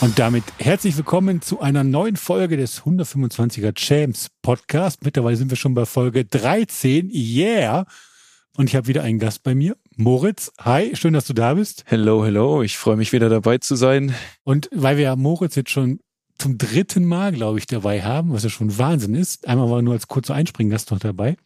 Und 0.00 0.16
damit 0.20 0.44
herzlich 0.58 0.96
willkommen 0.96 1.42
zu 1.42 1.60
einer 1.60 1.82
neuen 1.82 2.16
Folge 2.16 2.56
des 2.56 2.82
125er 2.82 3.74
Champs 3.74 4.28
Podcast. 4.42 5.04
Mittlerweile 5.04 5.36
sind 5.36 5.50
wir 5.50 5.56
schon 5.56 5.74
bei 5.74 5.86
Folge 5.86 6.24
13. 6.24 7.10
Yeah! 7.10 7.84
Und 8.56 8.68
ich 8.68 8.76
habe 8.76 8.86
wieder 8.86 9.02
einen 9.02 9.18
Gast 9.18 9.42
bei 9.42 9.56
mir. 9.56 9.76
Moritz, 9.96 10.52
hi, 10.60 10.94
schön, 10.94 11.14
dass 11.14 11.26
du 11.26 11.32
da 11.32 11.54
bist. 11.54 11.82
Hello, 11.86 12.24
hello, 12.24 12.62
ich 12.62 12.78
freue 12.78 12.94
mich 12.94 13.12
wieder 13.12 13.28
dabei 13.28 13.58
zu 13.58 13.74
sein. 13.74 14.14
Und 14.44 14.70
weil 14.72 14.98
wir 14.98 15.04
ja 15.04 15.16
Moritz 15.16 15.56
jetzt 15.56 15.70
schon 15.70 15.98
zum 16.38 16.56
dritten 16.56 17.04
Mal, 17.04 17.32
glaube 17.32 17.58
ich, 17.58 17.66
dabei 17.66 18.02
haben, 18.02 18.32
was 18.32 18.44
ja 18.44 18.48
schon 18.48 18.78
Wahnsinn 18.78 19.14
ist. 19.14 19.48
Einmal 19.48 19.70
war 19.70 19.82
nur 19.82 19.94
als 19.94 20.06
kurzer 20.06 20.34
Einspringgast 20.34 20.90
noch 20.90 21.00
dabei. 21.00 21.36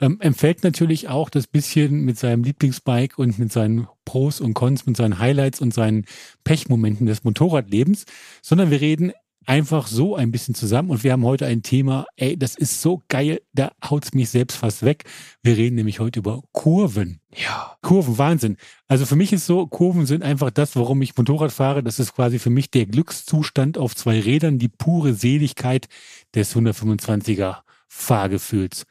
Ähm, 0.00 0.18
empfällt 0.20 0.64
natürlich 0.64 1.08
auch 1.08 1.30
das 1.30 1.46
bisschen 1.46 2.04
mit 2.04 2.18
seinem 2.18 2.42
Lieblingsbike 2.42 3.18
und 3.18 3.38
mit 3.38 3.52
seinen 3.52 3.86
Pros 4.04 4.40
und 4.40 4.54
Cons, 4.54 4.84
mit 4.84 4.96
seinen 4.96 5.20
Highlights 5.20 5.60
und 5.60 5.72
seinen 5.72 6.06
Pechmomenten 6.42 7.06
des 7.06 7.22
Motorradlebens, 7.22 8.04
sondern 8.42 8.70
wir 8.70 8.80
reden 8.80 9.12
einfach 9.46 9.86
so 9.86 10.16
ein 10.16 10.30
bisschen 10.30 10.54
zusammen 10.54 10.90
und 10.90 11.04
wir 11.04 11.12
haben 11.12 11.24
heute 11.24 11.46
ein 11.46 11.62
Thema, 11.62 12.06
ey, 12.16 12.36
das 12.36 12.54
ist 12.56 12.80
so 12.80 13.02
geil, 13.08 13.40
da 13.52 13.72
haut's 13.84 14.14
mich 14.14 14.30
selbst 14.30 14.56
fast 14.56 14.82
weg. 14.82 15.04
Wir 15.42 15.56
reden 15.56 15.76
nämlich 15.76 16.00
heute 16.00 16.20
über 16.20 16.42
Kurven. 16.52 17.20
Ja. 17.34 17.76
Kurven, 17.82 18.18
Wahnsinn. 18.18 18.56
Also 18.88 19.06
für 19.06 19.16
mich 19.16 19.32
ist 19.32 19.46
so, 19.46 19.66
Kurven 19.66 20.06
sind 20.06 20.22
einfach 20.22 20.50
das, 20.50 20.76
warum 20.76 21.02
ich 21.02 21.16
Motorrad 21.16 21.52
fahre. 21.52 21.82
Das 21.82 21.98
ist 21.98 22.14
quasi 22.14 22.38
für 22.38 22.50
mich 22.50 22.70
der 22.70 22.86
Glückszustand 22.86 23.78
auf 23.78 23.96
zwei 23.96 24.20
Rädern, 24.20 24.58
die 24.58 24.68
pure 24.68 25.14
Seligkeit 25.14 25.88
des 26.34 26.54
125er 26.54 27.58
Fahrgefühls. 27.88 28.86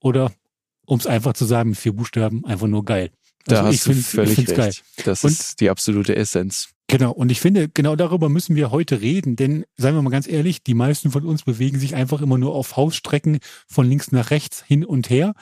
Oder, 0.00 0.32
um 0.86 0.98
es 0.98 1.06
einfach 1.06 1.34
zu 1.34 1.44
sagen, 1.44 1.70
mit 1.70 1.78
vier 1.78 1.92
Buchstaben, 1.92 2.44
einfach 2.44 2.66
nur 2.66 2.84
geil. 2.84 3.10
Also 3.48 3.62
da 3.62 3.68
hast 3.68 3.86
du 3.86 3.94
völlig 3.94 4.38
recht. 4.38 4.56
Geil. 4.56 4.74
Das 5.04 5.24
und 5.24 5.30
ist 5.30 5.60
die 5.60 5.70
absolute 5.70 6.14
Essenz. 6.14 6.70
Genau, 6.90 7.12
und 7.12 7.30
ich 7.30 7.40
finde, 7.40 7.68
genau 7.68 7.94
darüber 7.94 8.28
müssen 8.28 8.56
wir 8.56 8.72
heute 8.72 9.00
reden, 9.00 9.36
denn 9.36 9.64
seien 9.76 9.94
wir 9.94 10.02
mal 10.02 10.10
ganz 10.10 10.26
ehrlich, 10.26 10.64
die 10.64 10.74
meisten 10.74 11.12
von 11.12 11.24
uns 11.24 11.44
bewegen 11.44 11.78
sich 11.78 11.94
einfach 11.94 12.20
immer 12.20 12.36
nur 12.36 12.52
auf 12.52 12.76
Hausstrecken 12.76 13.38
von 13.68 13.88
links 13.88 14.10
nach 14.10 14.32
rechts 14.32 14.64
hin 14.66 14.84
und 14.84 15.08
her. 15.08 15.34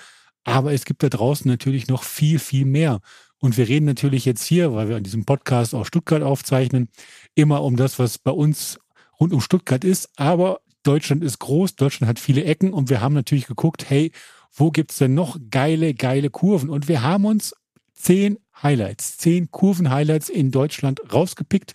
Aber 0.44 0.74
es 0.74 0.84
gibt 0.84 1.02
da 1.02 1.08
draußen 1.08 1.50
natürlich 1.50 1.88
noch 1.88 2.02
viel, 2.02 2.38
viel 2.38 2.66
mehr. 2.66 3.00
Und 3.38 3.56
wir 3.56 3.66
reden 3.66 3.86
natürlich 3.86 4.26
jetzt 4.26 4.44
hier, 4.44 4.74
weil 4.74 4.90
wir 4.90 4.96
an 4.96 5.04
diesem 5.04 5.24
Podcast 5.24 5.74
auch 5.74 5.86
Stuttgart 5.86 6.22
aufzeichnen, 6.22 6.90
immer 7.34 7.62
um 7.62 7.76
das, 7.76 7.98
was 7.98 8.18
bei 8.18 8.32
uns 8.32 8.78
rund 9.18 9.32
um 9.32 9.40
Stuttgart 9.40 9.84
ist. 9.84 10.10
Aber 10.16 10.60
Deutschland 10.82 11.24
ist 11.24 11.38
groß, 11.38 11.76
Deutschland 11.76 12.10
hat 12.10 12.18
viele 12.18 12.44
Ecken 12.44 12.74
und 12.74 12.90
wir 12.90 13.00
haben 13.00 13.14
natürlich 13.14 13.46
geguckt, 13.46 13.88
hey, 13.88 14.12
wo 14.52 14.70
gibt's 14.70 14.98
denn 14.98 15.14
noch 15.14 15.38
geile, 15.50 15.94
geile 15.94 16.28
Kurven? 16.28 16.68
Und 16.68 16.88
wir 16.88 17.02
haben 17.02 17.24
uns 17.24 17.54
zehn 17.98 18.38
Highlights, 18.62 19.18
zehn 19.18 19.50
Kurven-Highlights 19.50 20.28
in 20.28 20.50
Deutschland 20.50 21.00
rausgepickt, 21.12 21.74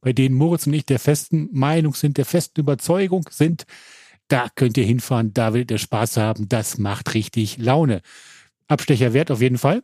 bei 0.00 0.12
denen 0.12 0.34
Moritz 0.34 0.66
und 0.66 0.74
ich 0.74 0.86
der 0.86 0.98
festen 0.98 1.48
Meinung 1.52 1.94
sind, 1.94 2.18
der 2.18 2.24
festen 2.24 2.60
Überzeugung 2.60 3.28
sind, 3.30 3.66
da 4.28 4.48
könnt 4.54 4.76
ihr 4.76 4.84
hinfahren, 4.84 5.34
da 5.34 5.52
werdet 5.52 5.70
ihr 5.70 5.78
Spaß 5.78 6.16
haben, 6.16 6.48
das 6.48 6.78
macht 6.78 7.14
richtig 7.14 7.58
Laune. 7.58 8.00
Abstecher 8.66 9.12
wert 9.12 9.30
auf 9.30 9.40
jeden 9.40 9.58
Fall. 9.58 9.82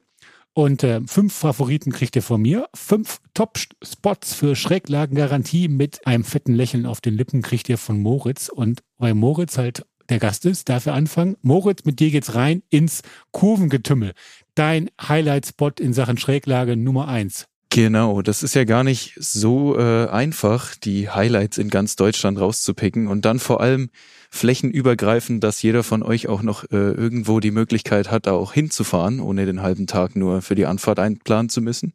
Und 0.53 0.83
äh, 0.83 1.01
fünf 1.07 1.33
Favoriten 1.33 1.93
kriegt 1.93 2.17
ihr 2.17 2.23
von 2.23 2.43
mir. 2.43 2.69
Fünf 2.75 3.21
Top-Spots 3.35 4.35
für 4.35 4.57
Schräglagengarantie 4.57 5.69
mit 5.69 6.07
einem 6.07 6.25
fetten 6.25 6.55
Lächeln 6.55 6.87
auf 6.87 7.01
den 7.01 7.15
Lippen 7.15 7.43
kriegt 7.43 7.69
ihr 7.69 7.79
von 7.79 8.01
Moritz. 8.01 8.49
Und 8.49 8.83
weil 8.99 9.15
Moritz 9.15 9.59
halt 9.59 9.87
der 10.09 10.19
Gast 10.19 10.45
ist, 10.45 10.69
darf 10.69 10.87
er 10.87 10.95
anfangen. 10.95 11.37
Moritz, 11.43 11.85
mit 11.85 12.01
dir 12.01 12.11
geht's 12.11 12.35
rein 12.35 12.63
ins 12.69 13.03
Kurvengetümmel 13.31 14.13
dein 14.61 14.91
Highlight-Spot 15.01 15.73
in 15.81 15.95
Sachen 15.95 16.19
Schräglage 16.19 16.77
Nummer 16.77 17.09
eins? 17.09 17.47
Genau, 17.71 18.21
das 18.21 18.43
ist 18.43 18.55
ja 18.55 18.65
gar 18.65 18.85
nicht 18.85 19.15
so 19.17 19.79
äh, 19.79 20.09
einfach, 20.09 20.75
die 20.75 21.09
Highlights 21.09 21.57
in 21.57 21.71
ganz 21.71 21.97
Deutschland 21.97 22.39
rauszupicken 22.39 23.07
und 23.07 23.25
dann 23.25 23.39
vor 23.39 23.63
allem 23.63 23.89
flächenübergreifend, 24.29 25.43
dass 25.43 25.63
jeder 25.63 25.83
von 25.83 26.03
euch 26.03 26.29
auch 26.29 26.43
noch 26.43 26.65
äh, 26.65 26.77
irgendwo 26.77 27.41
die 27.41 27.53
Möglichkeit 27.53 28.11
hat, 28.11 28.27
da 28.27 28.33
auch 28.33 28.53
hinzufahren, 28.53 29.21
ohne 29.21 29.47
den 29.47 29.63
halben 29.63 29.87
Tag 29.87 30.15
nur 30.15 30.43
für 30.43 30.57
die 30.57 30.67
Anfahrt 30.67 30.99
einplanen 30.99 31.49
zu 31.49 31.63
müssen. 31.63 31.95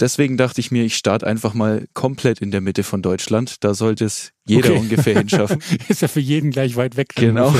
Deswegen 0.00 0.36
dachte 0.36 0.60
ich 0.60 0.72
mir, 0.72 0.82
ich 0.82 0.96
starte 0.96 1.26
einfach 1.26 1.54
mal 1.54 1.86
komplett 1.94 2.40
in 2.40 2.50
der 2.50 2.62
Mitte 2.62 2.82
von 2.82 3.02
Deutschland. 3.02 3.62
Da 3.62 3.74
sollte 3.74 4.06
es 4.06 4.32
jeder 4.44 4.70
okay. 4.70 4.78
ungefähr 4.78 5.18
hinschaffen. 5.18 5.62
ist 5.88 6.02
ja 6.02 6.08
für 6.08 6.20
jeden 6.20 6.50
gleich 6.50 6.74
weit 6.74 6.96
weg. 6.96 7.10
Genau. 7.14 7.54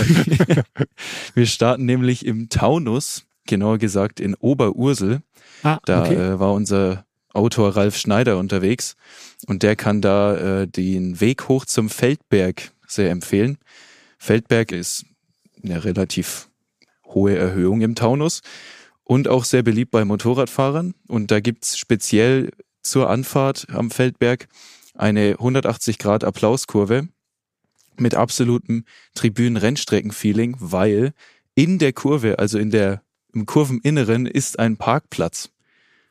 Wir 1.35 1.47
starten 1.47 1.85
nämlich 1.85 2.27
im 2.27 2.49
Taunus 2.49 3.27
genauer 3.47 3.79
gesagt 3.79 4.21
in 4.21 4.35
Oberursel. 4.35 5.23
Ah, 5.63 5.79
da 5.85 6.03
okay. 6.03 6.15
äh, 6.15 6.41
war 6.41 6.53
unser 6.53 7.05
Autor 7.33 7.77
Ralf 7.77 7.97
Schneider 7.97 8.39
unterwegs 8.39 8.97
und 9.47 9.63
der 9.63 9.77
kann 9.77 10.01
da 10.01 10.63
äh, 10.63 10.69
den 10.69 11.21
Weg 11.21 11.49
hoch 11.49 11.65
zum 11.65 11.89
Feldberg 11.89 12.73
sehr 12.87 13.11
empfehlen. 13.11 13.59
Feldberg 14.19 14.73
ist 14.73 15.07
eine 15.63 15.85
relativ 15.85 16.49
hohe 17.07 17.37
Erhöhung 17.37 17.81
im 17.81 17.95
Taunus 17.95 18.43
und 19.05 19.29
auch 19.29 19.45
sehr 19.45 19.63
beliebt 19.63 19.91
bei 19.91 20.05
Motorradfahrern. 20.05 20.95
Und 21.09 21.31
da 21.31 21.41
gibt's 21.41 21.77
speziell 21.79 22.51
zur 22.83 23.09
Anfahrt 23.09 23.67
am 23.71 23.91
Feldberg 23.91 24.49
eine 24.95 25.33
180 25.33 25.99
Grad 25.99 26.25
Applauskurve 26.25 27.09
mit 27.97 28.15
absolutem 28.15 28.85
Tribünen-Rennstrecken-Feeling, 29.15 30.57
weil 30.59 31.13
in 31.55 31.79
der 31.79 31.93
Kurve, 31.93 32.39
also 32.39 32.59
in 32.59 32.71
der 32.71 33.03
im 33.33 33.47
Kurveninneren 33.47 34.27
ist 34.27 34.59
ein 34.59 34.77
Parkplatz. 34.77 35.51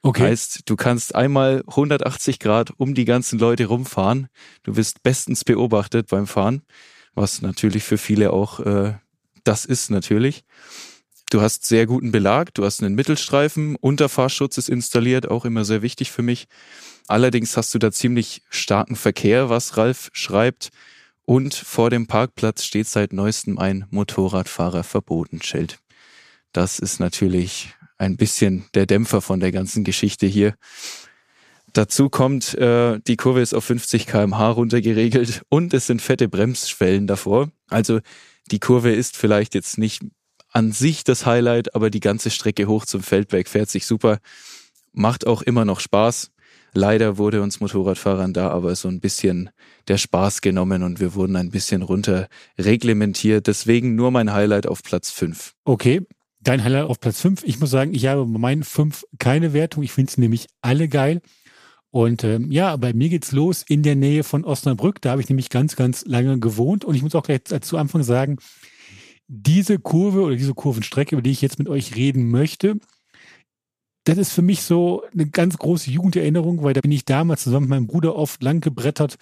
Okay. 0.03 0.23
Heißt, 0.23 0.63
du 0.65 0.75
kannst 0.75 1.13
einmal 1.13 1.63
180 1.67 2.39
Grad 2.39 2.71
um 2.77 2.95
die 2.95 3.05
ganzen 3.05 3.37
Leute 3.37 3.65
rumfahren. 3.65 4.29
Du 4.63 4.75
wirst 4.75 5.03
bestens 5.03 5.43
beobachtet 5.43 6.07
beim 6.07 6.25
Fahren, 6.25 6.63
was 7.13 7.41
natürlich 7.41 7.83
für 7.83 7.99
viele 7.99 8.33
auch 8.33 8.59
äh, 8.61 8.95
das 9.43 9.65
ist 9.65 9.89
natürlich. 9.89 10.43
Du 11.29 11.41
hast 11.41 11.65
sehr 11.65 11.85
guten 11.85 12.11
Belag, 12.11 12.53
du 12.53 12.65
hast 12.65 12.83
einen 12.83 12.95
Mittelstreifen, 12.95 13.75
Unterfahrschutz 13.75 14.57
ist 14.57 14.69
installiert, 14.69 15.29
auch 15.29 15.45
immer 15.45 15.63
sehr 15.63 15.81
wichtig 15.81 16.11
für 16.11 16.21
mich. 16.21 16.47
Allerdings 17.07 17.55
hast 17.55 17.73
du 17.73 17.79
da 17.79 17.91
ziemlich 17.91 18.43
starken 18.49 18.95
Verkehr, 18.95 19.49
was 19.49 19.77
Ralf 19.77 20.09
schreibt. 20.13 20.69
Und 21.23 21.53
vor 21.53 21.89
dem 21.89 22.07
Parkplatz 22.07 22.63
steht 22.63 22.87
seit 22.87 23.13
neuestem 23.13 23.57
ein 23.57 23.85
Motorradfahrer 23.91 24.83
verboten 24.83 25.41
Schild. 25.41 25.79
Das 26.51 26.79
ist 26.79 26.99
natürlich 26.99 27.73
ein 27.97 28.17
bisschen 28.17 28.65
der 28.73 28.85
Dämpfer 28.85 29.21
von 29.21 29.39
der 29.39 29.51
ganzen 29.51 29.83
Geschichte 29.83 30.25
hier. 30.25 30.55
Dazu 31.73 32.09
kommt, 32.09 32.53
äh, 32.55 32.99
die 33.07 33.15
Kurve 33.15 33.41
ist 33.41 33.53
auf 33.53 33.63
50 33.63 34.05
kmh 34.05 34.49
runtergeregelt 34.49 35.43
und 35.49 35.73
es 35.73 35.87
sind 35.87 36.01
fette 36.01 36.27
Bremsschwellen 36.27 37.07
davor. 37.07 37.49
Also 37.69 37.99
die 38.51 38.59
Kurve 38.59 38.91
ist 38.91 39.15
vielleicht 39.15 39.55
jetzt 39.55 39.77
nicht 39.77 40.01
an 40.51 40.73
sich 40.73 41.05
das 41.05 41.25
Highlight, 41.25 41.75
aber 41.75 41.89
die 41.89 42.01
ganze 42.01 42.29
Strecke 42.29 42.67
hoch 42.67 42.85
zum 42.85 43.01
Feldberg 43.01 43.47
fährt 43.47 43.69
sich 43.69 43.85
super. 43.85 44.19
Macht 44.91 45.25
auch 45.25 45.41
immer 45.41 45.63
noch 45.63 45.79
Spaß. 45.79 46.31
Leider 46.73 47.17
wurde 47.17 47.41
uns 47.41 47.59
Motorradfahrern 47.59 48.33
da 48.33 48.49
aber 48.49 48.75
so 48.75 48.87
ein 48.87 48.99
bisschen 48.99 49.49
der 49.87 49.97
Spaß 49.97 50.41
genommen 50.41 50.83
und 50.83 50.99
wir 50.99 51.15
wurden 51.15 51.35
ein 51.35 51.51
bisschen 51.51 51.81
runter 51.81 52.27
reglementiert. 52.57 53.47
Deswegen 53.47 53.95
nur 53.95 54.11
mein 54.11 54.33
Highlight 54.33 54.67
auf 54.67 54.83
Platz 54.83 55.11
5. 55.11 55.53
Okay, 55.65 56.01
Dein 56.43 56.63
Highlight 56.63 56.85
auf 56.85 56.99
Platz 56.99 57.21
5. 57.21 57.43
Ich 57.43 57.59
muss 57.59 57.69
sagen, 57.69 57.93
ich 57.93 58.07
habe 58.07 58.25
bei 58.25 58.39
meinen 58.39 58.63
5 58.63 59.05
keine 59.19 59.53
Wertung. 59.53 59.83
Ich 59.83 59.91
finde 59.91 60.11
sie 60.11 60.21
nämlich 60.21 60.47
alle 60.61 60.87
geil. 60.87 61.21
Und 61.91 62.23
ähm, 62.23 62.51
ja, 62.51 62.75
bei 62.77 62.93
mir 62.93 63.09
geht's 63.09 63.31
los 63.31 63.63
in 63.67 63.83
der 63.83 63.95
Nähe 63.95 64.23
von 64.23 64.43
Osnabrück. 64.43 65.01
Da 65.01 65.11
habe 65.11 65.21
ich 65.21 65.29
nämlich 65.29 65.49
ganz, 65.49 65.75
ganz 65.75 66.03
lange 66.05 66.39
gewohnt. 66.39 66.83
Und 66.83 66.95
ich 66.95 67.03
muss 67.03 67.13
auch 67.13 67.23
gleich 67.23 67.43
zu 67.43 67.77
Anfang 67.77 68.01
sagen, 68.01 68.37
diese 69.27 69.77
Kurve 69.77 70.21
oder 70.21 70.35
diese 70.35 70.53
Kurvenstrecke, 70.53 71.15
über 71.15 71.21
die 71.21 71.31
ich 71.31 71.41
jetzt 71.41 71.59
mit 71.59 71.69
euch 71.69 71.95
reden 71.95 72.31
möchte, 72.31 72.79
das 74.05 74.17
ist 74.17 74.33
für 74.33 74.41
mich 74.41 74.63
so 74.63 75.03
eine 75.13 75.27
ganz 75.27 75.57
große 75.57 75.91
Jugenderinnerung, 75.91 76.63
weil 76.63 76.73
da 76.73 76.81
bin 76.81 76.91
ich 76.91 77.05
damals 77.05 77.43
zusammen 77.43 77.67
mit 77.67 77.69
meinem 77.69 77.87
Bruder 77.87 78.15
oft 78.15 78.41
lang 78.41 78.61
gebrettert. 78.61 79.17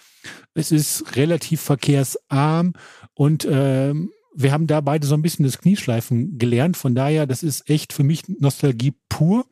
Es 0.54 0.72
ist 0.72 1.16
relativ 1.16 1.60
verkehrsarm 1.60 2.72
und 3.12 3.46
ähm, 3.50 4.10
wir 4.34 4.52
haben 4.52 4.66
da 4.66 4.80
beide 4.80 5.06
so 5.06 5.14
ein 5.14 5.22
bisschen 5.22 5.44
das 5.44 5.58
Knieschleifen 5.58 6.38
gelernt. 6.38 6.76
Von 6.76 6.94
daher, 6.94 7.26
das 7.26 7.42
ist 7.42 7.68
echt 7.68 7.92
für 7.92 8.04
mich 8.04 8.28
Nostalgie 8.28 8.94
pur. 9.08 9.46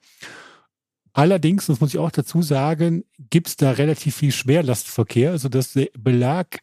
Allerdings, 1.12 1.66
das 1.66 1.80
muss 1.80 1.90
ich 1.90 1.98
auch 1.98 2.12
dazu 2.12 2.42
sagen, 2.42 3.04
gibt 3.30 3.48
es 3.48 3.56
da 3.56 3.72
relativ 3.72 4.16
viel 4.16 4.30
Schwerlastverkehr, 4.30 5.32
also 5.32 5.48
dass 5.48 5.72
der 5.72 5.88
Belag 5.98 6.60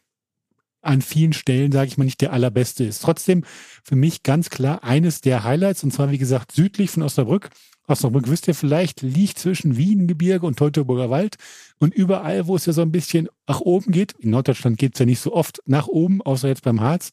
an 0.80 1.02
vielen 1.02 1.32
Stellen, 1.32 1.72
sage 1.72 1.88
ich 1.88 1.98
mal, 1.98 2.04
nicht 2.04 2.20
der 2.20 2.32
allerbeste 2.32 2.84
ist. 2.84 3.02
Trotzdem 3.02 3.44
für 3.82 3.96
mich 3.96 4.22
ganz 4.22 4.50
klar 4.50 4.84
eines 4.84 5.20
der 5.20 5.44
Highlights, 5.44 5.84
und 5.84 5.92
zwar 5.92 6.10
wie 6.10 6.18
gesagt 6.18 6.52
südlich 6.52 6.90
von 6.90 7.02
Osnabrück. 7.02 7.50
Osnabrück, 7.88 8.28
wisst 8.28 8.48
ihr 8.48 8.54
vielleicht, 8.54 9.02
liegt 9.02 9.38
zwischen 9.38 9.76
Wiengebirge 9.76 10.46
und 10.46 10.58
Teutoburger 10.58 11.10
Wald. 11.10 11.36
Und 11.78 11.94
überall, 11.94 12.46
wo 12.46 12.56
es 12.56 12.66
ja 12.66 12.72
so 12.72 12.82
ein 12.82 12.92
bisschen 12.92 13.28
nach 13.46 13.60
oben 13.60 13.92
geht, 13.92 14.12
in 14.18 14.30
Norddeutschland 14.30 14.78
geht 14.78 14.94
es 14.94 15.00
ja 15.00 15.06
nicht 15.06 15.20
so 15.20 15.32
oft 15.32 15.60
nach 15.66 15.86
oben, 15.86 16.22
außer 16.22 16.48
jetzt 16.48 16.62
beim 16.62 16.80
Harz, 16.80 17.10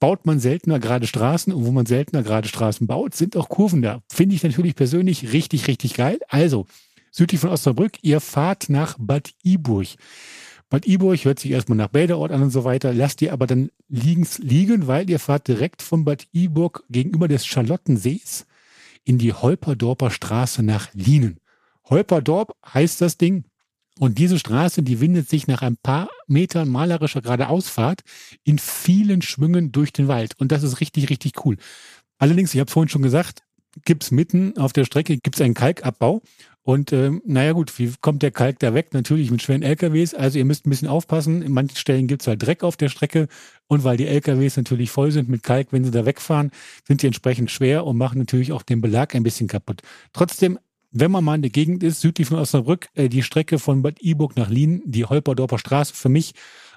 baut 0.00 0.26
man 0.26 0.38
seltener 0.40 0.78
gerade 0.78 1.06
Straßen 1.06 1.52
und 1.52 1.64
wo 1.64 1.72
man 1.72 1.86
seltener 1.86 2.22
gerade 2.22 2.48
Straßen 2.48 2.86
baut, 2.86 3.14
sind 3.14 3.36
auch 3.36 3.48
Kurven 3.48 3.82
da. 3.82 4.02
Finde 4.12 4.34
ich 4.34 4.42
natürlich 4.42 4.74
persönlich 4.74 5.32
richtig, 5.32 5.66
richtig 5.66 5.94
geil. 5.94 6.18
Also, 6.28 6.66
südlich 7.10 7.40
von 7.40 7.50
Osnabrück, 7.50 7.92
ihr 8.02 8.20
fahrt 8.20 8.68
nach 8.68 8.96
Bad 8.98 9.32
Iburg. 9.42 9.88
Bad 10.70 10.86
Iburg 10.86 11.24
hört 11.24 11.38
sich 11.38 11.50
erstmal 11.50 11.78
nach 11.78 11.88
Bäderort 11.88 12.30
an 12.30 12.42
und 12.42 12.50
so 12.50 12.64
weiter, 12.64 12.92
lasst 12.92 13.22
ihr 13.22 13.32
aber 13.32 13.46
dann 13.46 13.70
liegens 13.88 14.38
liegen, 14.38 14.86
weil 14.86 15.08
ihr 15.08 15.18
fahrt 15.18 15.48
direkt 15.48 15.82
von 15.82 16.04
Bad 16.04 16.26
Iburg 16.32 16.84
gegenüber 16.90 17.26
des 17.26 17.46
Charlottensees 17.46 18.46
in 19.04 19.16
die 19.16 19.32
Holperdorper 19.32 20.10
Straße 20.10 20.62
nach 20.62 20.92
Lienen. 20.92 21.40
Holperdorp 21.84 22.54
heißt 22.74 23.00
das 23.00 23.16
Ding. 23.16 23.44
Und 23.98 24.18
diese 24.18 24.38
Straße, 24.38 24.82
die 24.82 25.00
windet 25.00 25.28
sich 25.28 25.46
nach 25.46 25.62
ein 25.62 25.76
paar 25.76 26.08
Metern 26.26 26.68
malerischer 26.68 27.20
Geradeausfahrt 27.20 28.02
in 28.44 28.58
vielen 28.58 29.22
Schwüngen 29.22 29.72
durch 29.72 29.92
den 29.92 30.08
Wald. 30.08 30.34
Und 30.38 30.52
das 30.52 30.62
ist 30.62 30.80
richtig, 30.80 31.10
richtig 31.10 31.44
cool. 31.44 31.56
Allerdings, 32.18 32.54
ich 32.54 32.60
habe 32.60 32.70
vorhin 32.70 32.88
schon 32.88 33.02
gesagt, 33.02 33.42
gibt's 33.84 34.10
mitten 34.10 34.56
auf 34.56 34.72
der 34.72 34.84
Strecke 34.84 35.18
gibt's 35.18 35.40
einen 35.40 35.54
Kalkabbau. 35.54 36.22
Und 36.62 36.92
ähm, 36.92 37.22
naja 37.24 37.52
gut, 37.52 37.78
wie 37.78 37.94
kommt 38.00 38.22
der 38.22 38.30
Kalk 38.30 38.58
da 38.58 38.74
weg? 38.74 38.92
Natürlich 38.92 39.30
mit 39.30 39.42
schweren 39.42 39.62
LKWs. 39.62 40.12
Also 40.12 40.38
ihr 40.38 40.44
müsst 40.44 40.66
ein 40.66 40.70
bisschen 40.70 40.88
aufpassen. 40.88 41.40
In 41.40 41.52
manchen 41.52 41.76
Stellen 41.76 42.06
gibt's 42.06 42.26
halt 42.26 42.42
Dreck 42.42 42.62
auf 42.62 42.76
der 42.76 42.90
Strecke. 42.90 43.28
Und 43.68 43.84
weil 43.84 43.96
die 43.96 44.06
LKWs 44.06 44.58
natürlich 44.58 44.90
voll 44.90 45.10
sind 45.10 45.30
mit 45.30 45.42
Kalk, 45.42 45.68
wenn 45.70 45.84
sie 45.84 45.90
da 45.90 46.04
wegfahren, 46.04 46.50
sind 46.86 47.00
die 47.02 47.06
entsprechend 47.06 47.50
schwer 47.50 47.86
und 47.86 47.96
machen 47.96 48.18
natürlich 48.18 48.52
auch 48.52 48.62
den 48.62 48.82
Belag 48.82 49.14
ein 49.14 49.22
bisschen 49.22 49.48
kaputt. 49.48 49.80
Trotzdem 50.12 50.58
wenn 50.90 51.10
man 51.10 51.24
mal 51.24 51.34
in 51.34 51.42
der 51.42 51.50
Gegend 51.50 51.82
ist, 51.82 52.00
südlich 52.00 52.28
von 52.28 52.38
Osnabrück, 52.38 52.88
äh, 52.94 53.08
die 53.08 53.22
Strecke 53.22 53.58
von 53.58 53.82
Bad 53.82 54.02
Iburg 54.02 54.36
nach 54.36 54.48
Lien, 54.48 54.82
die 54.84 55.04
Holperdorfer 55.04 55.58
Straße, 55.58 55.94
für 55.94 56.08
mich 56.08 56.34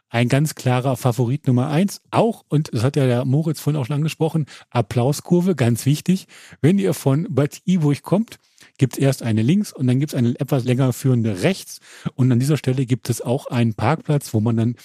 ein 0.09 0.27
ganz 0.27 0.55
klarer 0.55 0.97
Favorit 0.97 1.47
Nummer 1.47 1.69
eins. 1.69 2.01
Auch, 2.11 2.43
und 2.49 2.73
das 2.73 2.83
hat 2.83 2.97
ja 2.97 3.05
der 3.05 3.23
Moritz 3.23 3.61
vorhin 3.61 3.79
auch 3.79 3.85
schon 3.85 3.95
angesprochen, 3.95 4.45
Applauskurve, 4.69 5.55
ganz 5.55 5.85
wichtig. 5.85 6.27
Wenn 6.61 6.77
ihr 6.77 6.93
von 6.93 7.27
Bad 7.29 7.61
Iburg 7.65 8.01
kommt, 8.01 8.37
gibt 8.77 8.93
es 8.93 8.99
erst 8.99 9.23
eine 9.23 9.41
links 9.41 9.71
und 9.71 9.87
dann 9.87 9.99
gibt 9.99 10.11
es 10.11 10.17
eine 10.17 10.37
etwas 10.39 10.65
länger 10.65 10.91
führende 10.91 11.43
rechts. 11.43 11.79
Und 12.15 12.31
an 12.31 12.39
dieser 12.39 12.57
Stelle 12.57 12.85
gibt 12.85 13.09
es 13.09 13.21
auch 13.21 13.47
einen 13.47 13.73
Parkplatz, 13.73 14.33
wo 14.33 14.41
man 14.41 14.57
dann 14.57 14.75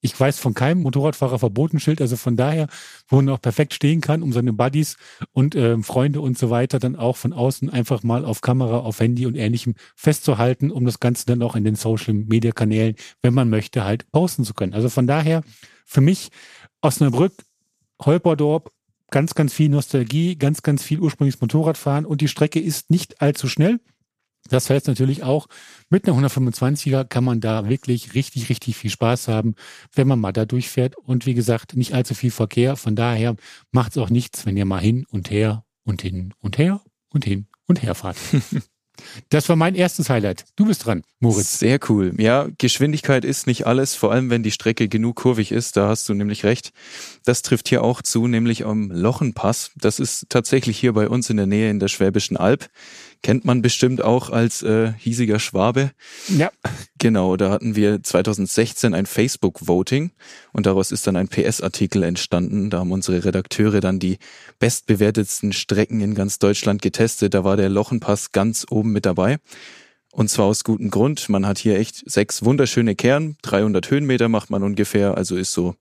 ich 0.00 0.18
weiß 0.18 0.38
von 0.38 0.54
keinem 0.54 0.82
Motorradfahrer 0.82 1.38
Verbotenschild, 1.38 2.00
also 2.00 2.16
von 2.16 2.36
daher, 2.36 2.68
wo 3.08 3.16
man 3.16 3.28
auch 3.30 3.40
perfekt 3.40 3.74
stehen 3.74 4.00
kann, 4.00 4.22
um 4.22 4.32
seine 4.32 4.52
Buddies 4.52 4.96
und 5.32 5.54
äh, 5.54 5.78
Freunde 5.82 6.20
und 6.20 6.38
so 6.38 6.50
weiter 6.50 6.78
dann 6.78 6.96
auch 6.96 7.16
von 7.16 7.32
außen 7.32 7.70
einfach 7.70 8.02
mal 8.02 8.24
auf 8.24 8.40
Kamera, 8.40 8.78
auf 8.78 9.00
Handy 9.00 9.26
und 9.26 9.34
ähnlichem 9.34 9.74
festzuhalten, 9.96 10.70
um 10.70 10.84
das 10.84 11.00
Ganze 11.00 11.26
dann 11.26 11.42
auch 11.42 11.56
in 11.56 11.64
den 11.64 11.74
Social 11.74 12.14
Media 12.14 12.52
Kanälen, 12.52 12.94
wenn 13.22 13.34
man 13.34 13.50
möchte, 13.50 13.84
halt 13.84 14.10
posten 14.12 14.44
zu 14.44 14.54
können. 14.54 14.74
Also 14.74 14.88
von 14.88 15.06
daher, 15.06 15.42
für 15.84 16.00
mich 16.00 16.30
Osnabrück, 16.80 17.32
Holperdorp, 18.00 18.70
ganz, 19.10 19.34
ganz 19.34 19.52
viel 19.52 19.68
Nostalgie, 19.68 20.36
ganz, 20.36 20.62
ganz 20.62 20.82
viel 20.82 21.00
ursprüngliches 21.00 21.40
Motorradfahren 21.40 22.06
und 22.06 22.20
die 22.20 22.28
Strecke 22.28 22.60
ist 22.60 22.90
nicht 22.90 23.20
allzu 23.20 23.48
schnell. 23.48 23.80
Das 24.48 24.70
heißt 24.70 24.88
natürlich 24.88 25.22
auch, 25.22 25.46
mit 25.90 26.08
einer 26.08 26.18
125er 26.18 27.04
kann 27.04 27.24
man 27.24 27.40
da 27.40 27.68
wirklich 27.68 28.14
richtig, 28.14 28.48
richtig 28.48 28.76
viel 28.76 28.90
Spaß 28.90 29.28
haben, 29.28 29.54
wenn 29.94 30.08
man 30.08 30.20
mal 30.20 30.32
da 30.32 30.44
durchfährt. 30.44 30.96
Und 30.96 31.26
wie 31.26 31.34
gesagt, 31.34 31.76
nicht 31.76 31.94
allzu 31.94 32.14
viel 32.14 32.30
Verkehr. 32.30 32.76
Von 32.76 32.96
daher 32.96 33.36
macht 33.70 33.92
es 33.92 33.98
auch 33.98 34.10
nichts, 34.10 34.46
wenn 34.46 34.56
ihr 34.56 34.64
mal 34.64 34.80
hin 34.80 35.06
und 35.10 35.30
her 35.30 35.64
und 35.84 36.02
hin 36.02 36.34
und 36.40 36.58
her 36.58 36.80
und 37.10 37.24
hin 37.24 37.46
und 37.66 37.82
her 37.82 37.94
fahrt. 37.94 38.16
Das 39.28 39.48
war 39.48 39.56
mein 39.56 39.74
erstes 39.74 40.10
Highlight. 40.10 40.44
Du 40.56 40.66
bist 40.66 40.86
dran, 40.86 41.02
Moritz. 41.20 41.58
Sehr 41.58 41.78
cool. 41.88 42.14
Ja, 42.18 42.48
Geschwindigkeit 42.58 43.24
ist 43.24 43.46
nicht 43.46 43.66
alles, 43.66 43.94
vor 43.94 44.12
allem 44.12 44.30
wenn 44.30 44.42
die 44.42 44.50
Strecke 44.50 44.88
genug 44.88 45.16
kurvig 45.16 45.52
ist, 45.52 45.76
da 45.76 45.88
hast 45.88 46.08
du 46.08 46.14
nämlich 46.14 46.44
recht. 46.44 46.72
Das 47.24 47.42
trifft 47.42 47.68
hier 47.68 47.82
auch 47.82 48.02
zu, 48.02 48.26
nämlich 48.26 48.64
am 48.66 48.90
Lochenpass. 48.90 49.72
Das 49.76 50.00
ist 50.00 50.26
tatsächlich 50.28 50.78
hier 50.78 50.92
bei 50.92 51.08
uns 51.08 51.30
in 51.30 51.36
der 51.36 51.46
Nähe 51.46 51.70
in 51.70 51.78
der 51.78 51.88
Schwäbischen 51.88 52.36
Alb. 52.36 52.68
Kennt 53.22 53.44
man 53.44 53.62
bestimmt 53.62 54.02
auch 54.02 54.30
als 54.30 54.62
äh, 54.62 54.92
hiesiger 54.96 55.38
Schwabe. 55.40 55.90
Ja. 56.28 56.50
Genau, 56.98 57.36
da 57.36 57.50
hatten 57.50 57.76
wir 57.76 58.02
2016 58.02 58.94
ein 58.94 59.06
Facebook-Voting 59.06 60.12
und 60.52 60.66
daraus 60.66 60.92
ist 60.92 61.06
dann 61.06 61.16
ein 61.16 61.28
PS-Artikel 61.28 62.02
entstanden. 62.02 62.70
Da 62.70 62.78
haben 62.78 62.92
unsere 62.92 63.24
Redakteure 63.24 63.80
dann 63.80 63.98
die 63.98 64.18
bestbewertetsten 64.58 65.52
Strecken 65.52 66.00
in 66.00 66.14
ganz 66.14 66.38
Deutschland 66.38 66.82
getestet. 66.82 67.34
Da 67.34 67.44
war 67.44 67.56
der 67.56 67.68
Lochenpass 67.68 68.32
ganz 68.32 68.66
oben 68.70 68.92
mit 68.92 69.04
dabei. 69.06 69.38
Und 70.12 70.30
zwar 70.30 70.46
aus 70.46 70.64
gutem 70.64 70.90
Grund. 70.90 71.28
Man 71.28 71.46
hat 71.46 71.58
hier 71.58 71.78
echt 71.78 72.08
sechs 72.10 72.44
wunderschöne 72.44 72.94
Kern. 72.94 73.36
300 73.42 73.90
Höhenmeter 73.90 74.28
macht 74.28 74.50
man 74.50 74.62
ungefähr. 74.62 75.16
Also 75.16 75.36
ist 75.36 75.52
so 75.52 75.74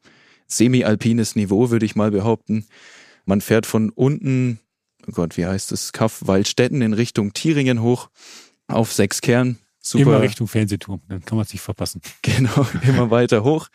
semi-alpines 0.48 1.36
Niveau, 1.36 1.70
würde 1.70 1.86
ich 1.86 1.96
mal 1.96 2.12
behaupten. 2.12 2.68
Man 3.26 3.42
fährt 3.42 3.66
von 3.66 3.90
unten 3.90 4.60
Gott, 5.14 5.38
wie 5.38 5.46
heißt 5.46 5.72
es, 5.72 5.94
Kaff 5.94 6.22
Waldstätten 6.26 6.82
in 6.82 6.94
Richtung 6.94 7.34
Thüringen 7.34 7.82
hoch 7.82 8.10
auf 8.68 8.92
sechs 8.94 9.22
Kern. 9.22 9.58
Super. 9.80 10.02
Immer 10.04 10.22
Richtung 10.22 10.48
Fernsehturm, 10.48 11.02
dann 11.08 11.24
kann 11.24 11.38
man 11.38 11.46
es 11.46 11.54
nicht 11.54 11.62
verpassen. 11.62 12.02
Genau, 12.22 12.68
immer 12.82 13.10
weiter 13.10 13.44
hoch. 13.44 13.70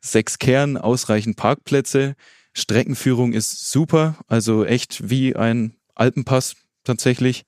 Sechs 0.00 0.38
Kern, 0.38 0.76
ausreichend 0.76 1.36
Parkplätze. 1.36 2.14
Streckenführung 2.54 3.32
ist 3.34 3.70
super, 3.70 4.16
also 4.26 4.64
echt 4.64 5.10
wie 5.10 5.36
ein 5.36 5.74
Alpenpass 5.94 6.54
tatsächlich. 6.84 7.44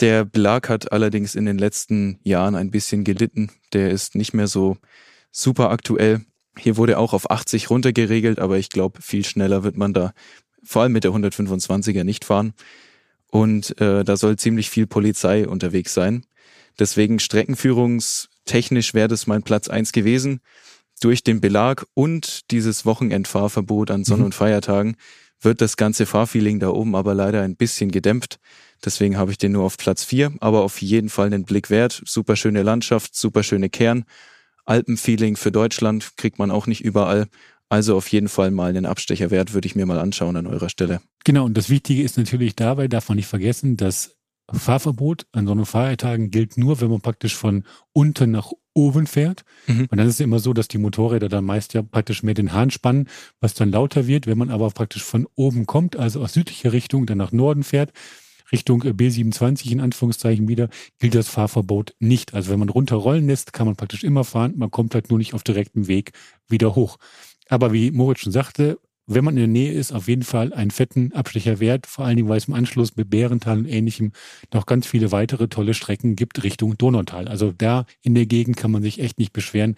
Der 0.00 0.24
Belag 0.24 0.68
hat 0.68 0.92
allerdings 0.92 1.34
in 1.34 1.46
den 1.46 1.58
letzten 1.58 2.20
Jahren 2.22 2.54
ein 2.54 2.70
bisschen 2.70 3.04
gelitten. 3.04 3.50
Der 3.72 3.90
ist 3.90 4.14
nicht 4.14 4.34
mehr 4.34 4.46
so 4.46 4.76
super 5.32 5.70
aktuell. 5.70 6.20
Hier 6.58 6.76
wurde 6.76 6.98
auch 6.98 7.12
auf 7.12 7.30
80 7.30 7.70
runtergeregelt, 7.70 8.38
aber 8.38 8.58
ich 8.58 8.70
glaube, 8.70 9.00
viel 9.02 9.24
schneller 9.24 9.64
wird 9.64 9.76
man 9.76 9.94
da 9.94 10.12
vor 10.64 10.82
allem 10.82 10.92
mit 10.92 11.04
der 11.04 11.12
125er 11.12 12.04
nicht 12.04 12.24
fahren. 12.24 12.52
Und 13.30 13.80
äh, 13.80 14.04
da 14.04 14.16
soll 14.16 14.36
ziemlich 14.36 14.70
viel 14.70 14.86
Polizei 14.86 15.46
unterwegs 15.46 15.94
sein. 15.94 16.26
Deswegen 16.78 17.18
streckenführungstechnisch 17.18 18.94
wäre 18.94 19.08
das 19.08 19.26
mein 19.26 19.42
Platz 19.42 19.68
eins 19.68 19.92
gewesen. 19.92 20.40
Durch 21.00 21.22
den 21.22 21.40
Belag 21.40 21.86
und 21.94 22.50
dieses 22.50 22.84
Wochenendfahrverbot 22.84 23.90
an 23.90 24.04
Sonn- 24.04 24.20
mhm. 24.20 24.26
und 24.26 24.34
Feiertagen 24.34 24.96
wird 25.40 25.60
das 25.60 25.76
ganze 25.76 26.06
Fahrfeeling 26.06 26.60
da 26.60 26.68
oben 26.68 26.94
aber 26.94 27.14
leider 27.14 27.42
ein 27.42 27.56
bisschen 27.56 27.90
gedämpft. 27.90 28.38
Deswegen 28.84 29.16
habe 29.16 29.30
ich 29.30 29.38
den 29.38 29.52
nur 29.52 29.64
auf 29.64 29.76
Platz 29.76 30.04
vier, 30.04 30.32
aber 30.40 30.62
auf 30.62 30.80
jeden 30.82 31.08
Fall 31.08 31.26
einen 31.26 31.44
Blick 31.44 31.70
wert. 31.70 32.02
Super 32.06 32.36
schöne 32.36 32.62
Landschaft, 32.62 33.14
super 33.14 33.42
schöne 33.42 33.70
Kern. 33.70 34.04
Alpenfeeling 34.64 35.36
für 35.36 35.52
Deutschland 35.52 36.16
kriegt 36.16 36.38
man 36.38 36.50
auch 36.50 36.66
nicht 36.66 36.82
überall. 36.82 37.26
Also 37.70 37.96
auf 37.96 38.08
jeden 38.08 38.28
Fall 38.28 38.50
mal 38.50 38.68
einen 38.68 38.84
Abstecher 38.84 39.30
wert, 39.30 39.54
würde 39.54 39.66
ich 39.66 39.76
mir 39.76 39.86
mal 39.86 39.98
anschauen 39.98 40.36
an 40.36 40.46
eurer 40.46 40.68
Stelle. 40.68 41.00
Genau, 41.24 41.44
und 41.44 41.56
das 41.56 41.70
Wichtige 41.70 42.02
ist 42.02 42.18
natürlich 42.18 42.56
dabei, 42.56 42.88
darf 42.88 43.08
man 43.08 43.16
nicht 43.16 43.28
vergessen, 43.28 43.76
das 43.76 44.16
Fahrverbot 44.52 45.26
an 45.32 45.46
so 45.46 45.52
einem 45.52 45.66
Feiertagen 45.66 46.30
gilt 46.30 46.58
nur, 46.58 46.80
wenn 46.80 46.90
man 46.90 47.00
praktisch 47.00 47.36
von 47.36 47.64
unten 47.92 48.32
nach 48.32 48.50
oben 48.74 49.06
fährt. 49.06 49.44
Mhm. 49.66 49.82
Und 49.82 49.98
dann 49.98 50.06
ist 50.06 50.14
es 50.14 50.20
immer 50.20 50.40
so, 50.40 50.52
dass 50.52 50.68
die 50.68 50.78
Motorräder 50.78 51.28
dann 51.28 51.44
meist 51.44 51.74
ja 51.74 51.82
praktisch 51.82 52.22
mehr 52.22 52.34
den 52.34 52.52
Hahn 52.52 52.70
spannen, 52.70 53.08
was 53.40 53.54
dann 53.54 53.70
lauter 53.70 54.06
wird. 54.06 54.26
Wenn 54.26 54.38
man 54.38 54.50
aber 54.50 54.70
praktisch 54.70 55.04
von 55.04 55.26
oben 55.34 55.66
kommt, 55.66 55.96
also 55.96 56.20
aus 56.22 56.32
südlicher 56.32 56.72
Richtung, 56.72 57.06
dann 57.06 57.18
nach 57.18 57.32
Norden 57.32 57.62
fährt, 57.62 57.92
Richtung 58.52 58.82
B27 58.82 59.70
in 59.70 59.80
Anführungszeichen 59.80 60.48
wieder, 60.48 60.68
gilt 60.98 61.14
das 61.14 61.28
Fahrverbot 61.28 61.94
nicht. 62.00 62.34
Also 62.34 62.50
wenn 62.50 62.58
man 62.58 62.68
runterrollen 62.68 63.26
lässt, 63.26 63.52
kann 63.52 63.66
man 63.66 63.76
praktisch 63.76 64.02
immer 64.02 64.24
fahren. 64.24 64.54
Man 64.56 64.70
kommt 64.70 64.94
halt 64.94 65.10
nur 65.10 65.18
nicht 65.18 65.34
auf 65.34 65.44
direktem 65.44 65.86
Weg 65.86 66.12
wieder 66.48 66.74
hoch. 66.74 66.98
Aber 67.50 67.72
wie 67.72 67.90
Moritz 67.90 68.20
schon 68.20 68.32
sagte, 68.32 68.78
wenn 69.06 69.24
man 69.24 69.34
in 69.34 69.40
der 69.40 69.48
Nähe 69.48 69.72
ist, 69.72 69.92
auf 69.92 70.06
jeden 70.06 70.22
Fall 70.22 70.52
einen 70.52 70.70
fetten 70.70 71.12
Abstecher 71.12 71.58
wert, 71.58 71.88
vor 71.88 72.04
allen 72.04 72.16
Dingen, 72.16 72.28
weil 72.28 72.38
es 72.38 72.46
im 72.46 72.54
Anschluss 72.54 72.94
mit 72.96 73.10
Bärental 73.10 73.58
und 73.58 73.66
ähnlichem 73.66 74.12
noch 74.54 74.66
ganz 74.66 74.86
viele 74.86 75.10
weitere 75.10 75.48
tolle 75.48 75.74
Strecken 75.74 76.14
gibt 76.14 76.44
Richtung 76.44 76.78
Donautal. 76.78 77.26
Also 77.26 77.52
da 77.52 77.86
in 78.02 78.14
der 78.14 78.26
Gegend 78.26 78.56
kann 78.56 78.70
man 78.70 78.82
sich 78.82 79.00
echt 79.00 79.18
nicht 79.18 79.32
beschweren. 79.32 79.74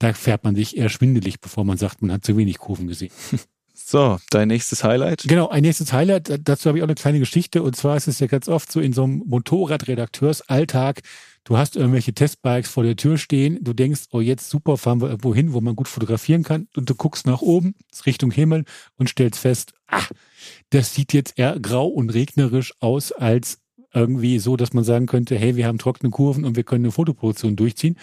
Da 0.00 0.12
fährt 0.12 0.42
man 0.42 0.56
sich 0.56 0.76
eher 0.76 0.88
schwindelig, 0.88 1.40
bevor 1.40 1.64
man 1.64 1.78
sagt, 1.78 2.02
man 2.02 2.10
hat 2.10 2.24
zu 2.24 2.36
wenig 2.36 2.58
Kurven 2.58 2.88
gesehen. 2.88 3.12
So, 3.84 4.18
dein 4.30 4.48
nächstes 4.48 4.84
Highlight? 4.84 5.24
Genau, 5.26 5.48
ein 5.48 5.62
nächstes 5.62 5.92
Highlight. 5.92 6.40
Dazu 6.46 6.68
habe 6.68 6.78
ich 6.78 6.82
auch 6.82 6.88
eine 6.88 6.94
kleine 6.94 7.18
Geschichte. 7.18 7.62
Und 7.62 7.74
zwar 7.74 7.96
ist 7.96 8.06
es 8.06 8.20
ja 8.20 8.26
ganz 8.26 8.48
oft 8.48 8.70
so 8.70 8.80
in 8.80 8.92
so 8.92 9.04
einem 9.04 9.22
Motorradredakteursalltag, 9.26 11.00
du 11.44 11.56
hast 11.56 11.76
irgendwelche 11.76 12.12
Testbikes 12.12 12.70
vor 12.70 12.84
der 12.84 12.96
Tür 12.96 13.18
stehen, 13.18 13.58
du 13.62 13.72
denkst, 13.72 14.02
oh 14.12 14.20
jetzt 14.20 14.50
super, 14.50 14.76
fahren 14.76 15.00
wir 15.00 15.08
irgendwo 15.08 15.34
hin, 15.34 15.52
wo 15.52 15.60
man 15.60 15.76
gut 15.76 15.88
fotografieren 15.88 16.42
kann. 16.42 16.68
Und 16.76 16.88
du 16.88 16.94
guckst 16.94 17.26
nach 17.26 17.42
oben, 17.42 17.74
Richtung 18.06 18.30
Himmel 18.30 18.64
und 18.96 19.08
stellst 19.08 19.40
fest, 19.40 19.74
ah, 19.88 20.02
das 20.70 20.94
sieht 20.94 21.12
jetzt 21.12 21.38
eher 21.38 21.58
grau 21.60 21.86
und 21.86 22.10
regnerisch 22.10 22.72
aus 22.80 23.12
als 23.12 23.58
irgendwie 23.94 24.38
so, 24.38 24.56
dass 24.56 24.72
man 24.72 24.84
sagen 24.84 25.06
könnte, 25.06 25.36
hey, 25.36 25.56
wir 25.56 25.66
haben 25.66 25.78
trockene 25.78 26.10
Kurven 26.10 26.44
und 26.44 26.56
wir 26.56 26.64
können 26.64 26.84
eine 26.84 26.92
Fotoproduktion 26.92 27.56
durchziehen, 27.56 27.98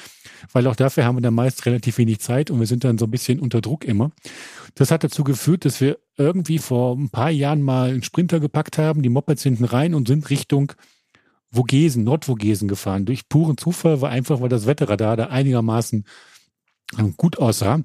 weil 0.51 0.67
auch 0.67 0.75
dafür 0.75 1.05
haben 1.05 1.17
wir 1.17 1.22
dann 1.22 1.34
meist 1.34 1.65
relativ 1.65 1.98
wenig 1.98 2.19
Zeit 2.19 2.51
und 2.51 2.60
wir 2.60 2.67
sind 2.67 2.84
dann 2.84 2.98
so 2.98 3.05
ein 3.05 3.12
bisschen 3.12 3.39
unter 3.39 3.62
Druck 3.62 3.86
immer. 3.86 4.12
Das 4.75 4.91
hat 4.91 5.03
dazu 5.03 5.24
geführt, 5.24 5.65
dass 5.65 5.81
wir 5.81 5.98
irgendwie 6.17 6.60
vor 6.60 6.96
ein 6.96 7.10
paar 7.10 7.31
Jahren 7.31 7.62
mal 7.62 7.89
einen 7.89 8.03
Sprinter 8.03 8.39
gepackt 8.39 8.77
haben, 8.77 9.01
die 9.01 9.10
Mopeds 9.10 9.43
hinten 9.43 9.65
rein 9.65 9.96
und 9.96 10.08
sind 10.08 10.29
Richtung 10.29 10.74
Vogesen, 11.51 12.03
Nordvogesen 12.03 12.68
gefahren. 12.68 13.06
Durch 13.06 13.27
puren 13.27 13.58
Zufall 13.58 14.01
war 14.01 14.10
einfach, 14.10 14.41
weil 14.41 14.50
das 14.50 14.65
Wetterradar 14.68 15.18
da 15.18 15.27
einigermaßen 15.27 16.06
gut 17.18 17.38
aussah. 17.38 17.82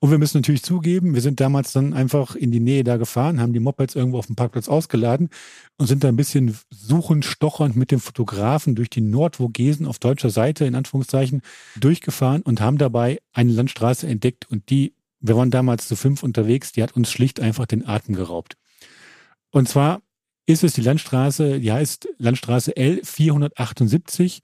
Und 0.00 0.10
wir 0.10 0.18
müssen 0.18 0.38
natürlich 0.38 0.62
zugeben, 0.62 1.14
wir 1.14 1.20
sind 1.20 1.40
damals 1.40 1.72
dann 1.72 1.92
einfach 1.92 2.36
in 2.36 2.50
die 2.50 2.60
Nähe 2.60 2.84
da 2.84 2.96
gefahren, 2.96 3.40
haben 3.40 3.52
die 3.52 3.60
Mopeds 3.60 3.94
irgendwo 3.94 4.18
auf 4.18 4.26
dem 4.26 4.36
Parkplatz 4.36 4.68
ausgeladen 4.68 5.30
und 5.78 5.86
sind 5.86 6.04
da 6.04 6.08
ein 6.08 6.16
bisschen 6.16 6.56
suchend, 6.70 7.24
stochernd 7.24 7.76
mit 7.76 7.90
dem 7.90 8.00
Fotografen 8.00 8.74
durch 8.74 8.90
die 8.90 9.00
Nordvogesen 9.00 9.86
auf 9.86 9.98
deutscher 9.98 10.30
Seite, 10.30 10.64
in 10.64 10.74
Anführungszeichen, 10.74 11.42
durchgefahren 11.76 12.42
und 12.42 12.60
haben 12.60 12.78
dabei 12.78 13.20
eine 13.32 13.52
Landstraße 13.52 14.06
entdeckt 14.06 14.50
und 14.50 14.70
die, 14.70 14.94
wir 15.20 15.36
waren 15.36 15.50
damals 15.50 15.88
zu 15.88 15.96
fünf 15.96 16.22
unterwegs, 16.22 16.72
die 16.72 16.82
hat 16.82 16.96
uns 16.96 17.10
schlicht 17.10 17.40
einfach 17.40 17.66
den 17.66 17.86
Atem 17.86 18.14
geraubt. 18.14 18.56
Und 19.50 19.68
zwar 19.68 20.02
ist 20.46 20.64
es 20.64 20.74
die 20.74 20.82
Landstraße, 20.82 21.60
die 21.60 21.72
heißt 21.72 22.08
Landstraße 22.18 22.72
L478 22.72 24.42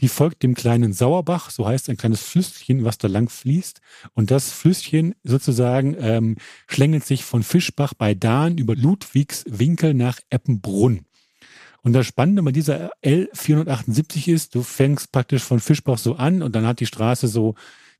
die 0.00 0.08
folgt 0.08 0.42
dem 0.42 0.54
kleinen 0.54 0.92
Sauerbach, 0.92 1.50
so 1.50 1.66
heißt 1.66 1.88
ein 1.88 1.96
kleines 1.96 2.22
Flüsschen, 2.22 2.84
was 2.84 2.98
da 2.98 3.08
lang 3.08 3.28
fließt. 3.28 3.80
Und 4.14 4.30
das 4.30 4.50
Flüsschen 4.50 5.14
sozusagen 5.22 5.96
ähm, 5.98 6.36
schlängelt 6.66 7.04
sich 7.04 7.24
von 7.24 7.42
Fischbach 7.42 7.94
bei 7.94 8.14
Dahn 8.14 8.58
über 8.58 8.74
Ludwigswinkel 8.74 9.94
nach 9.94 10.18
Eppenbrunn. 10.30 11.06
Und 11.82 11.92
das 11.92 12.06
Spannende 12.06 12.42
bei 12.42 12.50
dieser 12.50 12.90
L478 13.04 14.32
ist, 14.32 14.54
du 14.54 14.62
fängst 14.62 15.12
praktisch 15.12 15.42
von 15.42 15.60
Fischbach 15.60 15.98
so 15.98 16.16
an 16.16 16.42
und 16.42 16.56
dann 16.56 16.66
hat 16.66 16.80
die 16.80 16.86
Straße 16.86 17.28
so, 17.28 17.54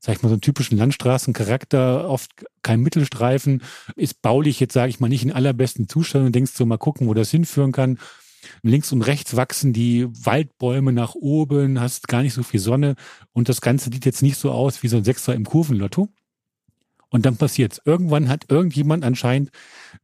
sag 0.05 0.17
ich 0.17 0.21
mal, 0.21 0.29
so 0.29 0.35
einen 0.35 0.41
typischen 0.41 0.77
Landstraßencharakter, 0.77 2.07
oft 2.07 2.45
kein 2.61 2.81
Mittelstreifen, 2.81 3.63
ist 3.95 4.21
baulich 4.21 4.59
jetzt, 4.59 4.73
sage 4.73 4.89
ich 4.89 4.99
mal, 4.99 5.07
nicht 5.07 5.23
in 5.23 5.31
allerbesten 5.31 5.89
Zustand 5.89 6.27
und 6.27 6.35
denkst 6.35 6.51
so, 6.53 6.65
mal 6.65 6.77
gucken, 6.77 7.07
wo 7.07 7.15
das 7.15 7.31
hinführen 7.31 7.71
kann. 7.71 7.97
Links 8.61 8.91
und 8.91 9.01
rechts 9.01 9.35
wachsen 9.35 9.73
die 9.73 10.05
Waldbäume 10.07 10.93
nach 10.93 11.15
oben, 11.15 11.79
hast 11.79 12.07
gar 12.07 12.21
nicht 12.21 12.33
so 12.33 12.43
viel 12.43 12.59
Sonne 12.59 12.95
und 13.33 13.49
das 13.49 13.61
Ganze 13.61 13.89
sieht 13.91 14.05
jetzt 14.05 14.21
nicht 14.21 14.37
so 14.37 14.51
aus 14.51 14.83
wie 14.83 14.89
so 14.89 14.97
ein 14.97 15.03
Sechser 15.03 15.33
im 15.33 15.45
Kurvenlotto. 15.45 16.09
Und 17.09 17.25
dann 17.25 17.37
passiert's. 17.37 17.81
Irgendwann 17.85 18.29
hat 18.29 18.45
irgendjemand 18.49 19.03
anscheinend 19.03 19.49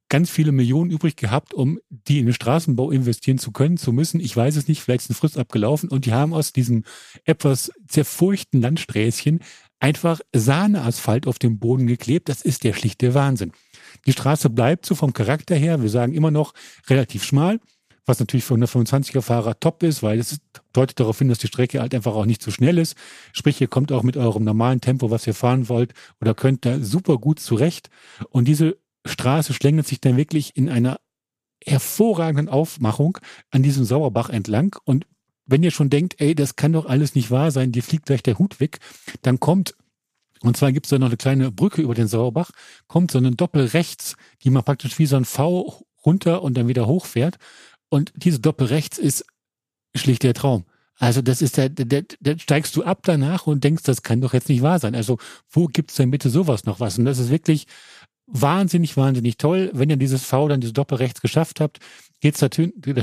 ganz 0.10 0.30
viele 0.30 0.52
Millionen 0.52 0.92
übrig 0.92 1.16
gehabt, 1.16 1.54
um 1.54 1.80
die 1.90 2.20
in 2.20 2.26
den 2.26 2.34
Straßenbau 2.34 2.90
investieren 2.90 3.38
zu 3.38 3.52
können, 3.52 3.78
zu 3.78 3.92
müssen. 3.92 4.20
Ich 4.20 4.36
weiß 4.36 4.56
es 4.56 4.68
nicht, 4.68 4.82
vielleicht 4.82 5.02
ist 5.02 5.10
ein 5.10 5.16
Frist 5.16 5.38
abgelaufen. 5.38 5.90
Und 5.90 6.06
die 6.06 6.14
haben 6.14 6.34
aus 6.34 6.54
diesem 6.54 6.86
etwas 7.26 7.72
zerfurchten 7.88 8.62
Landsträßchen 8.62 9.42
einfach 9.82 10.22
Sahneasphalt 10.34 11.28
auf 11.28 11.40
dem 11.40 11.60
Boden 11.60 11.88
geklebt. 11.88 12.30
Das 12.30 12.42
ist 12.42 12.64
der 12.64 12.74
schlichte 12.74 13.14
Wahnsinn. 13.14 13.52
Die 14.06 14.14
Straße 14.14 14.50
bleibt 14.50 14.86
so 14.86 14.96
vom 14.96 15.12
Charakter 15.12 15.56
her, 15.56 15.82
wir 15.82 15.90
sagen 15.90 16.14
immer 16.14 16.32
noch 16.32 16.54
relativ 16.88 17.26
schmal 17.26 17.60
was 18.06 18.20
natürlich 18.20 18.44
für 18.44 18.56
125er 18.56 19.22
Fahrer 19.22 19.60
top 19.60 19.84
ist, 19.84 20.02
weil 20.04 20.20
es 20.20 20.40
deutet 20.74 21.00
darauf 21.00 21.20
hin, 21.20 21.30
dass 21.30 21.38
die 21.38 21.48
Strecke 21.48 21.80
halt 21.80 21.94
einfach 21.94 22.14
auch 22.14 22.26
nicht 22.26 22.42
zu 22.42 22.52
schnell 22.52 22.78
ist. 22.78 22.96
Sprich, 23.32 23.62
ihr 23.62 23.68
kommt 23.68 23.92
auch 23.92 24.04
mit 24.04 24.18
eurem 24.18 24.44
normalen 24.44 24.82
Tempo, 24.82 25.12
was 25.12 25.28
ihr 25.28 25.34
fahren 25.34 25.70
wollt, 25.70 25.94
oder 26.20 26.34
könnt 26.34 26.66
da 26.66 26.80
super 26.80 27.18
gut 27.18 27.40
zurecht. 27.40 27.90
Und 28.30 28.48
diese 28.48 28.78
Straße 29.06 29.54
schlängelt 29.54 29.88
sich 29.88 30.02
dann 30.02 30.18
wirklich 30.18 30.58
in 30.58 30.70
einer 30.70 31.00
hervorragenden 31.64 32.50
Aufmachung 32.50 33.20
an 33.52 33.62
diesem 33.62 33.86
Sauerbach 33.86 34.30
entlang. 34.30 34.76
Und 34.84 35.06
wenn 35.52 35.64
ihr 35.64 35.72
schon 35.72 35.90
denkt, 35.90 36.16
ey, 36.20 36.34
das 36.34 36.56
kann 36.56 36.74
doch 36.74 36.86
alles 36.86 37.16
nicht 37.16 37.30
wahr 37.30 37.52
sein, 37.52 37.72
dir 37.72 37.84
fliegt 37.84 38.08
gleich 38.08 38.24
der 38.24 38.40
Hut 38.40 38.60
weg, 38.60 38.80
dann 39.22 39.40
kommt 39.40 39.76
und 40.44 40.58
zwar 40.58 40.72
gibt 40.72 40.88
es 40.88 40.90
da 40.90 40.98
noch 40.98 41.08
eine 41.08 41.18
kleine 41.18 41.52
Brücke 41.52 41.82
über 41.82 41.94
den 41.94 42.08
Sauerbach, 42.08 42.52
kommt 42.88 43.12
so 43.12 43.20
eine 43.20 43.32
Doppel 43.32 43.66
rechts, 43.66 44.16
die 44.44 44.50
man 44.50 44.64
praktisch 44.64 44.98
wie 44.98 45.06
so 45.06 45.16
ein 45.16 45.26
V 45.26 45.86
runter 46.04 46.42
und 46.42 46.58
dann 46.58 46.68
wieder 46.68 46.88
hochfährt. 46.88 47.38
Und 47.90 48.12
diese 48.16 48.40
Doppelrechts 48.40 48.98
ist 48.98 49.26
schlicht 49.96 50.24
der 50.24 50.34
Traum. 50.34 50.66
Also 50.98 51.22
das 51.22 51.42
ist 51.42 51.58
der, 51.58 51.70
der, 51.70 52.04
der 52.20 52.40
steigst 52.40 52.76
du 52.76 52.84
ab 52.84 53.02
danach 53.04 53.48
und 53.48 53.64
denkst, 53.64 53.84
das 53.84 54.04
kann 54.04 54.22
doch 54.22 54.34
jetzt 54.34 54.50
nicht 54.50 54.62
wahr 54.62 54.80
sein. 54.80 54.96
Also 54.96 55.18
wo 55.50 55.68
gibt's 55.68 55.96
denn 55.96 56.12
bitte 56.12 56.30
sowas 56.30 56.66
noch 56.66 56.80
was? 56.80 56.98
Und 56.98 57.06
das 57.06 57.20
ist 57.20 57.30
wirklich 57.30 57.66
wahnsinnig, 58.28 58.98
wahnsinnig 58.98 59.38
toll. 59.38 59.72
Wenn 59.74 59.90
ihr 59.90 59.98
dieses 59.98 60.24
V, 60.24 60.48
dann 60.48 60.62
diese 60.62 60.74
Doppelrechts 60.74 61.22
geschafft 61.22 61.60
habt, 61.60 61.80
geht's 62.22 62.40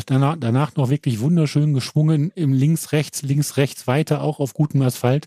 danach, 0.06 0.36
danach 0.38 0.76
noch 0.76 0.90
wirklich 0.90 1.20
wunderschön 1.20 1.74
geschwungen 1.74 2.30
im 2.34 2.52
links, 2.52 2.92
rechts, 2.92 3.22
links, 3.22 3.56
rechts 3.56 3.86
weiter, 3.86 4.22
auch 4.22 4.40
auf 4.40 4.54
gutem 4.54 4.80
Asphalt. 4.82 5.26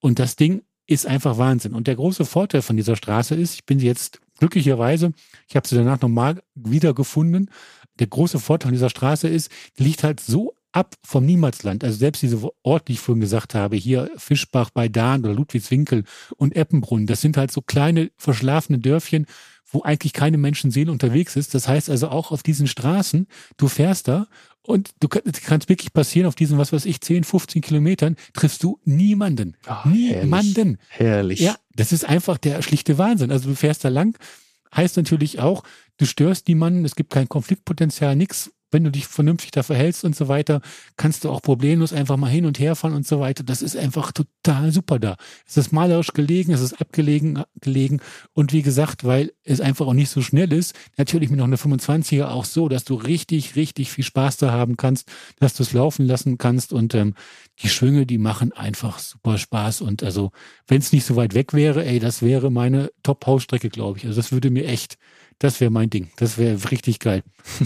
Und 0.00 0.18
das 0.18 0.36
Ding 0.36 0.62
ist 0.86 1.06
einfach 1.06 1.38
Wahnsinn. 1.38 1.74
Und 1.74 1.86
der 1.86 1.96
große 1.96 2.24
Vorteil 2.24 2.62
von 2.62 2.76
dieser 2.76 2.96
Straße 2.96 3.34
ist, 3.34 3.54
ich 3.54 3.66
bin 3.66 3.78
jetzt 3.80 4.20
glücklicherweise, 4.38 5.12
ich 5.48 5.56
habe 5.56 5.66
sie 5.66 5.76
danach 5.76 6.00
nochmal 6.00 6.42
wiedergefunden, 6.54 7.50
der 7.98 8.06
große 8.06 8.38
Vorteil 8.38 8.72
dieser 8.72 8.90
Straße 8.90 9.28
ist, 9.28 9.50
die 9.78 9.84
liegt 9.84 10.02
halt 10.04 10.20
so 10.20 10.54
ab 10.72 10.94
vom 11.04 11.24
Niemalsland. 11.24 11.84
Also 11.84 11.98
selbst 11.98 12.22
diese 12.22 12.50
Ort, 12.62 12.88
die 12.88 12.94
ich 12.94 13.00
vorhin 13.00 13.20
gesagt 13.20 13.54
habe, 13.54 13.76
hier 13.76 14.10
Fischbach 14.16 14.70
bei 14.70 14.88
Dahn 14.88 15.24
oder 15.24 15.34
Ludwigswinkel 15.34 16.04
und 16.36 16.56
Eppenbrunn, 16.56 17.06
das 17.06 17.20
sind 17.20 17.36
halt 17.36 17.52
so 17.52 17.62
kleine 17.62 18.10
verschlafene 18.16 18.80
Dörfchen, 18.80 19.26
wo 19.74 19.82
eigentlich 19.82 20.12
keine 20.12 20.38
Menschenseele 20.38 20.90
unterwegs 20.90 21.36
ist. 21.36 21.54
Das 21.54 21.68
heißt 21.68 21.90
also 21.90 22.08
auch 22.08 22.30
auf 22.30 22.42
diesen 22.42 22.66
Straßen, 22.66 23.26
du 23.56 23.68
fährst 23.68 24.08
da 24.08 24.28
und 24.62 24.94
du 25.00 25.08
kannst 25.08 25.68
wirklich 25.68 25.92
passieren, 25.92 26.26
auf 26.26 26.34
diesen, 26.34 26.56
was 26.56 26.72
weiß 26.72 26.86
ich, 26.86 27.00
10, 27.00 27.24
15 27.24 27.60
Kilometern 27.60 28.16
triffst 28.32 28.62
du 28.62 28.80
niemanden. 28.84 29.56
Oh, 29.68 29.88
niemanden. 29.88 30.78
Herrlich. 30.88 31.40
herrlich. 31.40 31.40
Ja, 31.40 31.56
das 31.74 31.92
ist 31.92 32.08
einfach 32.08 32.38
der 32.38 32.62
schlichte 32.62 32.96
Wahnsinn. 32.96 33.30
Also 33.30 33.50
du 33.50 33.56
fährst 33.56 33.84
da 33.84 33.88
lang, 33.88 34.16
heißt 34.74 34.96
natürlich 34.96 35.40
auch, 35.40 35.64
du 35.98 36.06
störst 36.06 36.48
niemanden, 36.48 36.84
es 36.84 36.96
gibt 36.96 37.12
kein 37.12 37.28
Konfliktpotenzial, 37.28 38.16
nichts. 38.16 38.52
Wenn 38.74 38.84
du 38.84 38.90
dich 38.90 39.06
vernünftig 39.06 39.52
da 39.52 39.62
verhältst 39.62 40.04
und 40.04 40.14
so 40.14 40.28
weiter, 40.28 40.60
kannst 40.96 41.24
du 41.24 41.30
auch 41.30 41.40
problemlos 41.40 41.92
einfach 41.92 42.16
mal 42.16 42.30
hin 42.30 42.44
und 42.44 42.58
her 42.58 42.76
fahren 42.76 42.92
und 42.92 43.06
so 43.06 43.20
weiter. 43.20 43.44
Das 43.44 43.62
ist 43.62 43.76
einfach 43.76 44.12
total 44.12 44.72
super 44.72 44.98
da. 44.98 45.16
Es 45.46 45.56
ist 45.56 45.72
malerisch 45.72 46.12
gelegen, 46.12 46.52
es 46.52 46.60
ist 46.60 46.80
abgelegen 46.80 47.42
gelegen 47.60 48.00
und 48.32 48.52
wie 48.52 48.62
gesagt, 48.62 49.04
weil 49.04 49.32
es 49.44 49.60
einfach 49.60 49.86
auch 49.86 49.94
nicht 49.94 50.10
so 50.10 50.20
schnell 50.22 50.52
ist, 50.52 50.74
natürlich 50.96 51.30
mit 51.30 51.38
noch 51.38 51.46
eine 51.46 51.56
25er 51.56 52.26
auch 52.26 52.44
so, 52.44 52.68
dass 52.68 52.84
du 52.84 52.94
richtig, 52.94 53.56
richtig 53.56 53.90
viel 53.90 54.04
Spaß 54.04 54.36
da 54.38 54.50
haben 54.50 54.76
kannst, 54.76 55.10
dass 55.38 55.54
du 55.54 55.62
es 55.62 55.72
laufen 55.72 56.06
lassen 56.06 56.38
kannst 56.38 56.72
und 56.72 56.94
ähm, 56.94 57.14
die 57.62 57.68
Schwünge, 57.68 58.06
die 58.06 58.18
machen 58.18 58.52
einfach 58.52 58.98
super 58.98 59.38
Spaß 59.38 59.80
und 59.80 60.02
also, 60.02 60.32
wenn 60.66 60.78
es 60.78 60.92
nicht 60.92 61.06
so 61.06 61.16
weit 61.16 61.34
weg 61.34 61.52
wäre, 61.52 61.84
ey, 61.84 62.00
das 62.00 62.22
wäre 62.22 62.50
meine 62.50 62.90
Top-Hausstrecke, 63.02 63.70
glaube 63.70 63.98
ich. 63.98 64.06
Also 64.06 64.16
das 64.16 64.32
würde 64.32 64.50
mir 64.50 64.66
echt 64.66 64.98
das 65.38 65.60
wäre 65.60 65.70
mein 65.70 65.90
Ding. 65.90 66.10
Das 66.16 66.38
wäre 66.38 66.70
richtig 66.70 67.00
geil. 67.00 67.22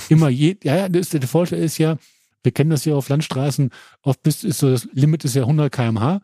Immer 0.08 0.28
je, 0.28 0.56
ja, 0.62 0.88
das, 0.88 1.10
der 1.10 1.22
Vorteil 1.22 1.60
ist 1.60 1.78
ja, 1.78 1.98
wir 2.42 2.52
kennen 2.52 2.70
das 2.70 2.84
ja 2.84 2.94
auf 2.94 3.08
Landstraßen, 3.08 3.70
oft 4.02 4.26
ist 4.26 4.40
so, 4.40 4.70
das 4.70 4.88
Limit 4.92 5.24
ist 5.24 5.34
ja 5.34 5.42
100 5.42 5.72
kmh. 5.72 6.20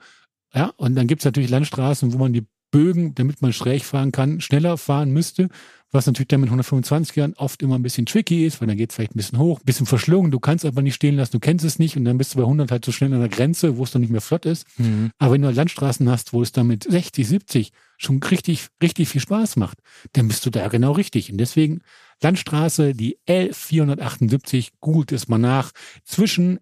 Ja, 0.55 0.73
und 0.77 0.95
dann 0.95 1.07
gibt's 1.07 1.25
natürlich 1.25 1.51
Landstraßen, 1.51 2.13
wo 2.13 2.19
man 2.19 2.33
die 2.33 2.47
Bögen, 2.71 3.15
damit 3.15 3.43
man 3.43 3.53
schräg 3.53 3.85
fahren 3.85 4.13
kann, 4.13 4.41
schneller 4.41 4.77
fahren 4.79 5.13
müsste 5.13 5.49
was 5.95 6.07
natürlich 6.07 6.29
dann 6.29 6.41
mit 6.41 6.49
125 6.49 7.15
Jahren 7.17 7.35
oft 7.35 7.63
immer 7.63 7.77
ein 7.77 7.83
bisschen 7.83 8.05
tricky 8.05 8.45
ist, 8.45 8.61
weil 8.61 8.69
dann 8.69 8.77
geht 8.77 8.91
es 8.91 8.97
vielleicht 8.97 9.15
ein 9.15 9.19
bisschen 9.19 9.39
hoch, 9.39 9.61
ein 9.61 9.65
bisschen 9.65 9.87
verschlungen, 9.87 10.31
du 10.31 10.41
kannst 10.41 10.65
aber 10.65 10.83
nicht 10.83 10.95
stehen 10.95 11.17
lassen, 11.17 11.33
du 11.33 11.41
kennst 11.41 11.65
es 11.65 11.79
nicht 11.79 11.97
und 11.97 12.05
dann 12.05 12.19
bist 12.19 12.35
du 12.35 12.39
bei 12.39 12.43
100 12.45 12.71
halt 12.71 12.85
so 12.85 12.93
schnell 12.93 13.13
an 13.15 13.21
der 13.21 13.29
Grenze, 13.29 13.79
wo 13.79 13.85
es 13.85 13.93
dann 13.93 14.03
nicht 14.03 14.11
mehr 14.11 14.21
flott 14.21 14.45
ist. 14.45 14.67
Mhm. 14.79 15.11
Aber 15.19 15.35
wenn 15.35 15.43
du 15.43 15.51
Landstraßen 15.51 16.11
hast, 16.11 16.33
wo 16.33 16.43
es 16.43 16.53
dann 16.53 16.67
mit 16.67 16.85
60, 16.85 17.27
70 17.27 17.73
schon 17.97 18.21
richtig, 18.23 18.67
richtig 18.83 19.09
viel 19.09 19.21
Spaß 19.21 19.57
macht, 19.57 19.79
dann 20.13 20.27
bist 20.29 20.45
du 20.45 20.51
da 20.51 20.67
genau 20.69 20.93
richtig. 20.93 21.31
Und 21.31 21.39
deswegen 21.39 21.81
Landstraße, 22.23 22.93
die 22.95 23.19
L478, 23.29 24.71
googelt 24.81 25.13
es 25.13 25.29
mal 25.29 25.39
nach, 25.39 25.71
zwischen 26.05 26.59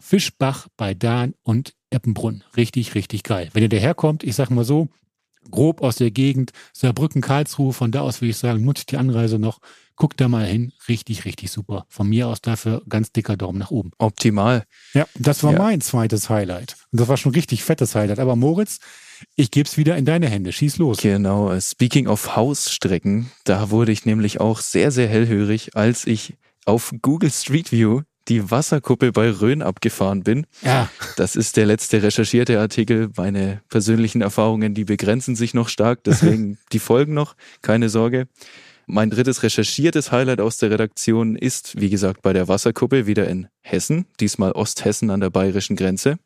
Fischbach 0.00 0.68
bei 0.76 0.94
Dahn 0.94 1.34
und 1.42 1.74
Eppenbrunn. 1.90 2.44
Richtig, 2.56 2.94
richtig 2.94 3.22
geil. 3.22 3.50
Wenn 3.52 3.62
ihr 3.62 3.68
daherkommt, 3.68 4.24
ich 4.24 4.34
sag 4.34 4.50
mal 4.50 4.64
so, 4.64 4.88
grob 5.50 5.82
aus 5.82 5.96
der 5.96 6.10
Gegend, 6.10 6.52
Saarbrücken, 6.72 7.20
Karlsruhe, 7.20 7.72
von 7.72 7.90
da 7.90 8.00
aus 8.00 8.20
würde 8.20 8.30
ich 8.30 8.36
sagen, 8.36 8.64
nutzt 8.64 8.90
die 8.90 8.96
Anreise 8.96 9.38
noch, 9.38 9.60
guckt 9.96 10.20
da 10.20 10.28
mal 10.28 10.46
hin, 10.46 10.72
richtig, 10.88 11.24
richtig 11.24 11.50
super. 11.50 11.84
Von 11.88 12.08
mir 12.08 12.28
aus 12.28 12.40
dafür 12.40 12.82
ganz 12.88 13.12
dicker 13.12 13.36
Daumen 13.36 13.58
nach 13.58 13.70
oben. 13.70 13.90
Optimal. 13.98 14.64
Ja, 14.94 15.06
das 15.14 15.42
war 15.42 15.52
ja. 15.52 15.58
mein 15.58 15.80
zweites 15.80 16.30
Highlight. 16.30 16.76
Und 16.92 17.00
das 17.00 17.08
war 17.08 17.16
schon 17.16 17.32
richtig 17.32 17.64
fettes 17.64 17.94
Highlight. 17.94 18.20
Aber 18.20 18.36
Moritz, 18.36 18.78
ich 19.34 19.50
gebe 19.50 19.68
es 19.68 19.76
wieder 19.76 19.96
in 19.96 20.04
deine 20.04 20.28
Hände. 20.28 20.52
Schieß 20.52 20.78
los. 20.78 20.98
Genau. 20.98 21.58
Speaking 21.60 22.06
of 22.06 22.36
Hausstrecken, 22.36 23.30
da 23.44 23.70
wurde 23.70 23.92
ich 23.92 24.06
nämlich 24.06 24.40
auch 24.40 24.60
sehr, 24.60 24.90
sehr 24.90 25.08
hellhörig, 25.08 25.76
als 25.76 26.06
ich 26.06 26.34
auf 26.64 26.94
Google 27.02 27.30
Street 27.30 27.72
View 27.72 28.02
die 28.28 28.50
Wasserkuppel 28.50 29.12
bei 29.12 29.30
Rhön 29.30 29.62
abgefahren 29.62 30.22
bin. 30.22 30.46
Ja. 30.62 30.90
Das 31.16 31.36
ist 31.36 31.56
der 31.56 31.66
letzte 31.66 32.02
recherchierte 32.02 32.60
Artikel. 32.60 33.10
Meine 33.16 33.62
persönlichen 33.68 34.20
Erfahrungen, 34.20 34.74
die 34.74 34.84
begrenzen 34.84 35.36
sich 35.36 35.54
noch 35.54 35.68
stark, 35.68 36.04
deswegen 36.04 36.58
die 36.72 36.78
folgen 36.78 37.14
noch, 37.14 37.34
keine 37.62 37.88
Sorge. 37.88 38.28
Mein 38.86 39.10
drittes 39.10 39.42
recherchiertes 39.42 40.12
Highlight 40.12 40.40
aus 40.40 40.56
der 40.56 40.70
Redaktion 40.70 41.36
ist, 41.36 41.78
wie 41.78 41.90
gesagt, 41.90 42.22
bei 42.22 42.32
der 42.32 42.48
Wasserkuppel 42.48 43.06
wieder 43.06 43.28
in 43.28 43.48
Hessen, 43.60 44.06
diesmal 44.18 44.52
Osthessen 44.52 45.10
an 45.10 45.20
der 45.20 45.28
bayerischen 45.28 45.76
Grenze. 45.76 46.18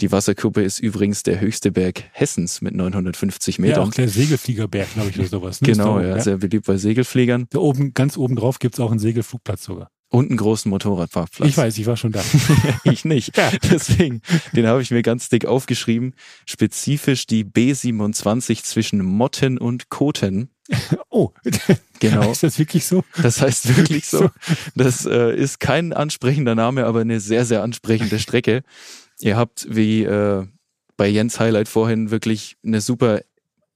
Die 0.00 0.12
Wasserkuppe 0.12 0.62
ist 0.62 0.78
übrigens 0.78 1.24
der 1.24 1.40
höchste 1.40 1.72
Berg 1.72 2.04
Hessens 2.12 2.60
mit 2.60 2.74
950 2.74 3.58
Metern. 3.58 3.80
Ja, 3.80 3.88
auch 3.88 3.92
der 3.92 4.08
Segelfliegerberg, 4.08 4.94
glaube 4.94 5.10
ich, 5.10 5.18
oder 5.18 5.28
sowas. 5.28 5.60
Ne? 5.60 5.72
Genau, 5.72 5.98
ja, 5.98 6.08
ja, 6.08 6.20
sehr 6.20 6.36
beliebt 6.36 6.66
bei 6.66 6.76
Segelfliegern. 6.76 7.46
Da 7.50 7.58
oben, 7.58 7.94
ganz 7.94 8.16
oben 8.16 8.36
drauf 8.36 8.60
gibt's 8.60 8.78
auch 8.78 8.90
einen 8.90 9.00
Segelflugplatz 9.00 9.64
sogar. 9.64 9.90
Und 10.10 10.28
einen 10.28 10.38
großen 10.38 10.70
Motorradparkplatz. 10.70 11.48
Ich 11.48 11.56
weiß, 11.56 11.76
ich 11.78 11.86
war 11.86 11.96
schon 11.96 12.12
da. 12.12 12.22
ich 12.84 13.04
nicht. 13.04 13.36
Ja. 13.36 13.50
Deswegen, 13.70 14.22
den 14.52 14.66
habe 14.66 14.80
ich 14.80 14.90
mir 14.90 15.02
ganz 15.02 15.28
dick 15.28 15.44
aufgeschrieben. 15.46 16.14
Spezifisch 16.46 17.26
die 17.26 17.44
B27 17.44 18.62
zwischen 18.62 19.02
Motten 19.04 19.58
und 19.58 19.88
Koten. 19.88 20.50
Oh, 21.10 21.30
genau. 22.00 22.30
Ist 22.30 22.42
das 22.42 22.58
wirklich 22.58 22.84
so? 22.84 23.02
Das 23.22 23.40
heißt 23.40 23.76
wirklich 23.76 24.06
so. 24.06 24.30
Das 24.74 25.06
äh, 25.06 25.34
ist 25.34 25.58
kein 25.58 25.94
ansprechender 25.94 26.54
Name, 26.54 26.84
aber 26.84 27.00
eine 27.00 27.18
sehr, 27.20 27.46
sehr 27.46 27.62
ansprechende 27.62 28.18
Strecke. 28.18 28.62
Ihr 29.18 29.36
habt 29.36 29.66
wie 29.70 30.04
äh, 30.04 30.46
bei 30.98 31.08
Jens 31.08 31.40
Highlight 31.40 31.68
vorhin 31.68 32.10
wirklich 32.10 32.56
eine 32.62 32.82
super 32.82 33.22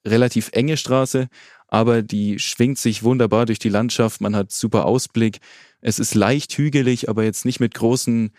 relativ 0.07 0.51
enge 0.53 0.77
Straße, 0.77 1.29
aber 1.73 2.02
die 2.02 2.38
schwingt 2.38 2.76
sich 2.76 3.02
wunderbar 3.02 3.47
durch 3.47 3.59
die 3.59 3.71
Landschaft. 3.71 4.21
Man 4.21 4.37
hat 4.37 4.52
super 4.52 4.85
Ausblick. 4.85 5.38
Es 5.81 5.99
ist 5.99 6.14
leicht 6.14 6.52
hügelig, 6.59 7.09
aber 7.09 7.25
jetzt 7.25 7.47
nicht 7.47 7.61
mit 7.61 7.73
großen, 7.73 8.33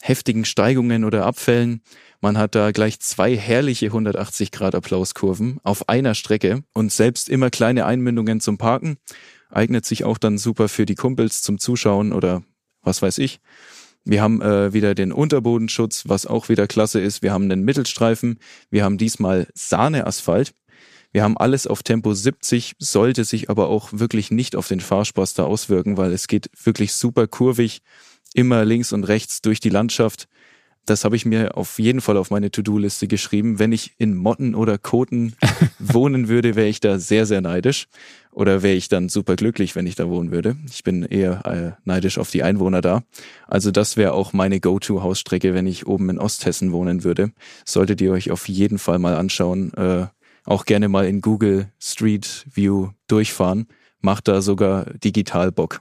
heftigen 0.00 0.44
Steigungen 0.44 1.02
oder 1.02 1.26
Abfällen. 1.26 1.82
Man 2.20 2.38
hat 2.38 2.54
da 2.54 2.70
gleich 2.70 3.00
zwei 3.00 3.36
herrliche 3.36 3.86
180 3.86 4.52
Grad 4.52 4.76
Applauskurven 4.76 5.58
auf 5.64 5.88
einer 5.88 6.14
Strecke 6.14 6.62
und 6.74 6.92
selbst 6.92 7.28
immer 7.28 7.50
kleine 7.50 7.86
Einmündungen 7.86 8.38
zum 8.38 8.56
Parken. 8.56 8.98
Eignet 9.50 9.84
sich 9.84 10.04
auch 10.04 10.16
dann 10.16 10.38
super 10.38 10.68
für 10.68 10.86
die 10.86 10.94
Kumpels 10.94 11.42
zum 11.42 11.58
Zuschauen 11.58 12.12
oder 12.12 12.44
was 12.82 13.02
weiß 13.02 13.18
ich. 13.18 13.40
Wir 14.04 14.22
haben 14.22 14.40
äh, 14.40 14.72
wieder 14.72 14.94
den 14.94 15.10
Unterbodenschutz, 15.10 16.04
was 16.06 16.24
auch 16.24 16.48
wieder 16.48 16.68
klasse 16.68 17.00
ist. 17.00 17.20
Wir 17.20 17.32
haben 17.32 17.50
einen 17.50 17.64
Mittelstreifen. 17.64 18.38
Wir 18.70 18.84
haben 18.84 18.96
diesmal 18.96 19.48
Sahneasphalt. 19.54 20.54
Wir 21.16 21.22
haben 21.22 21.38
alles 21.38 21.66
auf 21.66 21.82
Tempo 21.82 22.12
70, 22.12 22.74
sollte 22.78 23.24
sich 23.24 23.48
aber 23.48 23.68
auch 23.68 23.88
wirklich 23.90 24.30
nicht 24.30 24.54
auf 24.54 24.68
den 24.68 24.80
Fahrspaß 24.80 25.32
da 25.32 25.44
auswirken, 25.44 25.96
weil 25.96 26.12
es 26.12 26.28
geht 26.28 26.50
wirklich 26.62 26.92
super 26.92 27.26
kurvig, 27.26 27.80
immer 28.34 28.66
links 28.66 28.92
und 28.92 29.04
rechts 29.04 29.40
durch 29.40 29.58
die 29.58 29.70
Landschaft. 29.70 30.28
Das 30.84 31.06
habe 31.06 31.16
ich 31.16 31.24
mir 31.24 31.56
auf 31.56 31.78
jeden 31.78 32.02
Fall 32.02 32.18
auf 32.18 32.30
meine 32.30 32.50
To-Do-Liste 32.50 33.08
geschrieben. 33.08 33.58
Wenn 33.58 33.72
ich 33.72 33.94
in 33.96 34.14
Motten 34.14 34.54
oder 34.54 34.76
Koten 34.76 35.34
wohnen 35.78 36.28
würde, 36.28 36.54
wäre 36.54 36.68
ich 36.68 36.80
da 36.80 36.98
sehr, 36.98 37.24
sehr 37.24 37.40
neidisch. 37.40 37.88
Oder 38.30 38.62
wäre 38.62 38.74
ich 38.74 38.90
dann 38.90 39.08
super 39.08 39.36
glücklich, 39.36 39.74
wenn 39.74 39.86
ich 39.86 39.94
da 39.94 40.10
wohnen 40.10 40.30
würde. 40.30 40.56
Ich 40.70 40.84
bin 40.84 41.02
eher 41.02 41.46
äh, 41.46 41.80
neidisch 41.86 42.18
auf 42.18 42.30
die 42.30 42.42
Einwohner 42.42 42.82
da. 42.82 43.04
Also 43.48 43.70
das 43.70 43.96
wäre 43.96 44.12
auch 44.12 44.34
meine 44.34 44.60
Go-To-Hausstrecke, 44.60 45.54
wenn 45.54 45.66
ich 45.66 45.86
oben 45.86 46.10
in 46.10 46.18
Osthessen 46.18 46.72
wohnen 46.72 47.04
würde. 47.04 47.32
Solltet 47.64 48.02
ihr 48.02 48.12
euch 48.12 48.30
auf 48.30 48.46
jeden 48.50 48.78
Fall 48.78 48.98
mal 48.98 49.16
anschauen. 49.16 49.72
Äh, 49.72 50.08
auch 50.46 50.64
gerne 50.64 50.88
mal 50.88 51.06
in 51.06 51.20
Google 51.20 51.70
Street 51.78 52.46
View 52.52 52.90
durchfahren. 53.08 53.66
Macht 54.00 54.28
da 54.28 54.40
sogar 54.40 54.84
digital 54.94 55.52
Bock. 55.52 55.80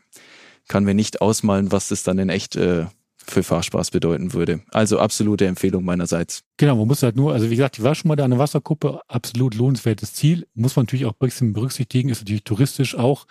Kann 0.68 0.84
mir 0.84 0.96
nicht 0.96 1.22
ausmalen, 1.22 1.72
was 1.72 1.90
das 1.90 2.04
dann 2.04 2.18
in 2.18 2.30
echt 2.30 2.56
äh, 2.56 2.88
für 3.28 3.44
Fahrspaß 3.44 3.92
bedeuten 3.92 4.34
würde. 4.34 4.62
Also 4.72 5.00
absolute 5.00 5.46
Empfehlung 5.46 5.84
meinerseits. 5.84 6.44
Genau, 6.58 6.76
man 6.76 6.88
muss 6.88 7.04
halt 7.04 7.16
nur, 7.16 7.34
also 7.34 7.50
wie 7.50 7.56
gesagt, 7.56 7.78
ich 7.78 7.84
war 7.84 7.96
schon 7.96 8.10
mal 8.10 8.16
da 8.16 8.26
an 8.26 8.32
der 8.32 8.40
Wasserkuppe, 8.40 9.02
absolut 9.08 9.56
lohnenswertes 9.56 10.14
Ziel. 10.14 10.48
Muss 10.54 10.76
man 10.76 10.86
natürlich 10.86 11.06
auch 11.06 11.14
berücksichtigen, 11.14 12.10
ist 12.10 12.22
natürlich 12.22 12.44
touristisch 12.44 12.96
auch 12.96 13.26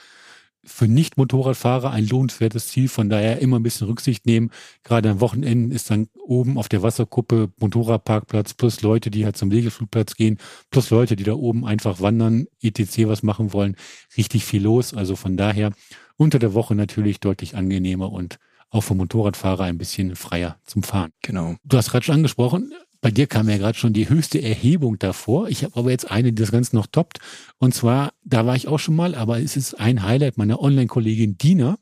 für 0.67 0.89
Nicht-Motorradfahrer 0.89 1.91
ein 1.91 2.07
lohnenswertes 2.07 2.69
Ziel. 2.69 2.89
Von 2.89 3.09
daher 3.09 3.41
immer 3.41 3.59
ein 3.59 3.63
bisschen 3.63 3.87
Rücksicht 3.87 4.27
nehmen. 4.27 4.51
Gerade 4.83 5.11
am 5.11 5.21
Wochenende 5.21 5.75
ist 5.75 5.91
dann 5.91 6.09
oben 6.27 6.59
auf 6.59 6.69
der 6.69 6.83
Wasserkuppe 6.83 7.53
Motorradparkplatz 7.59 8.55
plus 8.55 8.83
Leute, 8.83 9.11
die 9.11 9.25
halt 9.25 9.37
zum 9.37 9.51
Segelflugplatz 9.51 10.17
gehen, 10.17 10.39
plus 10.71 10.91
Leute, 10.91 11.17
die 11.17 11.25
da 11.25 11.35
oben 11.35 11.65
einfach 11.65 12.01
wandern, 12.01 12.47
etc. 12.63 13.07
was 13.07 13.23
machen 13.23 13.53
wollen. 13.53 13.77
Richtig 14.17 14.45
viel 14.45 14.63
los. 14.63 14.95
Also 14.95 15.17
von 15.17 15.37
daher 15.37 15.73
unter 16.17 16.39
der 16.39 16.55
Woche 16.55 16.75
natürlich 16.75 17.21
deutlich 17.21 17.57
angenehmer 17.57 18.13
und 18.13 18.39
auch 18.71 18.83
für 18.83 18.95
Motorradfahrer 18.95 19.65
ein 19.65 19.79
bisschen 19.79 20.17
freier 20.17 20.59
zum 20.65 20.83
Fahren. 20.83 21.13
Genau. 21.23 21.57
Du 21.65 21.77
hast 21.77 21.91
gerade 21.91 22.05
schon 22.05 22.17
angesprochen, 22.17 22.73
bei 23.05 23.11
dir 23.11 23.27
kam 23.27 23.51
ja 23.51 23.59
gerade 23.59 23.77
schon 23.77 23.93
die 23.93 24.09
höchste 24.09 24.41
Erhebung 24.41 24.99
davor. 24.99 25.51
Ich 25.51 25.63
habe 25.63 25.77
aber 25.77 25.91
jetzt 25.91 26.11
eine, 26.11 26.33
die 26.33 26.41
das 26.41 26.51
Ganze 26.51 26.75
noch 26.75 26.87
toppt. 26.87 27.19
Und 27.59 27.75
zwar, 27.75 28.15
da 28.25 28.47
war 28.47 28.57
ich 28.57 28.67
auch 28.67 28.79
schon 28.79 28.97
mal, 28.97 29.15
aber 29.15 29.43
es 29.43 29.59
ist 29.59 29.75
ein 29.75 30.05
Highlight 30.05 30.39
meiner 30.39 30.59
Online-Kollegin 30.63 31.37
Dina. 31.37 31.77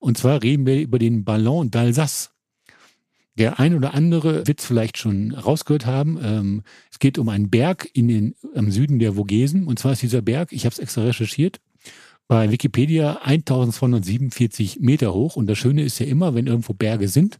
Und 0.00 0.18
zwar 0.18 0.42
reden 0.42 0.66
wir 0.66 0.80
über 0.80 0.98
den 0.98 1.22
Ballon 1.22 1.70
d'Alsace. 1.70 2.30
Der 3.38 3.60
ein 3.60 3.76
oder 3.76 3.94
andere 3.94 4.44
wird 4.48 4.58
es 4.58 4.66
vielleicht 4.66 4.98
schon 4.98 5.34
rausgehört 5.34 5.86
haben. 5.86 6.18
Ähm, 6.20 6.62
es 6.90 6.98
geht 6.98 7.18
um 7.18 7.28
einen 7.28 7.48
Berg 7.48 7.88
in 7.92 8.08
den, 8.08 8.34
am 8.56 8.72
Süden 8.72 8.98
der 8.98 9.12
Vogesen. 9.12 9.68
Und 9.68 9.78
zwar 9.78 9.92
ist 9.92 10.02
dieser 10.02 10.20
Berg, 10.20 10.50
ich 10.50 10.64
habe 10.64 10.72
es 10.72 10.80
extra 10.80 11.04
recherchiert, 11.04 11.60
bei 12.26 12.50
Wikipedia 12.50 13.20
1247 13.22 14.80
Meter 14.80 15.14
hoch. 15.14 15.36
Und 15.36 15.46
das 15.46 15.58
Schöne 15.58 15.84
ist 15.84 16.00
ja 16.00 16.06
immer, 16.06 16.34
wenn 16.34 16.48
irgendwo 16.48 16.72
Berge 16.74 17.06
sind, 17.06 17.38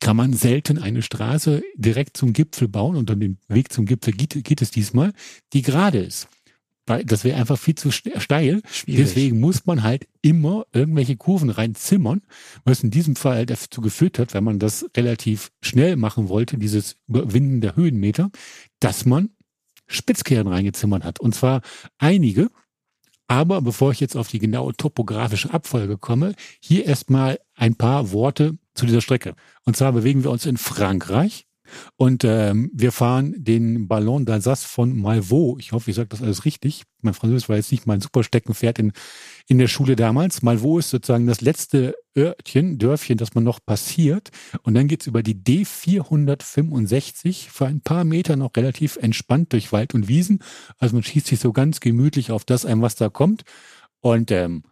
kann 0.00 0.16
man 0.16 0.32
selten 0.32 0.78
eine 0.78 1.02
Straße 1.02 1.62
direkt 1.76 2.16
zum 2.16 2.32
Gipfel 2.32 2.68
bauen 2.68 2.96
und 2.96 3.10
dann 3.10 3.20
den 3.20 3.38
Weg 3.48 3.72
zum 3.72 3.86
Gipfel 3.86 4.14
geht, 4.14 4.42
geht 4.44 4.62
es 4.62 4.70
diesmal, 4.70 5.12
die 5.52 5.62
gerade 5.62 5.98
ist. 5.98 6.28
Weil 6.86 7.04
das 7.04 7.22
wäre 7.22 7.38
einfach 7.38 7.58
viel 7.58 7.76
zu 7.76 7.92
steil. 7.92 8.62
Schwierig. 8.68 9.04
Deswegen 9.04 9.38
muss 9.38 9.66
man 9.66 9.82
halt 9.82 10.08
immer 10.22 10.66
irgendwelche 10.72 11.16
Kurven 11.16 11.50
reinzimmern, 11.50 12.22
was 12.64 12.82
in 12.82 12.90
diesem 12.90 13.14
Fall 13.14 13.46
dazu 13.46 13.80
geführt 13.80 14.18
hat, 14.18 14.34
wenn 14.34 14.42
man 14.42 14.58
das 14.58 14.86
relativ 14.96 15.52
schnell 15.60 15.94
machen 15.96 16.28
wollte, 16.28 16.58
dieses 16.58 16.96
Überwinden 17.06 17.60
der 17.60 17.76
Höhenmeter, 17.76 18.30
dass 18.80 19.04
man 19.04 19.30
Spitzkehren 19.86 20.48
reingezimmert 20.48 21.04
hat. 21.04 21.20
Und 21.20 21.34
zwar 21.34 21.60
einige. 21.98 22.50
Aber 23.28 23.62
bevor 23.62 23.92
ich 23.92 24.00
jetzt 24.00 24.16
auf 24.16 24.26
die 24.26 24.40
genaue 24.40 24.74
topografische 24.76 25.54
Abfolge 25.54 25.96
komme, 25.96 26.34
hier 26.58 26.86
erstmal 26.86 27.38
ein 27.60 27.74
paar 27.74 28.12
Worte 28.12 28.56
zu 28.74 28.86
dieser 28.86 29.02
Strecke. 29.02 29.34
Und 29.64 29.76
zwar 29.76 29.92
bewegen 29.92 30.24
wir 30.24 30.30
uns 30.30 30.46
in 30.46 30.56
Frankreich 30.56 31.46
und 31.96 32.24
ähm, 32.24 32.70
wir 32.72 32.90
fahren 32.90 33.34
den 33.36 33.86
Ballon 33.86 34.24
d'Alsace 34.24 34.66
von 34.66 34.98
Malvaux. 34.98 35.58
Ich 35.60 35.72
hoffe, 35.72 35.90
ich 35.90 35.96
sage 35.96 36.08
das 36.08 36.22
alles 36.22 36.44
richtig. 36.44 36.84
Mein 37.02 37.14
Französisch 37.14 37.48
war 37.48 37.56
jetzt 37.56 37.70
nicht 37.70 37.86
mein 37.86 38.00
Supersteckenpferd 38.00 38.78
in, 38.78 38.92
in 39.46 39.58
der 39.58 39.68
Schule 39.68 39.94
damals. 39.94 40.42
Malvaux 40.42 40.80
ist 40.80 40.90
sozusagen 40.90 41.26
das 41.26 41.42
letzte 41.42 41.94
Örtchen, 42.16 42.78
Dörfchen, 42.78 43.18
das 43.18 43.34
man 43.34 43.44
noch 43.44 43.60
passiert. 43.64 44.30
Und 44.62 44.74
dann 44.74 44.88
geht's 44.88 45.06
über 45.06 45.22
die 45.22 45.36
D465 45.36 47.50
für 47.50 47.66
ein 47.66 47.82
paar 47.82 48.04
Meter 48.04 48.36
noch 48.36 48.56
relativ 48.56 48.96
entspannt 48.96 49.52
durch 49.52 49.72
Wald 49.72 49.94
und 49.94 50.08
Wiesen. 50.08 50.42
Also 50.78 50.96
man 50.96 51.04
schießt 51.04 51.26
sich 51.26 51.40
so 51.40 51.52
ganz 51.52 51.80
gemütlich 51.80 52.32
auf 52.32 52.44
das 52.44 52.64
ein, 52.64 52.82
was 52.82 52.96
da 52.96 53.10
kommt. 53.10 53.44
Und 54.00 54.30
ähm, 54.30 54.64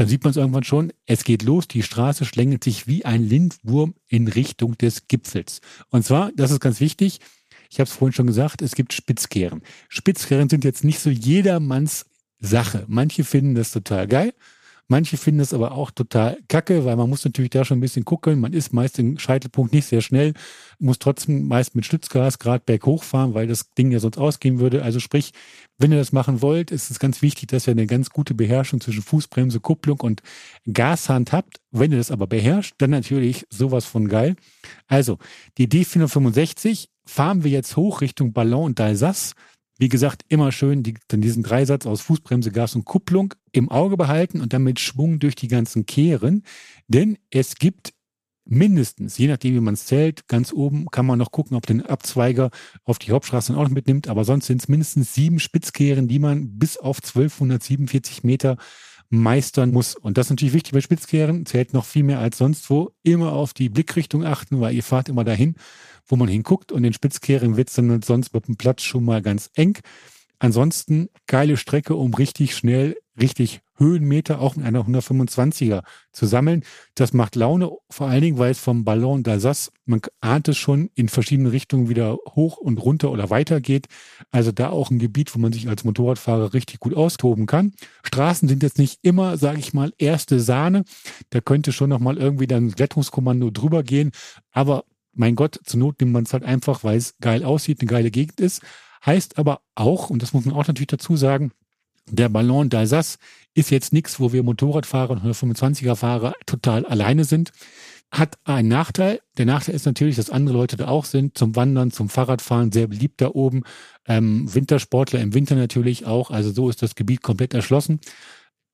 dann 0.00 0.08
sieht 0.08 0.24
man 0.24 0.30
es 0.30 0.38
irgendwann 0.38 0.64
schon, 0.64 0.94
es 1.04 1.24
geht 1.24 1.42
los, 1.42 1.68
die 1.68 1.82
Straße 1.82 2.24
schlängelt 2.24 2.64
sich 2.64 2.86
wie 2.86 3.04
ein 3.04 3.22
Lindwurm 3.22 3.94
in 4.08 4.28
Richtung 4.28 4.78
des 4.78 5.08
Gipfels. 5.08 5.60
Und 5.90 6.06
zwar, 6.06 6.32
das 6.34 6.50
ist 6.50 6.60
ganz 6.60 6.80
wichtig, 6.80 7.20
ich 7.68 7.80
habe 7.80 7.86
es 7.86 7.92
vorhin 7.92 8.14
schon 8.14 8.26
gesagt, 8.26 8.62
es 8.62 8.74
gibt 8.74 8.94
Spitzkehren. 8.94 9.60
Spitzkehren 9.90 10.48
sind 10.48 10.64
jetzt 10.64 10.84
nicht 10.84 11.00
so 11.00 11.10
jedermanns 11.10 12.06
Sache. 12.38 12.86
Manche 12.88 13.24
finden 13.24 13.54
das 13.54 13.72
total 13.72 14.08
geil, 14.08 14.32
Manche 14.90 15.16
finden 15.16 15.38
es 15.38 15.54
aber 15.54 15.70
auch 15.70 15.92
total 15.92 16.38
kacke, 16.48 16.84
weil 16.84 16.96
man 16.96 17.08
muss 17.08 17.24
natürlich 17.24 17.50
da 17.50 17.64
schon 17.64 17.78
ein 17.78 17.80
bisschen 17.80 18.04
gucken. 18.04 18.40
Man 18.40 18.52
ist 18.52 18.72
meist 18.72 18.98
im 18.98 19.20
Scheitelpunkt 19.20 19.72
nicht 19.72 19.86
sehr 19.86 20.00
schnell, 20.00 20.34
muss 20.80 20.98
trotzdem 20.98 21.46
meist 21.46 21.76
mit 21.76 21.86
Stützgas 21.86 22.40
gerade 22.40 22.64
berghoch 22.66 23.04
fahren, 23.04 23.32
weil 23.32 23.46
das 23.46 23.70
Ding 23.78 23.92
ja 23.92 24.00
sonst 24.00 24.18
ausgehen 24.18 24.58
würde. 24.58 24.82
Also 24.82 24.98
sprich, 24.98 25.30
wenn 25.78 25.92
ihr 25.92 25.98
das 25.98 26.10
machen 26.10 26.42
wollt, 26.42 26.72
ist 26.72 26.90
es 26.90 26.98
ganz 26.98 27.22
wichtig, 27.22 27.50
dass 27.50 27.68
ihr 27.68 27.70
eine 27.70 27.86
ganz 27.86 28.10
gute 28.10 28.34
Beherrschung 28.34 28.80
zwischen 28.80 29.02
Fußbremse, 29.02 29.60
Kupplung 29.60 30.00
und 30.00 30.22
Gashand 30.66 31.30
habt. 31.30 31.60
Wenn 31.70 31.92
ihr 31.92 31.98
das 31.98 32.10
aber 32.10 32.26
beherrscht, 32.26 32.74
dann 32.78 32.90
natürlich 32.90 33.46
sowas 33.48 33.84
von 33.84 34.08
geil. 34.08 34.34
Also, 34.88 35.18
die 35.56 35.68
D465 35.68 36.88
fahren 37.06 37.44
wir 37.44 37.52
jetzt 37.52 37.76
hoch 37.76 38.00
Richtung 38.00 38.32
Ballon 38.32 38.64
und 38.64 38.80
d'Alsace. 38.80 39.34
Wie 39.80 39.88
gesagt, 39.88 40.26
immer 40.28 40.52
schön 40.52 40.82
die, 40.82 40.92
dann 41.08 41.22
diesen 41.22 41.42
Dreisatz 41.42 41.86
aus 41.86 42.02
Fußbremse, 42.02 42.52
Gas 42.52 42.74
und 42.74 42.84
Kupplung 42.84 43.32
im 43.50 43.70
Auge 43.70 43.96
behalten 43.96 44.42
und 44.42 44.52
dann 44.52 44.62
mit 44.62 44.78
Schwung 44.78 45.20
durch 45.20 45.36
die 45.36 45.48
ganzen 45.48 45.86
Kehren. 45.86 46.42
Denn 46.86 47.16
es 47.30 47.54
gibt 47.54 47.94
mindestens, 48.44 49.16
je 49.16 49.28
nachdem 49.28 49.54
wie 49.54 49.60
man 49.60 49.72
es 49.72 49.86
zählt, 49.86 50.28
ganz 50.28 50.52
oben 50.52 50.90
kann 50.90 51.06
man 51.06 51.18
noch 51.18 51.30
gucken, 51.30 51.56
ob 51.56 51.64
den 51.64 51.80
Abzweiger 51.80 52.50
auf 52.84 52.98
die 52.98 53.12
Hauptstraße 53.12 53.56
auch 53.56 53.62
noch 53.62 53.70
mitnimmt, 53.70 54.08
aber 54.08 54.24
sonst 54.24 54.48
sind 54.48 54.60
es 54.60 54.68
mindestens 54.68 55.14
sieben 55.14 55.40
Spitzkehren, 55.40 56.08
die 56.08 56.18
man 56.18 56.58
bis 56.58 56.76
auf 56.76 56.98
1247 56.98 58.22
Meter 58.22 58.58
meistern 59.10 59.72
muss. 59.72 59.96
Und 59.96 60.16
das 60.16 60.26
ist 60.26 60.30
natürlich 60.30 60.54
wichtig 60.54 60.72
bei 60.72 60.80
Spitzkehren, 60.80 61.44
zählt 61.44 61.74
noch 61.74 61.84
viel 61.84 62.04
mehr 62.04 62.20
als 62.20 62.38
sonst 62.38 62.70
wo. 62.70 62.92
Immer 63.02 63.32
auf 63.32 63.52
die 63.52 63.68
Blickrichtung 63.68 64.24
achten, 64.24 64.60
weil 64.60 64.74
ihr 64.74 64.82
fahrt 64.82 65.08
immer 65.08 65.24
dahin, 65.24 65.56
wo 66.06 66.16
man 66.16 66.28
hinguckt 66.28 66.72
und 66.72 66.82
den 66.82 66.92
Spitzkehren 66.92 67.56
wird 67.56 67.68
es 67.68 67.74
dann 67.74 68.02
sonst 68.02 68.32
mit 68.32 68.46
dem 68.46 68.56
Platz 68.56 68.82
schon 68.82 69.04
mal 69.04 69.20
ganz 69.20 69.50
eng. 69.54 69.78
Ansonsten 70.38 71.08
geile 71.26 71.56
Strecke, 71.56 71.94
um 71.94 72.14
richtig 72.14 72.56
schnell, 72.56 72.96
richtig 73.20 73.60
Höhenmeter 73.80 74.40
auch 74.40 74.56
in 74.56 74.62
einer 74.62 74.82
125er 74.84 75.82
zu 76.12 76.26
sammeln. 76.26 76.62
Das 76.94 77.12
macht 77.12 77.34
Laune, 77.34 77.70
vor 77.88 78.06
allen 78.06 78.20
Dingen, 78.20 78.38
weil 78.38 78.52
es 78.52 78.60
vom 78.60 78.84
Ballon 78.84 79.24
d'Alsace, 79.24 79.70
man 79.86 80.00
ahnt 80.20 80.48
es 80.48 80.58
schon, 80.58 80.90
in 80.94 81.08
verschiedene 81.08 81.50
Richtungen 81.50 81.88
wieder 81.88 82.18
hoch 82.36 82.58
und 82.58 82.78
runter 82.78 83.10
oder 83.10 83.30
weiter 83.30 83.60
geht. 83.60 83.86
Also 84.30 84.52
da 84.52 84.70
auch 84.70 84.90
ein 84.90 84.98
Gebiet, 84.98 85.34
wo 85.34 85.38
man 85.40 85.52
sich 85.52 85.68
als 85.68 85.82
Motorradfahrer 85.82 86.54
richtig 86.54 86.78
gut 86.78 86.94
austoben 86.94 87.46
kann. 87.46 87.72
Straßen 88.04 88.48
sind 88.48 88.62
jetzt 88.62 88.78
nicht 88.78 89.00
immer, 89.02 89.38
sage 89.38 89.58
ich 89.58 89.72
mal, 89.72 89.92
erste 89.98 90.38
Sahne. 90.38 90.84
Da 91.30 91.40
könnte 91.40 91.72
schon 91.72 91.90
nochmal 91.90 92.18
irgendwie 92.18 92.46
dann 92.46 92.70
Rettungskommando 92.70 93.50
drüber 93.50 93.82
gehen. 93.82 94.12
Aber 94.52 94.84
mein 95.12 95.34
Gott, 95.34 95.58
zur 95.64 95.80
Not 95.80 96.00
nimmt 96.00 96.12
man 96.12 96.24
es 96.24 96.32
halt 96.32 96.44
einfach, 96.44 96.84
weil 96.84 96.98
es 96.98 97.16
geil 97.18 97.44
aussieht, 97.44 97.80
eine 97.80 97.88
geile 97.88 98.10
Gegend 98.10 98.40
ist. 98.40 98.62
Heißt 99.04 99.38
aber 99.38 99.62
auch, 99.74 100.10
und 100.10 100.22
das 100.22 100.34
muss 100.34 100.44
man 100.44 100.54
auch 100.54 100.66
natürlich 100.66 100.88
dazu 100.88 101.16
sagen, 101.16 101.52
der 102.06 102.28
Ballon 102.28 102.68
d'Alsace 102.68 103.16
ist 103.54 103.70
jetzt 103.70 103.92
nichts, 103.92 104.20
wo 104.20 104.32
wir 104.32 104.42
Motorradfahrer 104.42 105.10
und 105.10 105.22
125er 105.22 105.96
Fahrer 105.96 106.34
total 106.46 106.86
alleine 106.86 107.24
sind. 107.24 107.50
Hat 108.10 108.38
einen 108.44 108.68
Nachteil. 108.68 109.20
Der 109.38 109.46
Nachteil 109.46 109.74
ist 109.74 109.86
natürlich, 109.86 110.16
dass 110.16 110.30
andere 110.30 110.56
Leute 110.56 110.76
da 110.76 110.88
auch 110.88 111.04
sind, 111.04 111.38
zum 111.38 111.54
Wandern, 111.54 111.90
zum 111.92 112.08
Fahrradfahren, 112.08 112.72
sehr 112.72 112.88
beliebt 112.88 113.20
da 113.20 113.28
oben. 113.28 113.62
Ähm, 114.06 114.52
Wintersportler 114.52 115.20
im 115.20 115.32
Winter 115.32 115.54
natürlich 115.54 116.06
auch. 116.06 116.30
Also 116.30 116.50
so 116.50 116.68
ist 116.68 116.82
das 116.82 116.96
Gebiet 116.96 117.22
komplett 117.22 117.54
erschlossen. 117.54 118.00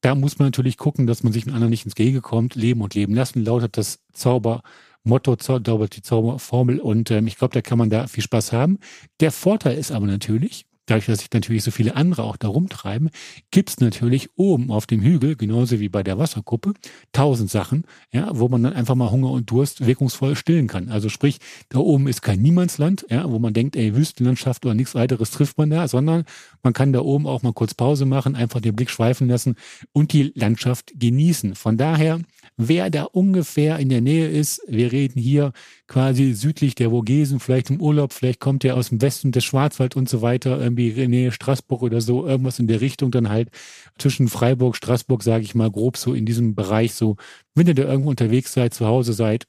Da 0.00 0.14
muss 0.14 0.38
man 0.38 0.48
natürlich 0.48 0.76
gucken, 0.76 1.06
dass 1.06 1.22
man 1.22 1.32
sich 1.32 1.46
mit 1.46 1.54
anderen 1.54 1.70
nicht 1.70 1.84
ins 1.84 1.94
Gehege 1.94 2.20
kommt. 2.20 2.54
Leben 2.54 2.80
und 2.80 2.94
leben 2.94 3.14
lassen 3.14 3.44
lautet 3.44 3.76
das 3.76 3.98
Zaubermotto, 4.12 5.36
lautet 5.48 5.96
die 5.96 6.02
Zauberformel. 6.02 6.80
Und 6.80 7.10
ähm, 7.10 7.26
ich 7.26 7.36
glaube, 7.36 7.54
da 7.54 7.60
kann 7.60 7.78
man 7.78 7.90
da 7.90 8.06
viel 8.06 8.22
Spaß 8.22 8.52
haben. 8.52 8.78
Der 9.20 9.32
Vorteil 9.32 9.76
ist 9.76 9.92
aber 9.92 10.06
natürlich, 10.06 10.66
dadurch, 10.86 11.06
dass 11.06 11.18
sich 11.20 11.32
natürlich 11.32 11.64
so 11.64 11.70
viele 11.70 11.96
andere 11.96 12.22
auch 12.22 12.36
da 12.36 12.48
rumtreiben, 12.48 13.10
gibt's 13.50 13.80
natürlich 13.80 14.30
oben 14.36 14.70
auf 14.70 14.86
dem 14.86 15.02
Hügel, 15.02 15.36
genauso 15.36 15.80
wie 15.80 15.88
bei 15.88 16.02
der 16.02 16.18
Wasserkuppe, 16.18 16.74
tausend 17.12 17.50
Sachen, 17.50 17.84
ja, 18.12 18.30
wo 18.32 18.48
man 18.48 18.62
dann 18.62 18.72
einfach 18.72 18.94
mal 18.94 19.10
Hunger 19.10 19.30
und 19.30 19.50
Durst 19.50 19.86
wirkungsvoll 19.86 20.36
stillen 20.36 20.66
kann. 20.66 20.88
Also 20.88 21.08
sprich, 21.08 21.38
da 21.68 21.78
oben 21.78 22.08
ist 22.08 22.22
kein 22.22 22.40
Niemandsland, 22.40 23.06
ja, 23.10 23.30
wo 23.30 23.38
man 23.38 23.52
denkt, 23.52 23.76
ey, 23.76 23.94
Wüstenlandschaft 23.94 24.64
oder 24.64 24.74
nichts 24.74 24.94
weiteres 24.94 25.30
trifft 25.30 25.58
man 25.58 25.70
da, 25.70 25.88
sondern 25.88 26.24
man 26.62 26.72
kann 26.72 26.92
da 26.92 27.00
oben 27.00 27.26
auch 27.26 27.42
mal 27.42 27.52
kurz 27.52 27.74
Pause 27.74 28.06
machen, 28.06 28.36
einfach 28.36 28.60
den 28.60 28.74
Blick 28.74 28.90
schweifen 28.90 29.28
lassen 29.28 29.56
und 29.92 30.12
die 30.12 30.32
Landschaft 30.34 30.92
genießen. 30.96 31.54
Von 31.54 31.76
daher 31.76 32.20
wer 32.56 32.90
da 32.90 33.04
ungefähr 33.04 33.78
in 33.78 33.88
der 33.88 34.00
Nähe 34.00 34.28
ist. 34.28 34.62
Wir 34.66 34.92
reden 34.92 35.20
hier 35.20 35.52
quasi 35.86 36.32
südlich 36.32 36.74
der 36.74 36.90
Vogesen, 36.90 37.40
vielleicht 37.40 37.70
im 37.70 37.80
Urlaub, 37.80 38.12
vielleicht 38.12 38.40
kommt 38.40 38.64
er 38.64 38.76
aus 38.76 38.88
dem 38.88 39.02
Westen 39.02 39.32
des 39.32 39.44
Schwarzwald 39.44 39.96
und 39.96 40.08
so 40.08 40.22
weiter, 40.22 40.60
irgendwie 40.60 40.90
in 40.90 41.10
Nähe 41.10 41.32
Straßburg 41.32 41.82
oder 41.82 42.00
so, 42.00 42.26
irgendwas 42.26 42.58
in 42.58 42.66
der 42.66 42.80
Richtung 42.80 43.10
dann 43.10 43.28
halt 43.28 43.50
zwischen 43.98 44.28
Freiburg, 44.28 44.76
Straßburg, 44.76 45.22
sage 45.22 45.44
ich 45.44 45.54
mal 45.54 45.70
grob 45.70 45.96
so 45.96 46.14
in 46.14 46.26
diesem 46.26 46.54
Bereich 46.54 46.94
so. 46.94 47.16
Wenn 47.54 47.66
ihr 47.66 47.74
da 47.74 47.84
irgendwo 47.84 48.10
unterwegs 48.10 48.52
seid, 48.52 48.74
zu 48.74 48.86
Hause 48.86 49.12
seid, 49.12 49.46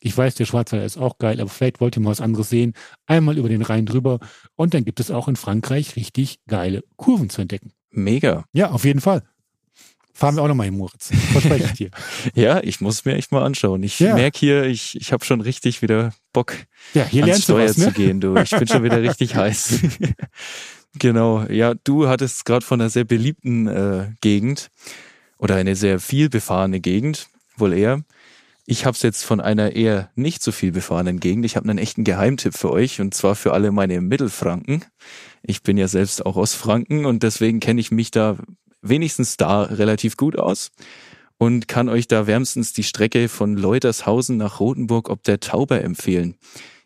ich 0.00 0.16
weiß, 0.16 0.34
der 0.34 0.44
Schwarzwald 0.44 0.84
ist 0.84 0.98
auch 0.98 1.16
geil, 1.16 1.40
aber 1.40 1.48
vielleicht 1.48 1.80
wollt 1.80 1.96
ihr 1.96 2.02
mal 2.02 2.10
was 2.10 2.20
anderes 2.20 2.50
sehen. 2.50 2.74
Einmal 3.06 3.38
über 3.38 3.48
den 3.48 3.62
Rhein 3.62 3.86
drüber. 3.86 4.18
Und 4.54 4.74
dann 4.74 4.84
gibt 4.84 5.00
es 5.00 5.10
auch 5.10 5.28
in 5.28 5.36
Frankreich 5.36 5.96
richtig 5.96 6.40
geile 6.46 6.84
Kurven 6.96 7.30
zu 7.30 7.40
entdecken. 7.40 7.72
Mega. 7.90 8.44
Ja, 8.52 8.70
auf 8.70 8.84
jeden 8.84 9.00
Fall. 9.00 9.22
Fahren 10.16 10.36
wir 10.36 10.42
auch 10.42 10.48
nochmal 10.48 10.66
hin, 10.66 10.76
Moritz. 10.76 11.10
Verspreche 11.32 11.64
ich 11.64 11.72
dir. 11.72 11.90
ja, 12.34 12.60
ich 12.62 12.80
muss 12.80 13.04
mir 13.04 13.16
echt 13.16 13.32
mal 13.32 13.42
anschauen. 13.42 13.82
Ich 13.82 13.98
ja. 13.98 14.14
merke 14.14 14.38
hier, 14.38 14.62
ich, 14.62 14.94
ich 14.94 15.12
habe 15.12 15.24
schon 15.24 15.40
richtig 15.40 15.82
wieder 15.82 16.14
Bock, 16.32 16.54
ja, 16.94 17.04
hier 17.04 17.24
ans 17.24 17.42
Steuer 17.42 17.68
was, 17.68 17.78
ne? 17.78 17.86
zu 17.86 17.92
gehen. 17.92 18.20
Du. 18.20 18.36
Ich 18.36 18.50
bin 18.50 18.68
schon 18.68 18.84
wieder 18.84 19.02
richtig 19.02 19.34
heiß. 19.34 19.80
genau. 21.00 21.42
Ja, 21.46 21.74
du 21.74 22.06
hattest 22.06 22.44
gerade 22.44 22.64
von 22.64 22.80
einer 22.80 22.90
sehr 22.90 23.02
beliebten 23.02 23.66
äh, 23.66 24.12
Gegend 24.20 24.70
oder 25.36 25.56
eine 25.56 25.74
sehr 25.74 25.98
viel 25.98 26.28
befahrene 26.28 26.78
Gegend, 26.78 27.26
wohl 27.56 27.72
eher. 27.72 28.04
Ich 28.66 28.86
habe 28.86 28.94
es 28.94 29.02
jetzt 29.02 29.24
von 29.24 29.40
einer 29.40 29.72
eher 29.72 30.10
nicht 30.14 30.44
so 30.44 30.52
viel 30.52 30.70
befahrenen 30.70 31.18
Gegend. 31.18 31.44
Ich 31.44 31.56
habe 31.56 31.68
einen 31.68 31.78
echten 31.78 32.04
Geheimtipp 32.04 32.54
für 32.54 32.70
euch 32.70 33.00
und 33.00 33.14
zwar 33.14 33.34
für 33.34 33.52
alle 33.52 33.72
meine 33.72 34.00
Mittelfranken. 34.00 34.84
Ich 35.42 35.64
bin 35.64 35.76
ja 35.76 35.88
selbst 35.88 36.24
auch 36.24 36.36
aus 36.36 36.54
Franken 36.54 37.04
und 37.04 37.24
deswegen 37.24 37.58
kenne 37.58 37.80
ich 37.80 37.90
mich 37.90 38.12
da 38.12 38.38
wenigstens 38.84 39.36
da 39.36 39.62
relativ 39.62 40.16
gut 40.16 40.38
aus 40.38 40.70
und 41.38 41.68
kann 41.68 41.88
euch 41.88 42.06
da 42.06 42.26
wärmstens 42.26 42.72
die 42.72 42.84
Strecke 42.84 43.28
von 43.28 43.56
Leutershausen 43.56 44.36
nach 44.36 44.60
Rothenburg 44.60 45.10
ob 45.10 45.22
der 45.24 45.40
Tauber 45.40 45.82
empfehlen. 45.82 46.36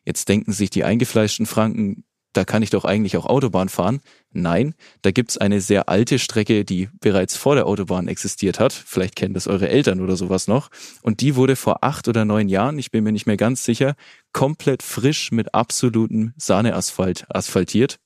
Jetzt 0.04 0.28
denken 0.28 0.52
sich 0.52 0.70
die 0.70 0.84
eingefleischten 0.84 1.44
Franken, 1.44 2.04
da 2.32 2.44
kann 2.44 2.62
ich 2.62 2.70
doch 2.70 2.84
eigentlich 2.84 3.16
auch 3.16 3.26
Autobahn 3.26 3.68
fahren. 3.68 4.00
Nein, 4.30 4.74
da 5.02 5.10
gibt's 5.10 5.38
eine 5.38 5.60
sehr 5.60 5.88
alte 5.88 6.18
Strecke, 6.18 6.64
die 6.64 6.88
bereits 7.00 7.36
vor 7.36 7.54
der 7.54 7.66
Autobahn 7.66 8.06
existiert 8.06 8.60
hat. 8.60 8.72
Vielleicht 8.72 9.16
kennen 9.16 9.34
das 9.34 9.48
eure 9.48 9.68
Eltern 9.68 10.00
oder 10.00 10.14
sowas 10.14 10.46
noch. 10.46 10.68
Und 11.02 11.20
die 11.20 11.36
wurde 11.36 11.56
vor 11.56 11.82
acht 11.82 12.06
oder 12.06 12.24
neun 12.24 12.48
Jahren, 12.48 12.78
ich 12.78 12.90
bin 12.90 13.02
mir 13.04 13.12
nicht 13.12 13.26
mehr 13.26 13.36
ganz 13.36 13.64
sicher, 13.64 13.96
komplett 14.32 14.82
frisch 14.82 15.32
mit 15.32 15.54
absolutem 15.54 16.32
Sahneasphalt 16.36 17.26
asphaltiert. 17.28 17.98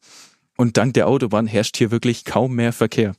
Und 0.56 0.76
dank 0.76 0.94
der 0.94 1.08
Autobahn 1.08 1.46
herrscht 1.46 1.76
hier 1.76 1.90
wirklich 1.90 2.24
kaum 2.24 2.54
mehr 2.54 2.72
Verkehr. 2.72 3.14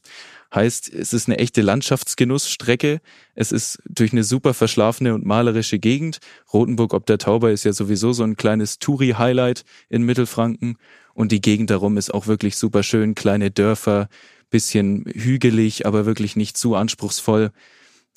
Heißt, 0.54 0.94
es 0.94 1.13
ist 1.13 1.28
eine 1.28 1.39
echte 1.39 1.62
Landschaftsgenussstrecke. 1.62 3.02
Es 3.34 3.52
ist 3.52 3.82
durch 3.89 4.12
eine 4.12 4.24
super 4.24 4.54
verschlafene 4.54 5.16
und 5.16 5.26
malerische 5.26 5.80
Gegend. 5.80 6.20
Rotenburg 6.54 6.94
ob 6.94 7.08
der 7.08 7.18
Tauber 7.18 7.52
ist 7.52 7.63
ja 7.63 7.74
sowieso 7.74 8.13
so 8.13 8.24
ein 8.24 8.36
kleines 8.36 8.78
Touri-Highlight 8.78 9.66
in 9.89 10.04
Mittelfranken. 10.04 10.78
Und 11.16 11.32
die 11.32 11.42
Gegend 11.42 11.72
darum 11.72 11.98
ist 11.98 12.13
auch 12.13 12.28
wirklich 12.28 12.56
super 12.56 12.84
schön. 12.84 13.16
Kleine 13.16 13.50
Dörfer, 13.50 14.10
bisschen 14.52 15.06
hügelig, 15.12 15.88
aber 15.88 16.06
wirklich 16.06 16.36
nicht 16.36 16.56
zu 16.56 16.76
anspruchsvoll. 16.76 17.52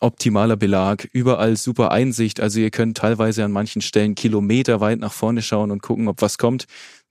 Optimaler 0.01 0.57
Belag, 0.57 1.09
überall 1.12 1.57
super 1.57 1.90
Einsicht. 1.90 2.40
Also 2.40 2.61
ihr 2.61 2.70
könnt 2.70 2.99
teilweise 2.99 3.44
an 3.44 3.53
manchen 3.53 3.81
Stellen 3.81 4.14
Kilometer 4.14 4.81
weit 4.81 4.99
nach 4.99 5.14
vorne 5.14 5.40
schauen 5.40 5.70
und 5.70 5.81
gucken, 5.81 6.07
ob 6.07 6.20
was 6.20 6.37
kommt 6.37 6.66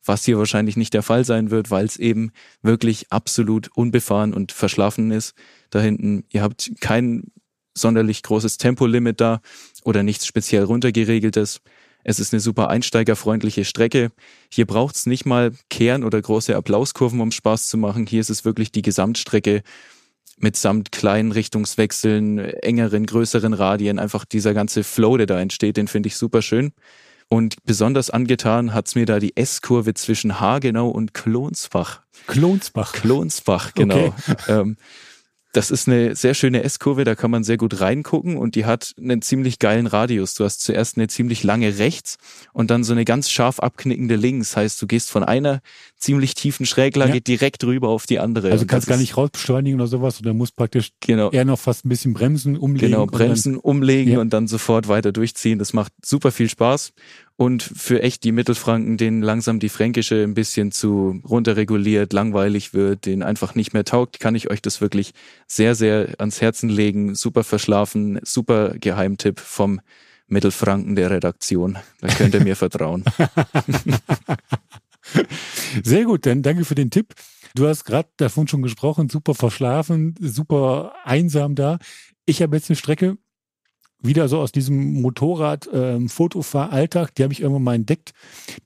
was 0.06 0.26
hier 0.26 0.38
wahrscheinlich 0.38 0.78
nicht 0.78 0.94
der 0.94 1.04
Fall 1.04 1.26
sein 1.26 1.52
wird, 1.52 1.72
weil 1.72 1.86
es 1.86 1.98
eben 1.98 2.32
wirklich 2.62 3.08
absolut 3.12 3.70
unbefahren 3.76 4.34
und 4.34 4.52
verschlafen 4.52 5.12
ist. 5.12 5.34
Da 5.70 5.82
hinten, 5.82 6.24
ihr 6.30 6.42
habt 6.42 6.72
kein 6.80 7.32
sonderlich 7.74 8.24
großes 8.24 8.58
Tempolimit 8.58 9.20
da 9.20 9.42
oder 9.84 10.04
nichts 10.04 10.26
speziell 10.26 10.64
runtergeregeltes. 10.64 11.62
Es 12.04 12.20
ist 12.20 12.34
eine 12.34 12.40
super 12.40 12.70
einsteigerfreundliche 12.70 13.66
Strecke. 13.66 14.12
Hier 14.52 14.68
braucht's 14.68 15.08
nicht 15.08 15.26
mal 15.26 15.52
Kehren 15.70 16.04
oder 16.04 16.22
große 16.22 16.56
Applauskurven, 16.56 17.20
um 17.20 17.32
Spaß 17.32 17.68
zu 17.68 17.78
machen. 17.78 18.06
Hier 18.06 18.22
ist 18.22 18.30
es 18.30 18.46
wirklich 18.46 18.72
die 18.72 18.84
Gesamtstrecke 18.84 19.64
mitsamt 20.38 20.92
kleinen 20.92 21.32
Richtungswechseln, 21.32 22.40
engeren, 22.40 23.06
größeren 23.06 23.54
Radien. 23.54 24.00
Einfach 24.00 24.26
dieser 24.26 24.54
ganze 24.54 24.84
Flow, 24.84 25.18
der 25.18 25.26
da 25.26 25.40
entsteht, 25.40 25.78
den 25.78 25.88
finde 25.88 26.08
ich 26.08 26.18
super 26.18 26.42
schön. 26.42 26.74
Und 27.28 27.64
besonders 27.64 28.10
angetan 28.10 28.74
hat's 28.74 28.96
mir 28.96 29.06
da 29.06 29.20
die 29.20 29.36
S-Kurve 29.36 29.94
zwischen 29.94 30.40
Hagenau 30.40 30.90
und 30.90 31.14
Klonsbach. 31.14 32.02
Klonsbach. 32.28 32.94
Klonsbach, 32.94 33.74
genau. 33.74 34.14
Okay. 34.28 34.36
Ähm, 34.48 34.78
das 35.56 35.72
ist 35.72 35.88
eine 35.88 36.16
sehr 36.16 36.34
schöne 36.34 36.64
S-Kurve, 36.64 37.06
da 37.06 37.16
kann 37.16 37.32
man 37.32 37.46
sehr 37.46 37.56
gut 37.56 37.80
reingucken 37.80 38.36
und 38.36 38.56
die 38.56 38.66
hat 38.66 38.94
einen 39.00 39.22
ziemlich 39.22 39.58
geilen 39.60 39.88
Radius. 39.88 40.34
Du 40.34 40.44
hast 40.44 40.60
zuerst 40.62 40.98
eine 40.98 41.08
ziemlich 41.08 41.44
lange 41.44 41.78
rechts 41.78 42.18
und 42.52 42.70
dann 42.72 42.84
so 42.84 42.92
eine 42.92 43.06
ganz 43.06 43.30
scharf 43.30 43.60
abknickende 43.60 44.18
links. 44.18 44.58
Heißt, 44.58 44.82
du 44.82 44.88
gehst 44.88 45.10
von 45.10 45.24
einer 45.24 45.62
ziemlich 45.98 46.34
tiefen 46.36 46.66
Schräglage 46.66 47.16
ja. 47.16 47.20
direkt 47.22 47.64
rüber 47.64 47.88
auf 47.88 48.06
die 48.06 48.20
andere. 48.20 48.52
Also 48.52 48.66
kannst 48.66 48.88
gar 48.88 48.98
nicht 48.98 49.16
rausbeschleunigen 49.16 49.80
oder 49.80 49.88
sowas 49.88 50.20
oder 50.20 50.34
musst 50.34 50.58
praktisch 50.58 50.90
genau. 51.00 51.32
eher 51.32 51.46
noch 51.46 51.60
fast 51.60 51.86
ein 51.86 51.90
bisschen 51.90 52.14
bremsen, 52.14 52.58
umlegen. 52.58 52.92
Genau, 52.92 53.06
bremsen, 53.06 53.56
umlegen 53.56 54.14
ja. 54.14 54.20
und 54.20 54.34
dann 54.34 54.48
sofort 54.48 54.90
weiter 54.90 55.14
durchziehen. 55.14 55.58
Das 55.58 55.72
macht 55.72 55.94
super 56.04 56.32
viel 56.32 56.50
Spaß 56.50 56.92
und 57.38 57.64
für 57.64 58.02
echt 58.02 58.24
die 58.24 58.32
Mittelfranken, 58.32 58.98
denen 58.98 59.22
langsam 59.22 59.60
die 59.60 59.70
Fränkische 59.70 60.24
ein 60.24 60.34
bisschen 60.34 60.72
zu 60.72 61.22
runterreguliert, 61.28 62.14
langweilig 62.14 62.74
wird, 62.74 63.06
den 63.06 63.24
einfach 63.24 63.56
nicht 63.56 63.74
mehr 63.74 63.84
taugt, 63.84 64.20
kann 64.20 64.36
ich 64.36 64.50
euch 64.50 64.62
das 64.62 64.80
wirklich 64.80 65.14
sehr, 65.48 65.76
sehr 65.76 66.16
ans 66.20 66.42
Herzen 66.42 66.70
legen. 66.70 67.14
Super 67.16 67.44
verschlafen, 67.44 68.20
super 68.24 68.76
Geheimtipp 68.80 69.40
vom 69.40 69.82
Mittelfranken 70.28 70.96
der 70.96 71.12
Redaktion. 71.12 71.78
Da 72.00 72.08
könnt 72.08 72.34
ihr 72.34 72.44
mir 72.44 72.56
vertrauen. 72.56 73.04
Sehr 75.84 76.06
gut, 76.06 76.26
dann 76.26 76.42
danke 76.42 76.66
für 76.66 76.74
den 76.74 76.90
Tipp. 76.90 77.14
Du 77.54 77.68
hast 77.68 77.86
gerade 77.86 78.10
davon 78.18 78.48
schon 78.48 78.62
gesprochen, 78.64 79.10
super 79.10 79.36
verschlafen, 79.36 80.16
super 80.20 80.94
einsam 81.04 81.54
da. 81.56 81.78
Ich 82.26 82.42
habe 82.42 82.56
jetzt 82.56 82.70
eine 82.70 82.76
Strecke, 82.76 83.18
wieder 84.06 84.28
so 84.28 84.40
aus 84.40 84.52
diesem 84.52 85.02
Motorrad-Fotofahralltag, 85.02 87.10
ähm, 87.10 87.14
die 87.18 87.24
habe 87.24 87.34
ich 87.34 87.42
irgendwann 87.42 87.64
mal 87.64 87.76
entdeckt. 87.76 88.14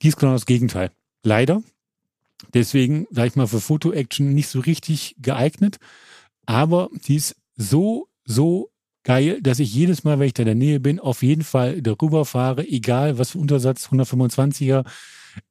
Die 0.02 0.08
ist 0.08 0.16
genau 0.16 0.32
das 0.32 0.46
Gegenteil. 0.46 0.90
Leider. 1.22 1.62
Deswegen, 2.54 3.06
sage 3.10 3.28
ich 3.28 3.36
mal, 3.36 3.46
für 3.46 3.60
Foto-Action 3.60 4.32
nicht 4.32 4.48
so 4.48 4.60
richtig 4.60 5.16
geeignet. 5.20 5.76
Aber 6.46 6.88
die 7.06 7.16
ist 7.16 7.36
so, 7.56 8.08
so 8.24 8.70
geil, 9.04 9.40
dass 9.42 9.58
ich 9.58 9.74
jedes 9.74 10.04
Mal, 10.04 10.18
wenn 10.18 10.26
ich 10.26 10.34
da 10.34 10.42
in 10.42 10.46
der 10.46 10.54
Nähe 10.54 10.80
bin, 10.80 10.98
auf 10.98 11.22
jeden 11.22 11.44
Fall 11.44 11.82
darüber 11.82 12.24
fahre, 12.24 12.66
egal 12.66 13.18
was 13.18 13.30
für 13.30 13.38
Untersatz, 13.38 13.88
125er, 13.88 14.84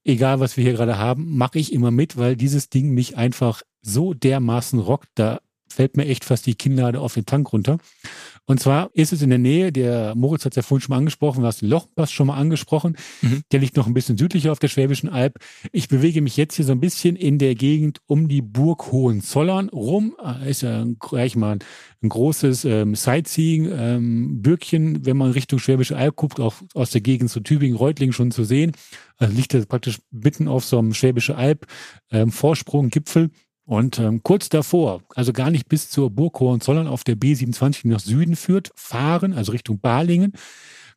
egal 0.04 0.40
was 0.40 0.58
wir 0.58 0.64
hier 0.64 0.74
gerade 0.74 0.98
haben, 0.98 1.38
mache 1.38 1.60
ich 1.60 1.74
immer 1.74 1.92
mit, 1.92 2.18
weil 2.18 2.36
dieses 2.36 2.70
Ding 2.70 2.92
mich 2.92 3.18
einfach 3.18 3.62
so 3.82 4.14
dermaßen 4.14 4.80
rockt. 4.80 5.10
Da 5.16 5.40
fällt 5.68 5.98
mir 5.98 6.06
echt 6.06 6.26
fast 6.26 6.46
die 6.46 6.56
Kinnlade 6.56 7.00
auf 7.00 7.14
den 7.14 7.26
Tank 7.26 7.52
runter. 7.54 7.78
Und 8.50 8.60
zwar 8.60 8.90
ist 8.94 9.14
es 9.14 9.22
in 9.22 9.30
der 9.30 9.38
Nähe, 9.38 9.72
der 9.72 10.16
Moritz 10.16 10.44
hat 10.44 10.54
es 10.54 10.56
ja 10.56 10.62
vorhin 10.64 10.82
schon 10.82 10.94
mal 10.94 10.98
angesprochen, 10.98 11.42
du 11.42 11.48
hast 11.48 11.62
den 11.62 11.70
Lochpass 11.70 12.12
schon 12.12 12.26
mal 12.26 12.36
angesprochen. 12.36 12.98
Mhm. 13.22 13.44
Der 13.52 13.60
liegt 13.60 13.78
noch 13.78 13.86
ein 13.86 13.94
bisschen 13.94 14.18
südlicher 14.18 14.52
auf 14.52 14.58
der 14.58 14.70
Schwäbischen 14.70 15.08
Alb. 15.08 15.38
Ich 15.72 15.88
bewege 15.88 16.24
mich 16.24 16.36
jetzt 16.36 16.56
hier 16.56 16.66
so 16.66 16.72
ein 16.72 16.80
bisschen 16.80 17.16
in 17.16 17.38
der 17.38 17.54
Gegend 17.54 18.02
um 18.08 18.28
die 18.28 18.42
Burg 18.42 18.92
Hohenzollern 18.92 19.70
rum. 19.70 20.16
Äh, 20.26 20.50
ist 20.50 20.64
ja 20.64 20.84
gleich 21.00 21.36
mal 21.36 21.60
ein 22.02 22.10
großes 22.10 22.66
ähm, 22.66 22.96
Sightseeing-Bürgchen, 22.96 24.96
ähm, 24.96 25.06
wenn 25.06 25.18
man 25.18 25.30
Richtung 25.30 25.60
Schwäbische 25.60 25.96
Alb 25.96 26.16
guckt, 26.16 26.40
auch 26.40 26.56
aus 26.74 26.90
der 26.90 27.02
Gegend 27.02 27.30
zu 27.30 27.42
Tübingen, 27.42 27.78
Reutlingen 27.78 28.14
schon 28.14 28.32
zu 28.32 28.46
sehen. 28.46 28.72
Also 29.18 29.36
liegt 29.36 29.54
das 29.54 29.68
praktisch 29.68 30.00
mitten 30.10 30.48
auf 30.48 30.66
so 30.66 30.80
einem 30.80 30.96
Schwäbische 30.96 31.36
Alb 31.36 31.68
ähm, 32.10 32.32
Vorsprung, 32.32 32.90
Gipfel. 32.90 33.30
Und 33.70 34.00
ähm, 34.00 34.24
kurz 34.24 34.50
davor, 34.50 35.04
also 35.14 35.32
gar 35.32 35.52
nicht 35.52 35.70
bis 35.70 35.92
zur 35.92 36.10
Burg 36.10 36.40
Hohenzollern 36.40 36.88
auf 36.88 37.04
der 37.04 37.16
B27 37.16 37.88
nach 37.88 38.00
Süden 38.00 38.36
führt, 38.36 38.72
fahren, 38.76 39.32
also 39.34 39.52
Richtung 39.52 39.80
Balingen. 39.80 40.34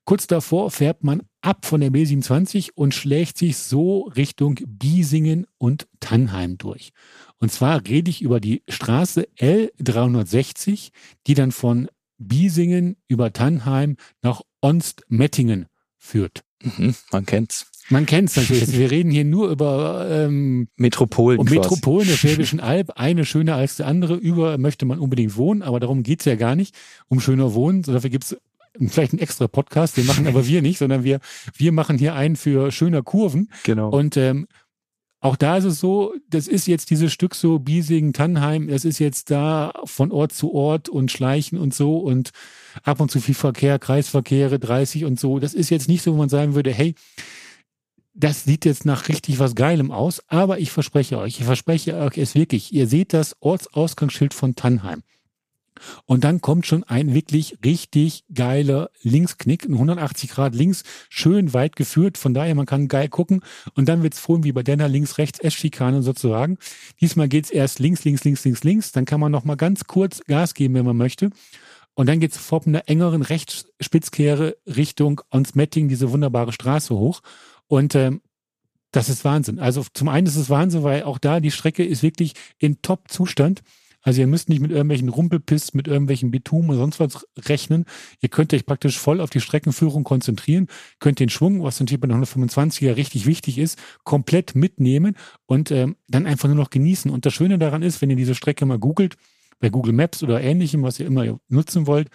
Kurz 0.06 0.26
davor 0.26 0.70
fährt 0.70 1.04
man 1.04 1.20
ab 1.42 1.66
von 1.66 1.82
der 1.82 1.90
B27 1.90 2.70
und 2.74 2.94
schlägt 2.94 3.36
sich 3.36 3.58
so 3.58 4.04
Richtung 4.16 4.58
Biesingen 4.66 5.46
und 5.58 5.86
Tannheim 6.00 6.56
durch. 6.56 6.92
Und 7.36 7.52
zwar 7.52 7.86
rede 7.86 8.08
ich 8.08 8.22
über 8.22 8.40
die 8.40 8.62
Straße 8.70 9.28
L360, 9.38 10.92
die 11.26 11.34
dann 11.34 11.52
von 11.52 11.88
Biesingen 12.16 12.96
über 13.06 13.34
Tannheim 13.34 13.98
nach 14.22 14.40
Onstmettingen 14.62 15.66
führt. 15.98 16.42
Mhm, 16.62 16.94
man 17.10 17.26
kennt's. 17.26 17.71
Man 17.88 18.06
kennt 18.06 18.30
es 18.30 18.36
natürlich. 18.36 18.76
Wir 18.76 18.90
reden 18.90 19.10
hier 19.10 19.24
nur 19.24 19.50
über 19.50 20.06
ähm, 20.10 20.68
Metropolen. 20.76 21.38
Um 21.38 21.46
Metropolen 21.46 22.08
der 22.08 22.16
Schwäbischen 22.16 22.60
Alb. 22.60 22.92
Eine 22.96 23.24
schöner 23.24 23.56
als 23.56 23.76
die 23.76 23.84
andere. 23.84 24.14
Über 24.14 24.56
möchte 24.58 24.86
man 24.86 24.98
unbedingt 24.98 25.36
wohnen, 25.36 25.62
aber 25.62 25.80
darum 25.80 26.02
geht's 26.02 26.24
ja 26.24 26.36
gar 26.36 26.54
nicht. 26.54 26.74
Um 27.08 27.20
schöner 27.20 27.54
Wohnen. 27.54 27.84
So, 27.84 27.92
dafür 27.92 28.10
gibt's 28.10 28.36
vielleicht 28.88 29.12
einen 29.12 29.20
extra 29.20 29.48
Podcast, 29.48 29.96
den 29.96 30.06
machen 30.06 30.26
aber 30.26 30.46
wir 30.46 30.62
nicht, 30.62 30.78
sondern 30.78 31.04
wir, 31.04 31.20
wir 31.56 31.72
machen 31.72 31.98
hier 31.98 32.14
einen 32.14 32.36
für 32.36 32.70
schöner 32.70 33.02
Kurven. 33.02 33.50
Genau. 33.64 33.90
Und 33.90 34.16
ähm, 34.16 34.46
auch 35.20 35.36
da 35.36 35.56
ist 35.56 35.64
es 35.64 35.78
so, 35.78 36.14
das 36.28 36.48
ist 36.48 36.66
jetzt 36.66 36.90
dieses 36.90 37.12
Stück 37.12 37.36
so 37.36 37.60
Biesingen, 37.60 38.12
Tannheim, 38.12 38.66
das 38.66 38.84
ist 38.84 38.98
jetzt 38.98 39.30
da 39.30 39.72
von 39.84 40.10
Ort 40.10 40.32
zu 40.32 40.52
Ort 40.52 40.88
und 40.88 41.12
Schleichen 41.12 41.58
und 41.58 41.72
so 41.72 41.98
und 41.98 42.30
ab 42.82 42.98
und 42.98 43.10
zu 43.10 43.20
viel 43.20 43.36
Verkehr, 43.36 43.78
Kreisverkehre 43.78 44.58
30 44.58 45.04
und 45.04 45.20
so. 45.20 45.38
Das 45.38 45.54
ist 45.54 45.70
jetzt 45.70 45.88
nicht 45.88 46.02
so, 46.02 46.14
wo 46.14 46.16
man 46.16 46.28
sagen 46.28 46.54
würde, 46.54 46.72
hey, 46.72 46.96
das 48.14 48.44
sieht 48.44 48.64
jetzt 48.64 48.84
nach 48.84 49.08
richtig 49.08 49.38
was 49.38 49.54
Geilem 49.54 49.90
aus, 49.90 50.22
aber 50.28 50.58
ich 50.58 50.70
verspreche 50.70 51.18
euch, 51.18 51.38
ich 51.40 51.44
verspreche 51.44 51.96
euch 51.96 52.18
es 52.18 52.34
wirklich, 52.34 52.72
ihr 52.72 52.86
seht 52.86 53.12
das 53.12 53.36
Ortsausgangsschild 53.40 54.34
von 54.34 54.54
Tannheim. 54.54 55.02
Und 56.04 56.22
dann 56.22 56.40
kommt 56.40 56.66
schon 56.66 56.84
ein 56.84 57.14
wirklich 57.14 57.58
richtig 57.64 58.24
geiler 58.32 58.90
Linksknick, 59.02 59.64
ein 59.64 59.72
180 59.72 60.30
Grad 60.30 60.54
links, 60.54 60.84
schön 61.08 61.54
weit 61.54 61.76
geführt, 61.76 62.18
von 62.18 62.34
daher 62.34 62.54
man 62.54 62.66
kann 62.66 62.88
geil 62.88 63.08
gucken 63.08 63.40
und 63.74 63.88
dann 63.88 64.02
wird's 64.02 64.18
vorhin 64.18 64.44
wie 64.44 64.52
bei 64.52 64.62
Denner 64.62 64.88
links, 64.88 65.18
rechts, 65.18 65.40
S-Schikane 65.40 66.02
sozusagen. 66.02 66.58
Diesmal 67.00 67.28
geht's 67.28 67.50
erst 67.50 67.78
links, 67.78 68.04
links, 68.04 68.24
links, 68.24 68.44
links, 68.44 68.64
links, 68.64 68.92
dann 68.92 69.06
kann 69.06 69.20
man 69.20 69.32
noch 69.32 69.44
mal 69.44 69.56
ganz 69.56 69.84
kurz 69.84 70.22
Gas 70.26 70.54
geben, 70.54 70.74
wenn 70.74 70.86
man 70.86 70.96
möchte. 70.96 71.30
Und 71.94 72.06
dann 72.08 72.20
geht's 72.20 72.36
sofort 72.36 72.66
mit 72.66 72.74
einer 72.74 72.88
engeren 72.88 73.22
Rechtsspitzkehre 73.22 74.56
Richtung 74.66 75.20
Onsmetting, 75.30 75.88
diese 75.88 76.10
wunderbare 76.10 76.52
Straße 76.52 76.94
hoch. 76.94 77.20
Und 77.72 77.94
ähm, 77.94 78.20
das 78.90 79.08
ist 79.08 79.24
Wahnsinn. 79.24 79.58
Also 79.58 79.82
zum 79.94 80.10
einen 80.10 80.26
ist 80.26 80.36
es 80.36 80.50
Wahnsinn, 80.50 80.82
weil 80.82 81.04
auch 81.04 81.16
da 81.16 81.40
die 81.40 81.50
Strecke 81.50 81.82
ist 81.82 82.02
wirklich 82.02 82.34
in 82.58 82.82
Top-Zustand. 82.82 83.62
Also 84.02 84.20
ihr 84.20 84.26
müsst 84.26 84.50
nicht 84.50 84.60
mit 84.60 84.72
irgendwelchen 84.72 85.08
Rumpelpists, 85.08 85.72
mit 85.72 85.88
irgendwelchen 85.88 86.30
Bitumen 86.30 86.68
oder 86.68 86.80
sonst 86.80 87.00
was 87.00 87.26
rechnen. 87.48 87.86
Ihr 88.20 88.28
könnt 88.28 88.52
euch 88.52 88.66
praktisch 88.66 88.98
voll 88.98 89.22
auf 89.22 89.30
die 89.30 89.40
Streckenführung 89.40 90.04
konzentrieren, 90.04 90.66
könnt 91.00 91.18
den 91.18 91.30
Schwung, 91.30 91.62
was 91.62 91.80
natürlich 91.80 92.02
bei 92.02 92.08
der 92.08 92.18
125er 92.18 92.94
richtig 92.94 93.24
wichtig 93.24 93.56
ist, 93.56 93.78
komplett 94.04 94.54
mitnehmen 94.54 95.16
und 95.46 95.70
ähm, 95.70 95.96
dann 96.08 96.26
einfach 96.26 96.48
nur 96.48 96.58
noch 96.58 96.68
genießen. 96.68 97.10
Und 97.10 97.24
das 97.24 97.32
Schöne 97.32 97.56
daran 97.56 97.80
ist, 97.80 98.02
wenn 98.02 98.10
ihr 98.10 98.16
diese 98.16 98.34
Strecke 98.34 98.66
mal 98.66 98.78
googelt, 98.78 99.16
bei 99.60 99.70
Google 99.70 99.94
Maps 99.94 100.22
oder 100.22 100.42
ähnlichem, 100.42 100.82
was 100.82 101.00
ihr 101.00 101.06
immer 101.06 101.38
nutzen 101.48 101.86
wollt, 101.86 102.08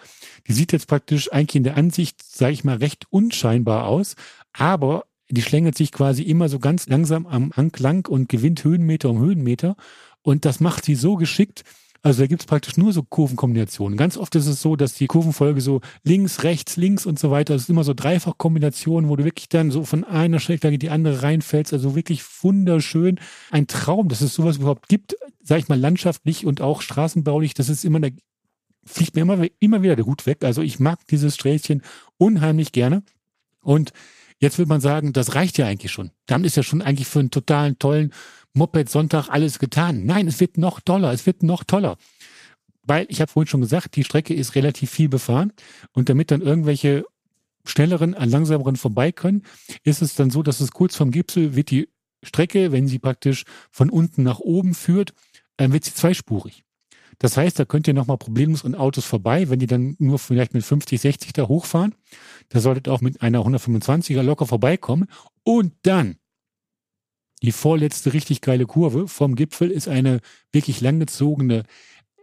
die 0.46 0.52
sieht 0.52 0.70
jetzt 0.70 0.86
praktisch 0.86 1.32
eigentlich 1.32 1.56
in 1.56 1.64
der 1.64 1.78
Ansicht, 1.78 2.22
sage 2.22 2.52
ich 2.52 2.62
mal, 2.62 2.76
recht 2.76 3.06
unscheinbar 3.10 3.86
aus, 3.86 4.14
aber 4.52 5.07
die 5.30 5.42
schlängelt 5.42 5.76
sich 5.76 5.92
quasi 5.92 6.22
immer 6.22 6.48
so 6.48 6.58
ganz 6.58 6.86
langsam 6.86 7.26
am 7.26 7.52
Hang 7.56 7.72
lang 7.78 8.08
und 8.08 8.28
gewinnt 8.28 8.64
Höhenmeter 8.64 9.10
um 9.10 9.18
Höhenmeter. 9.18 9.76
Und 10.22 10.44
das 10.44 10.60
macht 10.60 10.84
sie 10.84 10.94
so 10.94 11.16
geschickt. 11.16 11.64
Also 12.02 12.22
da 12.22 12.26
gibt 12.28 12.42
es 12.42 12.46
praktisch 12.46 12.76
nur 12.76 12.92
so 12.92 13.02
Kurvenkombinationen. 13.02 13.98
Ganz 13.98 14.16
oft 14.16 14.34
ist 14.36 14.46
es 14.46 14.62
so, 14.62 14.76
dass 14.76 14.94
die 14.94 15.08
Kurvenfolge 15.08 15.60
so 15.60 15.80
links, 16.04 16.44
rechts, 16.44 16.76
links 16.76 17.06
und 17.06 17.18
so 17.18 17.30
weiter, 17.30 17.54
das 17.54 17.62
ist 17.62 17.70
immer 17.70 17.82
so 17.82 17.92
Dreifachkombinationen, 17.92 19.10
wo 19.10 19.16
du 19.16 19.24
wirklich 19.24 19.48
dann 19.48 19.70
so 19.70 19.84
von 19.84 20.04
einer 20.04 20.38
Strecke 20.38 20.68
in 20.68 20.78
die 20.78 20.90
andere 20.90 21.22
reinfällst. 21.22 21.72
Also 21.72 21.96
wirklich 21.96 22.22
wunderschön. 22.42 23.18
Ein 23.50 23.66
Traum, 23.66 24.08
dass 24.08 24.20
es 24.20 24.34
sowas 24.34 24.58
überhaupt 24.58 24.88
gibt, 24.88 25.16
sag 25.42 25.58
ich 25.58 25.68
mal, 25.68 25.78
landschaftlich 25.78 26.46
und 26.46 26.60
auch 26.60 26.82
straßenbaulich. 26.82 27.54
Das 27.54 27.68
ist 27.68 27.84
immer, 27.84 28.00
da 28.00 28.08
fliegt 28.84 29.16
mir 29.16 29.22
immer, 29.22 29.46
immer 29.58 29.82
wieder 29.82 29.96
der 29.96 30.06
Hut 30.06 30.24
weg. 30.24 30.44
Also 30.44 30.62
ich 30.62 30.78
mag 30.78 31.04
dieses 31.08 31.34
Sträßchen 31.34 31.82
unheimlich 32.16 32.70
gerne. 32.70 33.02
Und 33.60 33.92
Jetzt 34.40 34.58
will 34.58 34.66
man 34.66 34.80
sagen, 34.80 35.12
das 35.12 35.34
reicht 35.34 35.58
ja 35.58 35.66
eigentlich 35.66 35.92
schon. 35.92 36.10
Damit 36.26 36.46
ist 36.46 36.56
ja 36.56 36.62
schon 36.62 36.82
eigentlich 36.82 37.08
für 37.08 37.18
einen 37.18 37.30
totalen 37.30 37.78
tollen 37.78 38.12
Moped-Sonntag 38.54 39.28
alles 39.28 39.58
getan. 39.58 40.04
Nein, 40.04 40.28
es 40.28 40.40
wird 40.40 40.58
noch 40.58 40.80
toller, 40.80 41.12
es 41.12 41.26
wird 41.26 41.42
noch 41.42 41.64
toller. 41.64 41.96
Weil, 42.82 43.06
ich 43.08 43.20
habe 43.20 43.30
vorhin 43.30 43.48
schon 43.48 43.60
gesagt, 43.60 43.96
die 43.96 44.04
Strecke 44.04 44.34
ist 44.34 44.54
relativ 44.54 44.90
viel 44.90 45.08
befahren 45.08 45.52
und 45.92 46.08
damit 46.08 46.30
dann 46.30 46.40
irgendwelche 46.40 47.04
schnelleren, 47.64 48.14
an 48.14 48.30
langsameren 48.30 48.76
vorbei 48.76 49.12
können, 49.12 49.42
ist 49.82 50.02
es 50.02 50.14
dann 50.14 50.30
so, 50.30 50.42
dass 50.42 50.60
es 50.60 50.70
kurz 50.70 50.96
vom 50.96 51.10
Gipfel 51.10 51.54
wird 51.54 51.70
die 51.70 51.88
Strecke, 52.22 52.72
wenn 52.72 52.88
sie 52.88 52.98
praktisch 52.98 53.44
von 53.70 53.90
unten 53.90 54.22
nach 54.22 54.38
oben 54.38 54.74
führt, 54.74 55.12
dann 55.56 55.72
wird 55.72 55.84
sie 55.84 55.94
zweispurig. 55.94 56.64
Das 57.18 57.36
heißt, 57.36 57.58
da 57.58 57.64
könnt 57.64 57.88
ihr 57.88 57.94
nochmal 57.94 58.18
problemlos 58.18 58.64
an 58.64 58.74
Autos 58.74 59.04
vorbei, 59.04 59.50
wenn 59.50 59.58
die 59.58 59.66
dann 59.66 59.96
nur 59.98 60.18
vielleicht 60.18 60.54
mit 60.54 60.64
50, 60.64 61.00
60 61.00 61.32
da 61.32 61.48
hochfahren. 61.48 61.94
Da 62.48 62.60
solltet 62.60 62.88
auch 62.88 63.00
mit 63.00 63.22
einer 63.22 63.40
125er 63.40 64.22
locker 64.22 64.46
vorbeikommen. 64.46 65.08
Und 65.42 65.72
dann 65.82 66.16
die 67.42 67.52
vorletzte 67.52 68.12
richtig 68.12 68.40
geile 68.40 68.66
Kurve 68.66 69.08
vom 69.08 69.34
Gipfel 69.34 69.70
ist 69.70 69.88
eine 69.88 70.20
wirklich 70.52 70.80
langgezogene 70.80 71.64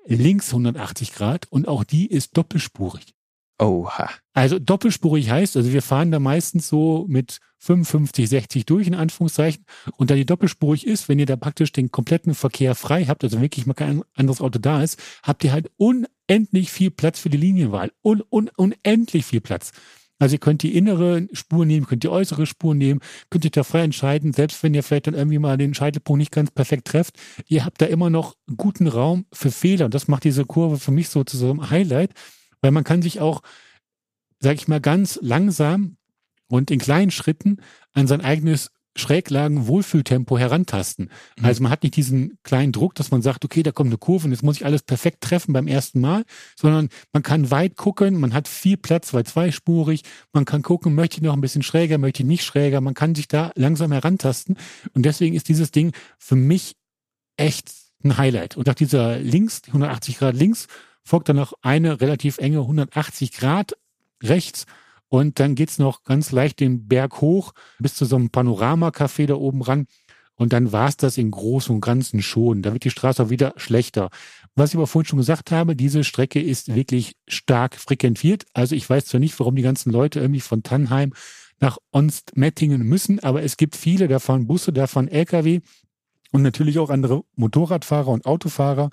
links 0.06 0.50
180 0.50 1.14
Grad 1.14 1.52
und 1.52 1.68
auch 1.68 1.84
die 1.84 2.08
ist 2.08 2.38
doppelspurig. 2.38 3.15
Oha. 3.58 4.10
Also 4.34 4.60
doppelspurig 4.60 5.30
heißt, 5.30 5.56
also 5.56 5.72
wir 5.72 5.82
fahren 5.82 6.12
da 6.12 6.20
meistens 6.20 6.68
so 6.68 7.06
mit 7.08 7.40
55, 7.60 8.30
60 8.30 8.66
durch, 8.66 8.88
in 8.88 8.96
Anführungszeichen. 8.96 9.66
Und 9.96 10.12
da 10.12 10.16
die 10.16 10.26
doppelspurig 10.26 10.86
ist, 10.86 11.08
wenn 11.08 11.20
ihr 11.20 11.26
da 11.26 11.38
praktisch 11.38 11.72
den 11.72 11.90
kompletten 11.90 12.36
Verkehr 12.36 12.76
frei 12.76 13.06
habt, 13.06 13.24
also 13.24 13.40
wirklich 13.40 13.66
mal 13.66 13.74
kein 13.74 14.04
anderes 14.14 14.42
Auto 14.42 14.60
da 14.60 14.84
ist, 14.84 15.02
habt 15.24 15.44
ihr 15.46 15.54
halt 15.54 15.72
unendlich 15.78 16.70
viel 16.70 16.92
Platz 16.92 17.20
für 17.20 17.30
die 17.30 17.38
Linienwahl. 17.38 17.92
Un, 18.04 18.22
un, 18.30 18.52
unendlich 18.58 19.26
viel 19.26 19.42
Platz. 19.42 19.72
Also 20.20 20.36
ihr 20.36 20.40
könnt 20.40 20.64
die 20.64 20.76
innere 20.76 21.28
Spur 21.34 21.66
nehmen, 21.66 21.88
könnt 21.88 22.04
die 22.04 22.10
äußere 22.10 22.46
Spur 22.46 22.74
nehmen, 22.74 23.02
könnt 23.30 23.44
ihr 23.44 23.52
da 23.52 23.64
frei 23.64 23.84
entscheiden, 23.84 24.32
selbst 24.32 24.64
wenn 24.64 24.74
ihr 24.74 24.84
vielleicht 24.84 25.08
dann 25.08 25.14
irgendwie 25.14 25.40
mal 25.40 25.58
den 25.58 25.74
Scheitelpunkt 25.74 26.20
nicht 26.20 26.32
ganz 26.32 26.52
perfekt 26.52 26.88
trefft. 26.88 27.18
Ihr 27.48 27.66
habt 27.66 27.82
da 27.82 27.86
immer 27.86 28.10
noch 28.10 28.36
guten 28.56 28.88
Raum 28.88 29.26
für 29.34 29.52
Fehler. 29.52 29.86
Und 29.86 29.94
das 29.94 30.08
macht 30.08 30.24
diese 30.24 30.46
Kurve 30.46 30.78
für 30.78 30.92
mich 30.92 31.10
so 31.10 31.24
zu 31.24 31.38
so 31.38 31.50
einem 31.50 31.70
Highlight 31.70 32.12
weil 32.66 32.72
man 32.72 32.84
kann 32.84 33.04
sich 33.04 33.22
auch, 33.22 33.44
sag 34.40 34.56
ich 34.56 34.68
mal, 34.68 34.82
ganz 34.82 35.20
langsam 35.22 35.98
und 36.48 36.72
in 36.72 36.80
kleinen 36.80 37.12
Schritten 37.12 37.58
an 37.94 38.08
sein 38.08 38.22
eigenes 38.22 38.72
Schräglagen-Wohlfühltempo 38.96 40.40
herantasten. 40.40 41.12
Mhm. 41.38 41.46
Also 41.46 41.62
man 41.62 41.72
hat 41.72 41.84
nicht 41.84 41.96
diesen 41.96 42.40
kleinen 42.42 42.72
Druck, 42.72 42.96
dass 42.96 43.12
man 43.12 43.22
sagt, 43.22 43.46
okay, 43.46 43.62
da 43.62 43.72
kommt 43.72 43.90
eine 43.90 44.00
Kurve 44.00 44.26
und 44.26 44.32
jetzt 44.32 44.42
muss 44.42 44.56
ich 44.56 44.66
alles 44.66 44.82
perfekt 44.82 45.22
treffen 45.22 45.54
beim 45.54 45.68
ersten 45.68 46.02
Mal, 46.02 46.24
sondern 46.56 46.90
man 47.14 47.22
kann 47.22 47.52
weit 47.52 47.76
gucken, 47.76 48.20
man 48.20 48.34
hat 48.34 48.48
viel 48.48 48.78
Platz, 48.78 49.14
weil 49.14 49.28
zweispurig, 49.28 50.02
man 50.34 50.46
kann 50.46 50.64
gucken, 50.64 50.96
möchte 50.96 51.18
ich 51.18 51.22
noch 51.22 51.34
ein 51.34 51.42
bisschen 51.42 51.62
schräger, 51.62 52.00
möchte 52.00 52.24
ich 52.24 52.28
nicht 52.28 52.46
schräger, 52.46 52.82
man 52.82 52.96
kann 52.96 53.14
sich 53.14 53.28
da 53.28 53.52
langsam 53.54 53.92
herantasten 53.92 54.58
und 54.96 55.06
deswegen 55.06 55.36
ist 55.36 55.50
dieses 55.50 55.70
Ding 55.70 55.92
für 56.18 56.36
mich 56.36 56.78
echt 57.38 57.72
ein 58.04 58.18
Highlight. 58.18 58.58
Und 58.58 58.66
nach 58.66 58.74
dieser 58.74 59.20
links, 59.20 59.62
180 59.68 60.18
Grad 60.18 60.36
links, 60.36 60.68
folgt 61.06 61.30
dann 61.30 61.38
noch 61.38 61.54
eine 61.62 62.02
relativ 62.02 62.40
enge 62.40 62.60
180 62.60 63.32
Grad 63.32 63.78
rechts 64.22 64.66
und 65.08 65.40
dann 65.40 65.56
geht's 65.56 65.78
noch 65.78 66.04
ganz 66.04 66.32
leicht 66.32 66.60
den 66.60 66.88
Berg 66.88 67.22
hoch 67.22 67.54
bis 67.80 67.96
zu 67.96 68.06
so 68.06 68.16
einem 68.16 68.28
Panoramacafé 68.28 69.28
da 69.28 69.36
oben 69.36 69.62
ran. 69.62 69.88
Und 70.38 70.52
dann 70.52 70.74
war's 70.74 70.98
das 70.98 71.18
im 71.18 71.32
Großen 71.32 71.74
und 71.74 71.80
Ganzen 71.80 72.22
schon. 72.22 72.62
Da 72.62 72.74
wird 72.74 72.84
die 72.84 72.90
Straße 72.90 73.24
auch 73.24 73.30
wieder 73.30 73.54
schlechter. 73.56 74.10
Was 74.56 74.72
ich 74.72 74.76
aber 74.76 74.88
vorhin 74.88 75.08
schon 75.08 75.20
gesagt 75.20 75.52
habe, 75.52 75.78
diese 75.78 76.04
Strecke 76.04 76.42
ist 76.42 76.76
wirklich 76.76 77.16
stark 77.28 77.76
frequentiert. 77.76 78.46
Also 78.54 78.76
ich 78.76 78.90
weiß 78.90 79.06
zwar 79.06 79.22
nicht, 79.22 79.40
warum 79.40 79.56
die 79.56 79.62
ganzen 79.62 79.92
Leute 79.92 80.20
irgendwie 80.20 80.42
von 80.42 80.64
Tannheim 80.64 81.14
nach 81.62 81.78
Onstmettingen 81.94 82.84
müssen, 82.84 83.22
aber 83.22 83.44
es 83.44 83.56
gibt 83.56 83.78
viele 83.78 84.10
davon 84.10 84.48
Busse, 84.48 84.74
davon 84.74 85.08
Lkw 85.08 85.62
und 86.32 86.42
natürlich 86.42 86.80
auch 86.80 86.90
andere 86.90 87.24
Motorradfahrer 87.36 88.10
und 88.10 88.26
Autofahrer 88.26 88.90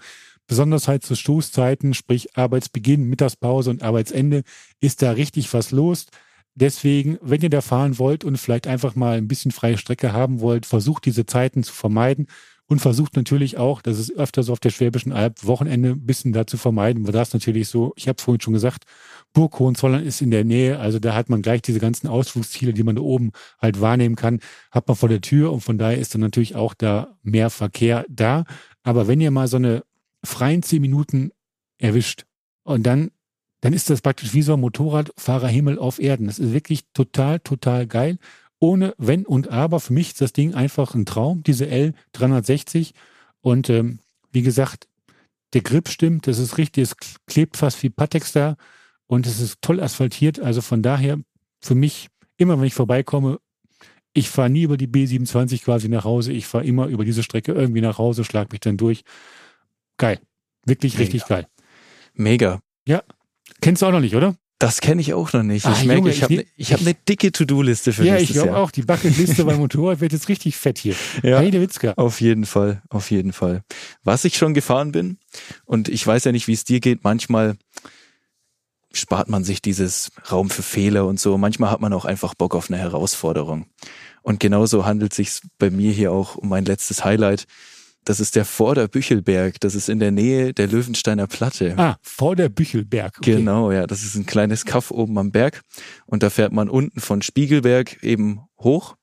besonders 0.52 0.86
halt 0.86 1.02
zu 1.02 1.16
Stoßzeiten, 1.16 1.94
sprich 1.94 2.36
Arbeitsbeginn, 2.36 3.08
Mittagspause 3.08 3.70
und 3.70 3.82
Arbeitsende, 3.82 4.42
ist 4.80 5.00
da 5.00 5.12
richtig 5.12 5.50
was 5.54 5.70
los. 5.70 6.08
Deswegen, 6.54 7.16
wenn 7.22 7.40
ihr 7.40 7.48
da 7.48 7.62
fahren 7.62 7.98
wollt 7.98 8.22
und 8.22 8.36
vielleicht 8.36 8.66
einfach 8.66 8.94
mal 8.94 9.16
ein 9.16 9.28
bisschen 9.28 9.50
freie 9.50 9.78
Strecke 9.78 10.12
haben 10.12 10.40
wollt, 10.40 10.66
versucht 10.66 11.06
diese 11.06 11.24
Zeiten 11.24 11.62
zu 11.62 11.72
vermeiden 11.72 12.26
und 12.66 12.80
versucht 12.80 13.16
natürlich 13.16 13.56
auch, 13.56 13.80
das 13.80 13.98
ist 13.98 14.14
öfter 14.14 14.42
so 14.42 14.52
auf 14.52 14.60
der 14.60 14.68
Schwäbischen 14.68 15.10
Alb, 15.10 15.42
Wochenende 15.46 15.92
ein 15.92 16.04
bisschen 16.04 16.34
da 16.34 16.46
zu 16.46 16.58
vermeiden, 16.58 17.06
weil 17.06 17.14
das 17.14 17.32
natürlich 17.32 17.68
so, 17.68 17.94
ich 17.96 18.06
habe 18.06 18.16
es 18.18 18.22
vorhin 18.22 18.42
schon 18.42 18.52
gesagt, 18.52 18.84
Burg 19.32 19.58
Hohenzollern 19.58 20.04
ist 20.04 20.20
in 20.20 20.30
der 20.30 20.44
Nähe, 20.44 20.78
also 20.78 20.98
da 20.98 21.14
hat 21.14 21.30
man 21.30 21.40
gleich 21.40 21.62
diese 21.62 21.80
ganzen 21.80 22.08
Ausflugsziele, 22.08 22.74
die 22.74 22.82
man 22.82 22.96
da 22.96 23.00
oben 23.02 23.32
halt 23.58 23.80
wahrnehmen 23.80 24.16
kann, 24.16 24.40
hat 24.70 24.86
man 24.86 24.98
vor 24.98 25.08
der 25.08 25.22
Tür 25.22 25.50
und 25.50 25.62
von 25.62 25.78
daher 25.78 25.96
ist 25.96 26.12
dann 26.12 26.20
natürlich 26.20 26.56
auch 26.56 26.74
da 26.74 27.16
mehr 27.22 27.48
Verkehr 27.48 28.04
da. 28.10 28.44
Aber 28.82 29.08
wenn 29.08 29.22
ihr 29.22 29.30
mal 29.30 29.48
so 29.48 29.56
eine 29.56 29.82
freien 30.24 30.62
zehn 30.62 30.80
Minuten 30.80 31.32
erwischt 31.78 32.24
und 32.64 32.84
dann 32.84 33.10
dann 33.62 33.72
ist 33.72 33.90
das 33.90 34.00
praktisch 34.00 34.34
wie 34.34 34.42
so 34.42 34.54
ein 34.54 34.60
Motorradfahrerhimmel 34.60 35.78
auf 35.78 36.00
Erden. 36.00 36.26
Das 36.26 36.40
ist 36.40 36.52
wirklich 36.52 36.82
total, 36.94 37.38
total 37.38 37.86
geil. 37.86 38.18
Ohne 38.58 38.92
Wenn 38.98 39.24
und 39.24 39.48
Aber. 39.48 39.78
Für 39.78 39.92
mich 39.92 40.08
ist 40.08 40.20
das 40.20 40.32
Ding 40.32 40.54
einfach 40.54 40.94
ein 40.94 41.06
Traum, 41.06 41.44
diese 41.44 41.66
L360. 41.66 42.92
Und 43.40 43.70
ähm, 43.70 44.00
wie 44.32 44.42
gesagt, 44.42 44.88
der 45.52 45.60
Grip 45.60 45.88
stimmt, 45.88 46.26
das 46.26 46.38
ist 46.38 46.58
richtig, 46.58 46.82
es 46.82 46.96
klebt 47.26 47.56
fast 47.56 47.82
wie 47.84 47.90
Patex 47.90 48.32
da 48.32 48.56
und 49.06 49.26
es 49.26 49.38
ist 49.38 49.62
toll 49.62 49.80
asphaltiert. 49.80 50.40
Also 50.40 50.60
von 50.60 50.82
daher, 50.82 51.18
für 51.60 51.76
mich, 51.76 52.08
immer 52.38 52.58
wenn 52.58 52.66
ich 52.66 52.74
vorbeikomme, 52.74 53.38
ich 54.12 54.28
fahre 54.28 54.50
nie 54.50 54.62
über 54.62 54.76
die 54.76 54.88
B27 54.88 55.62
quasi 55.62 55.88
nach 55.88 56.04
Hause, 56.04 56.32
ich 56.32 56.46
fahre 56.46 56.64
immer 56.64 56.86
über 56.86 57.04
diese 57.04 57.22
Strecke 57.22 57.52
irgendwie 57.52 57.80
nach 57.80 57.98
Hause, 57.98 58.24
schlag 58.24 58.50
mich 58.50 58.60
dann 58.60 58.76
durch. 58.76 59.04
Geil. 59.96 60.20
Wirklich 60.64 60.94
Mega. 60.94 61.02
richtig 61.02 61.26
geil. 61.26 61.46
Mega. 62.14 62.60
Ja. 62.86 63.02
Kennst 63.60 63.82
du 63.82 63.86
auch 63.86 63.92
noch 63.92 64.00
nicht, 64.00 64.14
oder? 64.14 64.36
Das 64.62 64.80
kenne 64.80 65.00
ich 65.00 65.12
auch 65.12 65.32
noch 65.32 65.42
nicht. 65.42 65.66
Ach, 65.66 65.76
ich 65.76 65.88
merke, 65.88 66.08
ich 66.08 66.22
habe 66.22 66.34
ne, 66.34 66.46
ich 66.56 66.72
hab 66.72 66.80
eine 66.80 66.94
dicke 66.94 67.32
To-Do-Liste 67.32 67.92
für 67.92 68.04
ja, 68.04 68.14
nächstes 68.14 68.36
Jahr. 68.36 68.44
Ja, 68.46 68.50
ich 68.50 68.52
glaube 68.52 68.64
auch. 68.64 68.70
Die 68.70 68.82
Bucketliste 68.82 69.44
beim 69.44 69.58
Motorrad 69.58 70.00
wird 70.00 70.12
jetzt 70.12 70.28
richtig 70.28 70.56
fett 70.56 70.78
hier. 70.78 70.94
Ja, 71.24 71.38
Heide 71.38 71.60
Witzka. 71.60 71.94
Auf 71.96 72.20
jeden 72.20 72.46
Fall, 72.46 72.80
auf 72.88 73.10
jeden 73.10 73.32
Fall. 73.32 73.64
Was 74.04 74.24
ich 74.24 74.36
schon 74.36 74.54
gefahren 74.54 74.92
bin, 74.92 75.18
und 75.64 75.88
ich 75.88 76.06
weiß 76.06 76.22
ja 76.22 76.30
nicht, 76.30 76.46
wie 76.46 76.52
es 76.52 76.62
dir 76.62 76.78
geht, 76.78 77.02
manchmal 77.02 77.56
spart 78.92 79.28
man 79.28 79.42
sich 79.42 79.62
dieses 79.62 80.12
Raum 80.30 80.48
für 80.48 80.62
Fehler 80.62 81.06
und 81.06 81.18
so. 81.18 81.36
Manchmal 81.38 81.72
hat 81.72 81.80
man 81.80 81.92
auch 81.92 82.04
einfach 82.04 82.34
Bock 82.34 82.54
auf 82.54 82.70
eine 82.70 82.78
Herausforderung. 82.78 83.66
Und 84.22 84.38
genauso 84.38 84.86
handelt 84.86 85.12
sich 85.12 85.40
bei 85.58 85.70
mir 85.70 85.90
hier 85.92 86.12
auch 86.12 86.36
um 86.36 86.48
mein 86.48 86.64
letztes 86.64 87.04
Highlight. 87.04 87.46
Das 88.04 88.18
ist 88.18 88.34
der 88.34 88.44
Vorderbüchelberg. 88.44 89.60
Das 89.60 89.74
ist 89.74 89.88
in 89.88 90.00
der 90.00 90.10
Nähe 90.10 90.52
der 90.52 90.66
Löwensteiner 90.66 91.26
Platte. 91.26 91.74
Ah, 91.76 91.96
Vorderbüchelberg. 92.02 93.18
Okay. 93.18 93.36
Genau, 93.36 93.70
ja. 93.70 93.86
Das 93.86 94.02
ist 94.02 94.16
ein 94.16 94.26
kleines 94.26 94.64
Kaff 94.64 94.90
oben 94.90 95.18
am 95.18 95.30
Berg. 95.30 95.62
Und 96.06 96.22
da 96.22 96.30
fährt 96.30 96.52
man 96.52 96.68
unten 96.68 97.00
von 97.00 97.22
Spiegelberg 97.22 98.02
eben 98.02 98.40
hoch. 98.58 98.96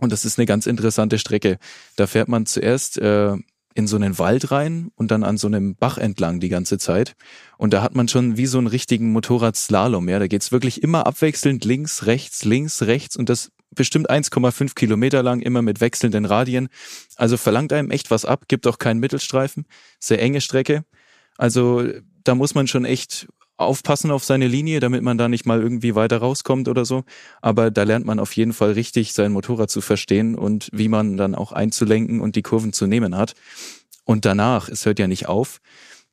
Und 0.00 0.12
das 0.12 0.24
ist 0.24 0.38
eine 0.38 0.46
ganz 0.46 0.66
interessante 0.66 1.18
Strecke. 1.18 1.58
Da 1.96 2.06
fährt 2.06 2.28
man 2.28 2.46
zuerst 2.46 2.98
äh, 2.98 3.36
in 3.74 3.86
so 3.88 3.96
einen 3.96 4.18
Wald 4.18 4.50
rein 4.52 4.90
und 4.94 5.10
dann 5.10 5.24
an 5.24 5.36
so 5.36 5.48
einem 5.48 5.74
Bach 5.74 5.98
entlang 5.98 6.38
die 6.38 6.48
ganze 6.48 6.78
Zeit. 6.78 7.14
Und 7.58 7.72
da 7.72 7.82
hat 7.82 7.94
man 7.94 8.06
schon 8.06 8.36
wie 8.36 8.46
so 8.46 8.58
einen 8.58 8.68
richtigen 8.68 9.12
Motorradslalom. 9.12 10.08
Ja, 10.08 10.20
da 10.20 10.28
geht's 10.28 10.52
wirklich 10.52 10.82
immer 10.82 11.06
abwechselnd 11.06 11.64
links, 11.64 12.06
rechts, 12.06 12.44
links, 12.44 12.82
rechts. 12.82 13.16
Und 13.16 13.28
das 13.28 13.50
bestimmt 13.74 14.10
1,5 14.10 14.74
Kilometer 14.74 15.22
lang, 15.22 15.40
immer 15.40 15.62
mit 15.62 15.80
wechselnden 15.80 16.24
Radien. 16.24 16.68
Also 17.16 17.36
verlangt 17.36 17.72
einem 17.72 17.90
echt 17.90 18.10
was 18.10 18.24
ab, 18.24 18.44
gibt 18.48 18.66
auch 18.66 18.78
keinen 18.78 19.00
Mittelstreifen, 19.00 19.66
sehr 19.98 20.20
enge 20.20 20.40
Strecke. 20.40 20.84
Also 21.36 21.84
da 22.24 22.34
muss 22.34 22.54
man 22.54 22.66
schon 22.66 22.84
echt 22.84 23.28
aufpassen 23.56 24.10
auf 24.10 24.24
seine 24.24 24.48
Linie, 24.48 24.80
damit 24.80 25.02
man 25.02 25.18
da 25.18 25.28
nicht 25.28 25.46
mal 25.46 25.60
irgendwie 25.60 25.94
weiter 25.94 26.18
rauskommt 26.18 26.68
oder 26.68 26.84
so. 26.84 27.04
Aber 27.40 27.70
da 27.70 27.84
lernt 27.84 28.06
man 28.06 28.18
auf 28.18 28.32
jeden 28.32 28.52
Fall 28.52 28.72
richtig 28.72 29.12
sein 29.12 29.32
Motorrad 29.32 29.70
zu 29.70 29.80
verstehen 29.80 30.34
und 30.34 30.68
wie 30.72 30.88
man 30.88 31.16
dann 31.16 31.34
auch 31.34 31.52
einzulenken 31.52 32.20
und 32.20 32.36
die 32.36 32.42
Kurven 32.42 32.72
zu 32.72 32.86
nehmen 32.86 33.16
hat. 33.16 33.34
Und 34.04 34.24
danach, 34.24 34.68
es 34.68 34.84
hört 34.86 34.98
ja 34.98 35.06
nicht 35.06 35.28
auf, 35.28 35.60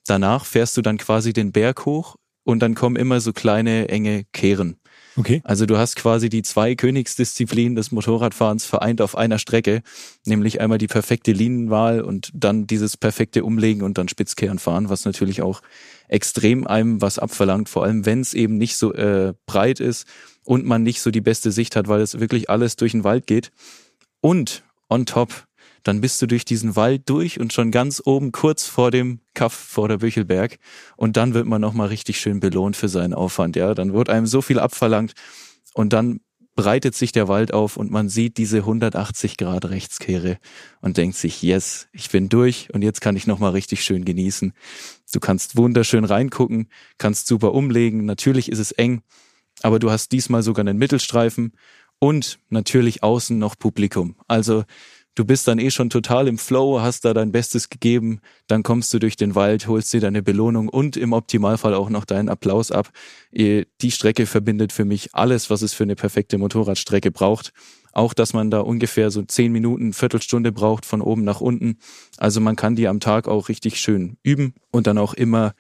danach 0.06 0.46
fährst 0.46 0.78
du 0.78 0.82
dann 0.82 0.98
quasi 0.98 1.34
den 1.34 1.52
Berg 1.52 1.86
hoch 1.86 2.16
und 2.44 2.60
dann 2.60 2.76
kommen 2.76 2.96
immer 2.96 3.20
so 3.20 3.34
kleine 3.34 3.90
enge 3.90 4.26
Kehren. 4.34 4.78
Okay. 5.18 5.42
Also 5.44 5.66
du 5.66 5.78
hast 5.78 5.96
quasi 5.96 6.30
die 6.30 6.42
zwei 6.42 6.76
Königsdisziplinen 6.76 7.76
des 7.76 7.92
Motorradfahrens 7.92 8.66
vereint 8.66 9.02
auf 9.02 9.18
einer 9.18 9.40
Strecke, 9.40 9.82
nämlich 10.26 10.62
einmal 10.62 10.78
die 10.78 10.88
perfekte 10.88 11.34
Linienwahl 11.34 12.02
und 12.02 12.32
dann 12.34 12.66
dieses 12.66 12.98
perfekte 12.98 13.44
Umlegen 13.44 13.82
und 13.82 13.98
dann 13.98 14.08
Spitzkehren 14.08 14.60
fahren, 14.60 14.90
was 14.90 15.06
natürlich 15.06 15.42
auch 15.42 15.62
extrem 16.08 16.66
einem 16.66 17.02
was 17.02 17.20
abverlangt, 17.20 17.70
vor 17.70 17.84
allem 17.84 18.06
wenn 18.06 18.22
es 18.22 18.34
eben 18.34 18.58
nicht 18.58 18.78
so 18.78 18.94
äh, 18.94 19.34
breit 19.46 19.80
ist 19.80 20.08
und 20.46 20.66
man 20.66 20.84
nicht 20.84 21.02
so 21.02 21.12
die 21.12 21.22
beste 21.22 21.52
Sicht 21.52 21.76
hat, 21.76 21.88
weil 21.88 22.02
es 22.02 22.20
wirklich 22.20 22.50
alles 22.50 22.76
durch 22.76 22.94
den 22.94 23.04
Wald 23.04 23.28
geht. 23.28 23.52
Und 24.22 24.64
on 24.90 25.06
top 25.06 25.46
dann 25.84 26.02
bist 26.02 26.22
du 26.22 26.28
durch 26.28 26.46
diesen 26.46 26.76
Wald 26.76 27.10
durch 27.10 27.40
und 27.40 27.54
schon 27.54 27.72
ganz 27.72 28.02
oben 28.06 28.32
kurz 28.32 28.68
vor 28.68 28.92
dem 28.92 29.20
Kaff 29.34 29.54
vor 29.54 29.88
der 29.88 29.98
Büchelberg 29.98 30.58
und 30.98 31.18
dann 31.18 31.34
wird 31.34 31.48
man 31.48 31.62
nochmal 31.62 31.88
richtig 31.88 32.20
schön 32.20 32.40
belohnt 32.40 32.76
für 32.76 32.90
seinen 32.90 33.14
Aufwand, 33.14 33.56
ja. 33.56 33.74
Dann 33.74 33.94
wird 33.94 34.10
einem 34.10 34.26
so 34.26 34.42
viel 34.42 34.60
abverlangt 34.60 35.14
und 35.74 35.94
dann 35.94 36.20
breitet 36.56 36.96
sich 36.96 37.12
der 37.12 37.28
Wald 37.28 37.54
auf 37.54 37.78
und 37.78 37.92
man 37.92 38.10
sieht 38.10 38.38
diese 38.38 38.58
180 38.60 39.38
Grad 39.38 39.66
Rechtskehre 39.66 40.38
und 40.82 40.98
denkt 40.98 41.16
sich, 41.16 41.42
yes, 41.42 41.88
ich 41.94 42.10
bin 42.10 42.30
durch 42.30 42.70
und 42.74 42.82
jetzt 42.82 43.02
kann 43.02 43.16
ich 43.16 43.26
nochmal 43.26 43.52
richtig 43.52 43.84
schön 43.84 44.06
genießen. 44.06 44.54
Du 45.14 45.20
kannst 45.20 45.56
wunderschön 45.56 46.04
reingucken, 46.04 46.68
kannst 46.98 47.28
super 47.28 47.54
umlegen, 47.54 48.06
natürlich 48.06 48.52
ist 48.52 48.60
es 48.60 48.72
eng, 48.72 49.02
aber 49.62 49.80
du 49.80 49.92
hast 49.92 50.12
diesmal 50.12 50.44
sogar 50.44 50.62
einen 50.62 50.78
Mittelstreifen 50.78 51.54
und 52.00 52.40
natürlich 52.50 53.04
außen 53.04 53.38
noch 53.38 53.58
Publikum. 53.58 54.16
Also 54.28 54.64
du 55.16 55.26
bist 55.26 55.48
dann 55.48 55.60
eh 55.60 55.72
schon 55.72 55.90
total 55.90 56.28
im 56.28 56.38
Flow, 56.38 56.82
hast 56.82 57.06
da 57.06 57.14
dein 57.14 57.32
Bestes 57.32 57.70
gegeben, 57.70 58.20
dann 58.48 58.64
kommst 58.64 58.94
du 58.94 59.00
durch 59.00 59.16
den 59.16 59.36
Wald, 59.36 59.68
holst 59.68 59.92
dir 59.94 60.00
deine 60.00 60.24
Belohnung 60.24 60.70
und 60.70 60.98
im 60.98 61.14
Optimalfall 61.14 61.74
auch 61.74 61.90
noch 61.90 62.06
deinen 62.06 62.30
Applaus 62.30 62.72
ab. 62.72 62.90
Eh, 63.32 63.66
die 63.82 63.92
Strecke 63.92 64.26
verbindet 64.26 64.72
für 64.72 64.86
mich 64.86 65.14
alles, 65.14 65.50
was 65.50 65.62
es 65.62 65.74
für 65.74 65.84
eine 65.84 65.96
perfekte 65.96 66.38
Motorradstrecke 66.38 67.12
braucht. 67.12 67.52
Auch, 67.94 68.14
dass 68.14 68.34
man 68.34 68.50
da 68.50 68.62
ungefähr 68.62 69.12
so 69.12 69.22
zehn 69.24 69.52
Minuten, 69.52 69.92
Viertelstunde 69.92 70.54
braucht 70.54 70.86
von 70.86 71.02
oben 71.02 71.26
nach 71.26 71.42
unten. 71.42 71.78
Also 72.18 72.40
man 72.40 72.56
kann 72.56 72.76
die 72.76 72.88
am 72.88 73.02
Tag 73.02 73.28
auch 73.28 73.50
richtig 73.50 73.80
schön 73.82 74.18
üben 74.24 74.54
und 74.72 74.88
dann 74.88 74.98
auch 74.98 75.14
immer, 75.14 75.54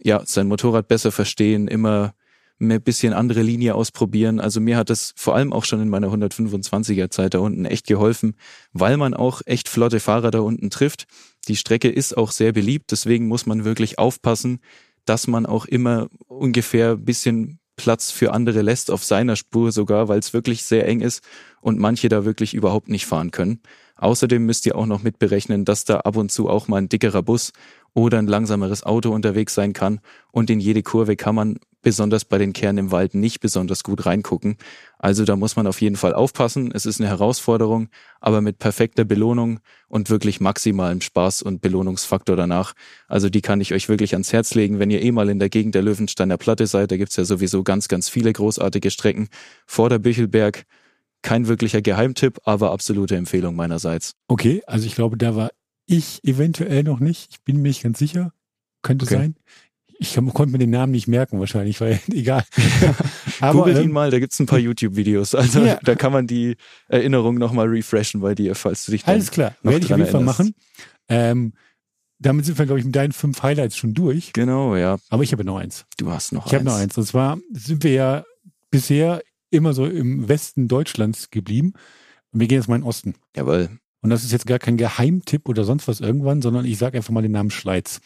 ja, 0.00 0.22
sein 0.24 0.46
Motorrad 0.46 0.86
besser 0.86 1.10
verstehen, 1.10 1.66
immer 1.66 2.14
ein 2.60 2.82
bisschen 2.82 3.12
andere 3.12 3.42
Linie 3.42 3.74
ausprobieren. 3.74 4.40
Also 4.40 4.60
mir 4.60 4.76
hat 4.76 4.90
das 4.90 5.12
vor 5.16 5.34
allem 5.34 5.52
auch 5.52 5.64
schon 5.64 5.80
in 5.80 5.88
meiner 5.88 6.08
125er 6.08 7.10
Zeit 7.10 7.34
da 7.34 7.38
unten 7.38 7.64
echt 7.64 7.86
geholfen, 7.86 8.34
weil 8.72 8.96
man 8.96 9.14
auch 9.14 9.42
echt 9.46 9.68
flotte 9.68 10.00
Fahrer 10.00 10.30
da 10.30 10.40
unten 10.40 10.70
trifft. 10.70 11.06
Die 11.46 11.56
Strecke 11.56 11.88
ist 11.88 12.16
auch 12.16 12.32
sehr 12.32 12.52
beliebt, 12.52 12.90
deswegen 12.90 13.28
muss 13.28 13.46
man 13.46 13.64
wirklich 13.64 13.98
aufpassen, 13.98 14.60
dass 15.04 15.26
man 15.26 15.46
auch 15.46 15.64
immer 15.64 16.08
ungefähr 16.26 16.96
bisschen 16.96 17.58
Platz 17.76 18.10
für 18.10 18.32
andere 18.32 18.60
lässt 18.60 18.90
auf 18.90 19.04
seiner 19.04 19.36
Spur 19.36 19.72
sogar, 19.72 20.08
weil 20.08 20.18
es 20.18 20.34
wirklich 20.34 20.64
sehr 20.64 20.86
eng 20.86 21.00
ist 21.00 21.22
und 21.62 21.78
manche 21.78 22.10
da 22.10 22.24
wirklich 22.26 22.52
überhaupt 22.52 22.88
nicht 22.88 23.06
fahren 23.06 23.30
können. 23.30 23.60
Außerdem 23.96 24.44
müsst 24.44 24.66
ihr 24.66 24.76
auch 24.76 24.86
noch 24.86 25.02
mitberechnen, 25.02 25.64
dass 25.64 25.84
da 25.84 25.98
ab 26.00 26.16
und 26.16 26.30
zu 26.30 26.48
auch 26.48 26.68
mal 26.68 26.76
ein 26.76 26.88
dickerer 26.88 27.22
Bus 27.22 27.52
oder 27.94 28.18
ein 28.18 28.26
langsameres 28.26 28.84
Auto 28.84 29.10
unterwegs 29.10 29.54
sein 29.54 29.72
kann 29.72 30.00
und 30.30 30.50
in 30.50 30.60
jede 30.60 30.82
Kurve 30.82 31.16
kann 31.16 31.34
man 31.34 31.58
besonders 31.82 32.24
bei 32.24 32.38
den 32.38 32.52
Kernen 32.52 32.78
im 32.78 32.90
Wald 32.90 33.14
nicht 33.14 33.40
besonders 33.40 33.84
gut 33.84 34.06
reingucken. 34.06 34.56
Also 34.98 35.24
da 35.24 35.36
muss 35.36 35.56
man 35.56 35.66
auf 35.66 35.80
jeden 35.80 35.96
Fall 35.96 36.12
aufpassen. 36.12 36.70
Es 36.72 36.86
ist 36.86 37.00
eine 37.00 37.08
Herausforderung, 37.08 37.88
aber 38.20 38.40
mit 38.40 38.58
perfekter 38.58 39.04
Belohnung 39.04 39.60
und 39.88 40.10
wirklich 40.10 40.40
maximalem 40.40 41.00
Spaß 41.00 41.42
und 41.42 41.60
Belohnungsfaktor 41.60 42.36
danach. 42.36 42.74
Also 43.06 43.30
die 43.30 43.40
kann 43.40 43.60
ich 43.60 43.72
euch 43.72 43.88
wirklich 43.88 44.14
ans 44.14 44.32
Herz 44.32 44.54
legen, 44.54 44.78
wenn 44.78 44.90
ihr 44.90 45.02
eh 45.02 45.12
mal 45.12 45.28
in 45.28 45.38
der 45.38 45.48
Gegend 45.48 45.74
der 45.74 45.82
Löwensteiner 45.82 46.36
Platte 46.36 46.66
seid. 46.66 46.90
Da 46.90 46.96
gibt's 46.96 47.16
ja 47.16 47.24
sowieso 47.24 47.62
ganz, 47.62 47.88
ganz 47.88 48.08
viele 48.08 48.32
großartige 48.32 48.90
Strecken. 48.90 49.28
Vor 49.66 49.88
der 49.88 49.98
Büchelberg 49.98 50.64
kein 51.22 51.48
wirklicher 51.48 51.82
Geheimtipp, 51.82 52.38
aber 52.44 52.70
absolute 52.70 53.16
Empfehlung 53.16 53.56
meinerseits. 53.56 54.14
Okay, 54.28 54.62
also 54.66 54.86
ich 54.86 54.94
glaube, 54.94 55.16
da 55.16 55.34
war 55.36 55.50
ich 55.86 56.22
eventuell 56.24 56.82
noch 56.82 57.00
nicht. 57.00 57.28
Ich 57.30 57.42
bin 57.42 57.56
mir 57.56 57.68
nicht 57.68 57.82
ganz 57.82 57.98
sicher. 57.98 58.32
Könnte 58.82 59.06
okay. 59.06 59.14
sein. 59.14 59.34
Ich 60.00 60.14
konnte 60.14 60.52
mir 60.52 60.58
den 60.58 60.70
Namen 60.70 60.92
nicht 60.92 61.08
merken 61.08 61.40
wahrscheinlich, 61.40 61.80
weil 61.80 62.00
egal. 62.12 62.44
Aber, 63.40 63.60
Googelt 63.60 63.78
ähm, 63.78 63.84
ihn 63.84 63.92
mal, 63.92 64.10
da 64.10 64.18
gibt's 64.18 64.38
ein 64.38 64.46
paar 64.46 64.58
YouTube-Videos. 64.58 65.34
Also 65.34 65.64
ja. 65.64 65.78
da 65.82 65.94
kann 65.94 66.12
man 66.12 66.26
die 66.26 66.56
Erinnerung 66.88 67.36
nochmal 67.36 67.66
refreshen 67.66 68.20
bei 68.20 68.34
dir, 68.34 68.54
falls 68.54 68.84
du 68.86 68.92
dich 68.92 69.04
dann 69.04 69.14
Alles 69.14 69.30
klar, 69.30 69.54
werde 69.62 69.84
ich 69.84 69.92
auf 69.92 69.98
jeden 69.98 70.10
Fall 70.10 70.22
machen. 70.22 70.54
Ähm, 71.08 71.52
damit 72.20 72.44
sind 72.44 72.58
wir, 72.58 72.66
glaube 72.66 72.80
ich, 72.80 72.84
mit 72.84 72.96
deinen 72.96 73.12
fünf 73.12 73.42
Highlights 73.42 73.76
schon 73.76 73.94
durch. 73.94 74.32
Genau, 74.32 74.76
ja. 74.76 74.98
Aber 75.08 75.22
ich 75.22 75.32
habe 75.32 75.44
noch 75.44 75.56
eins. 75.56 75.84
Du 75.98 76.10
hast 76.10 76.32
noch 76.32 76.46
ich 76.46 76.52
eins. 76.52 76.52
Ich 76.52 76.54
habe 76.54 76.64
noch 76.64 76.82
eins. 76.82 76.98
Und 76.98 77.04
zwar 77.04 77.38
sind 77.52 77.84
wir 77.84 77.92
ja 77.92 78.24
bisher 78.70 79.22
immer 79.50 79.72
so 79.72 79.86
im 79.86 80.28
Westen 80.28 80.68
Deutschlands 80.68 81.30
geblieben. 81.30 81.74
Und 82.32 82.40
wir 82.40 82.48
gehen 82.48 82.58
jetzt 82.58 82.68
mal 82.68 82.76
in 82.76 82.82
den 82.82 82.88
Osten. 82.88 83.14
Jawohl. 83.36 83.70
Und 84.00 84.10
das 84.10 84.24
ist 84.24 84.32
jetzt 84.32 84.46
gar 84.46 84.58
kein 84.58 84.76
Geheimtipp 84.76 85.48
oder 85.48 85.64
sonst 85.64 85.88
was 85.88 86.00
irgendwann, 86.00 86.42
sondern 86.42 86.64
ich 86.64 86.78
sage 86.78 86.98
einfach 86.98 87.12
mal 87.12 87.22
den 87.22 87.32
Namen 87.32 87.50
Schleiz. 87.50 88.00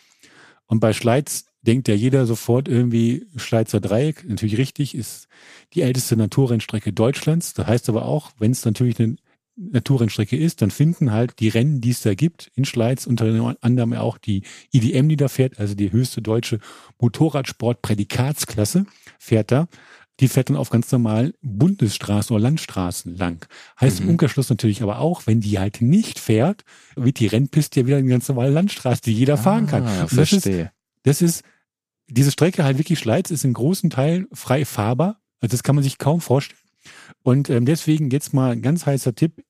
Und 0.67 0.81
bei 0.81 0.93
Schleiz 0.93 1.47
denkt 1.63 1.89
ja 1.89 1.95
jeder 1.95 2.27
sofort 2.27 2.69
irgendwie 2.69 3.27
Schleizer 3.37 3.81
Dreieck. 3.81 4.29
Natürlich 4.29 4.59
richtig, 4.59 4.95
ist 4.95 5.29
die 5.75 5.83
älteste 5.83 6.17
Naturrennstrecke 6.17 6.93
Deutschlands. 6.93 7.55
Das 7.55 7.67
heißt 7.67 7.89
aber 7.89 8.05
auch, 8.05 8.33
wenn 8.39 8.51
es 8.51 8.65
natürlich 8.65 8.99
eine 8.99 9.17
Naturrennstrecke 9.57 10.37
ist, 10.37 10.63
dann 10.63 10.71
finden 10.71 11.13
halt 11.13 11.39
die 11.39 11.49
Rennen, 11.49 11.81
die 11.81 11.91
es 11.91 12.03
da 12.03 12.15
gibt, 12.15 12.51
in 12.55 12.65
Schleiz, 12.65 13.07
unter 13.07 13.57
anderem 13.61 13.93
auch 13.93 14.19
die 14.19 14.43
IDM, 14.73 15.09
die 15.09 15.17
da 15.17 15.29
fährt, 15.29 15.59
also 15.59 15.75
die 15.75 15.93
höchste 15.93 16.23
deutsche 16.23 16.59
Motorradsport-Prädikatsklasse, 17.01 18.87
fährt 19.19 19.51
da. 19.51 19.69
Die 20.21 20.29
fährt 20.29 20.51
dann 20.51 20.57
auf 20.57 20.71
ganz 20.71 20.93
normalen 20.93 21.33
Bundesstraßen 21.43 22.35
oder 22.35 22.43
Landstraßen 22.43 23.17
lang. 23.17 23.47
Heißt 23.81 24.01
mhm. 24.01 24.05
im 24.05 24.11
Umkehrschluss 24.11 24.51
natürlich 24.51 24.83
aber 24.83 24.99
auch, 24.99 25.27
wenn 25.27 25.41
die 25.41 25.59
halt 25.59 25.81
nicht 25.81 26.19
fährt, 26.19 26.65
wird 26.97 27.19
die 27.19 27.27
Rennpiste 27.27 27.81
ja 27.81 27.87
wieder 27.87 27.97
eine 27.97 28.09
ganz 28.09 28.29
normale 28.29 28.51
Landstraße, 28.51 29.03
die 29.03 29.15
jeder 29.15 29.35
ah, 29.35 29.39
fahren 29.39 29.67
kann. 29.67 30.09
verstehe. 30.09 30.73
Das 31.03 31.23
ist, 31.23 31.23
das 31.23 31.23
ist, 31.23 31.45
diese 32.13 32.31
Strecke 32.31 32.65
halt 32.65 32.79
wirklich 32.79 32.99
Schleiz 32.99 33.31
ist 33.31 33.45
in 33.45 33.53
großen 33.53 33.91
Teilen 33.91 34.29
frei 34.33 34.65
fahrbar. 34.65 35.21
Also 35.41 35.53
das 35.53 35.63
kann 35.63 35.75
man 35.75 35.85
sich 35.85 35.99
kaum 35.99 36.21
vorstellen. 36.21 36.61
Und 37.23 37.51
ähm, 37.51 37.65
deswegen 37.65 38.11
jetzt 38.11 38.35
mal 38.35 38.53
ein 38.53 38.63
ganz 38.63 38.87
heißer 38.87 39.15
Tipp. 39.15 39.45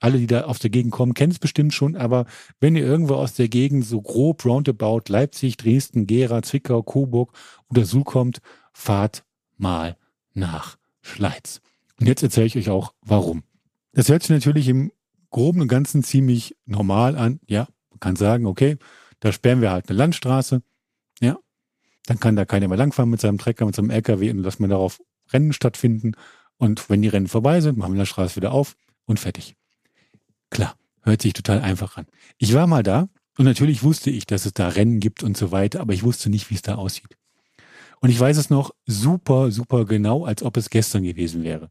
Alle, 0.00 0.18
die 0.18 0.26
da 0.26 0.42
aus 0.42 0.58
der 0.58 0.70
Gegend 0.70 0.92
kommen, 0.92 1.14
kennen 1.14 1.30
es 1.30 1.38
bestimmt 1.38 1.72
schon, 1.72 1.94
aber 1.94 2.26
wenn 2.58 2.74
ihr 2.74 2.84
irgendwo 2.84 3.14
aus 3.14 3.34
der 3.34 3.48
Gegend 3.48 3.84
so 3.84 4.02
grob 4.02 4.44
roundabout 4.44 5.02
Leipzig, 5.06 5.56
Dresden, 5.56 6.08
Gera, 6.08 6.42
Zwickau, 6.42 6.82
Coburg 6.82 7.32
oder 7.68 7.84
Suhl 7.84 8.02
kommt, 8.02 8.40
fahrt 8.72 9.22
mal 9.58 9.96
nach 10.34 10.76
Schleiz. 11.02 11.60
Und 12.00 12.08
jetzt 12.08 12.22
erzähle 12.24 12.46
ich 12.46 12.56
euch 12.56 12.68
auch, 12.68 12.94
warum. 13.00 13.44
Das 13.92 14.08
hört 14.08 14.22
sich 14.22 14.30
natürlich 14.30 14.66
im 14.66 14.90
Groben 15.30 15.60
und 15.60 15.68
Ganzen 15.68 16.02
ziemlich 16.02 16.56
normal 16.66 17.16
an. 17.16 17.38
Ja, 17.46 17.68
man 17.90 18.00
kann 18.00 18.16
sagen, 18.16 18.46
okay, 18.46 18.78
da 19.20 19.30
sperren 19.30 19.60
wir 19.60 19.70
halt 19.70 19.88
eine 19.88 19.98
Landstraße. 19.98 20.62
Dann 22.06 22.20
kann 22.20 22.36
da 22.36 22.44
keiner 22.44 22.68
mehr 22.68 22.78
langfahren 22.78 23.10
mit 23.10 23.20
seinem 23.20 23.38
Trecker, 23.38 23.66
mit 23.66 23.76
seinem 23.76 23.90
LKW 23.90 24.30
und 24.30 24.38
lassen 24.38 24.64
wir 24.64 24.68
darauf 24.68 25.00
Rennen 25.32 25.52
stattfinden. 25.52 26.12
Und 26.56 26.88
wenn 26.90 27.02
die 27.02 27.08
Rennen 27.08 27.28
vorbei 27.28 27.60
sind, 27.60 27.78
machen 27.78 27.94
wir 27.94 28.02
die 28.02 28.06
Straße 28.06 28.36
wieder 28.36 28.52
auf 28.52 28.76
und 29.06 29.20
fertig. 29.20 29.56
Klar, 30.50 30.76
hört 31.02 31.22
sich 31.22 31.32
total 31.32 31.60
einfach 31.60 31.96
an. 31.96 32.06
Ich 32.38 32.54
war 32.54 32.66
mal 32.66 32.82
da 32.82 33.08
und 33.38 33.44
natürlich 33.44 33.82
wusste 33.82 34.10
ich, 34.10 34.26
dass 34.26 34.46
es 34.46 34.52
da 34.52 34.68
Rennen 34.68 35.00
gibt 35.00 35.22
und 35.22 35.36
so 35.36 35.50
weiter, 35.52 35.80
aber 35.80 35.94
ich 35.94 36.02
wusste 36.02 36.28
nicht, 36.28 36.50
wie 36.50 36.54
es 36.54 36.62
da 36.62 36.74
aussieht. 36.74 37.16
Und 38.00 38.10
ich 38.10 38.18
weiß 38.18 38.36
es 38.36 38.50
noch 38.50 38.72
super, 38.84 39.50
super 39.52 39.84
genau, 39.84 40.24
als 40.24 40.42
ob 40.42 40.56
es 40.56 40.70
gestern 40.70 41.04
gewesen 41.04 41.44
wäre. 41.44 41.70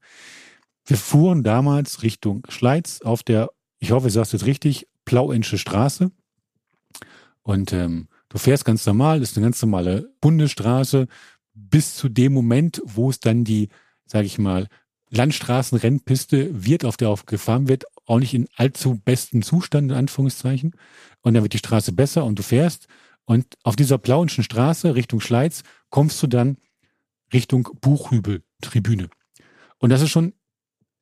Wir 0.86 0.97
fuhren 0.97 1.43
damals 1.43 2.03
Richtung 2.03 2.45
Schleiz 2.49 3.01
auf 3.01 3.21
der, 3.21 3.49
ich 3.79 3.91
hoffe, 3.91 4.07
ich 4.07 4.13
sage 4.13 4.23
es 4.23 4.32
jetzt 4.32 4.45
richtig, 4.45 4.88
Plauensche 5.03 5.57
Straße. 5.57 6.11
Und 7.43 7.73
ähm, 7.73 8.07
du 8.32 8.38
fährst 8.38 8.65
ganz 8.65 8.86
normal, 8.86 9.21
ist 9.21 9.38
eine 9.38 9.45
ganz 9.45 9.61
normale 9.61 10.09
Bundesstraße, 10.21 11.07
bis 11.53 11.95
zu 11.95 12.09
dem 12.09 12.34
Moment, 12.34 12.82
wo 12.86 13.09
es 13.09 13.19
dann 13.19 13.43
die, 13.43 13.69
sage 14.05 14.25
ich 14.25 14.38
mal, 14.38 14.67
Landstraßenrennpiste 15.09 16.65
wird, 16.65 16.86
auf 16.86 16.95
der 16.95 17.09
auch 17.09 17.25
gefahren 17.25 17.67
wird, 17.67 17.84
auch 18.05 18.19
nicht 18.19 18.34
in 18.34 18.47
allzu 18.55 18.99
besten 19.03 19.41
Zustand, 19.41 19.91
in 19.91 19.97
Anführungszeichen. 19.97 20.71
Und 21.21 21.34
dann 21.34 21.43
wird 21.43 21.53
die 21.53 21.57
Straße 21.57 21.91
besser 21.91 22.23
und 22.23 22.39
du 22.39 22.43
fährst. 22.43 22.88
Und 23.25 23.45
auf 23.63 23.75
dieser 23.75 23.97
Plauenschen 23.97 24.43
Straße 24.43 24.95
Richtung 24.95 25.19
Schleiz 25.19 25.63
kommst 25.89 26.23
du 26.23 26.27
dann 26.27 26.57
Richtung 27.34 27.67
Buchhübel-Tribüne. 27.82 29.09
Und 29.79 29.89
das 29.89 30.01
ist 30.01 30.09
schon, 30.09 30.34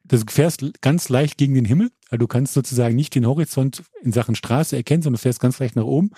du 0.06 0.18
fährst 0.28 0.82
ganz 0.82 1.10
leicht 1.10 1.38
gegen 1.38 1.54
den 1.54 1.66
Himmel. 1.66 1.92
Also 2.10 2.18
du 2.18 2.28
kannst 2.28 2.54
sozusagen 2.54 2.96
nicht 2.96 3.14
den 3.14 3.28
Horizont 3.28 3.84
in 4.02 4.12
Sachen 4.12 4.34
Straße 4.34 4.76
erkennen, 4.76 5.04
sondern 5.04 5.18
du 5.18 5.22
fährst 5.22 5.40
ganz 5.40 5.60
leicht 5.60 5.76
nach 5.76 5.84
oben. 5.84 6.12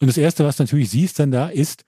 Und 0.00 0.08
das 0.08 0.16
Erste, 0.16 0.44
was 0.44 0.56
du 0.56 0.62
natürlich 0.64 0.90
siehst 0.90 1.18
dann 1.18 1.30
da, 1.30 1.48
ist 1.48 1.84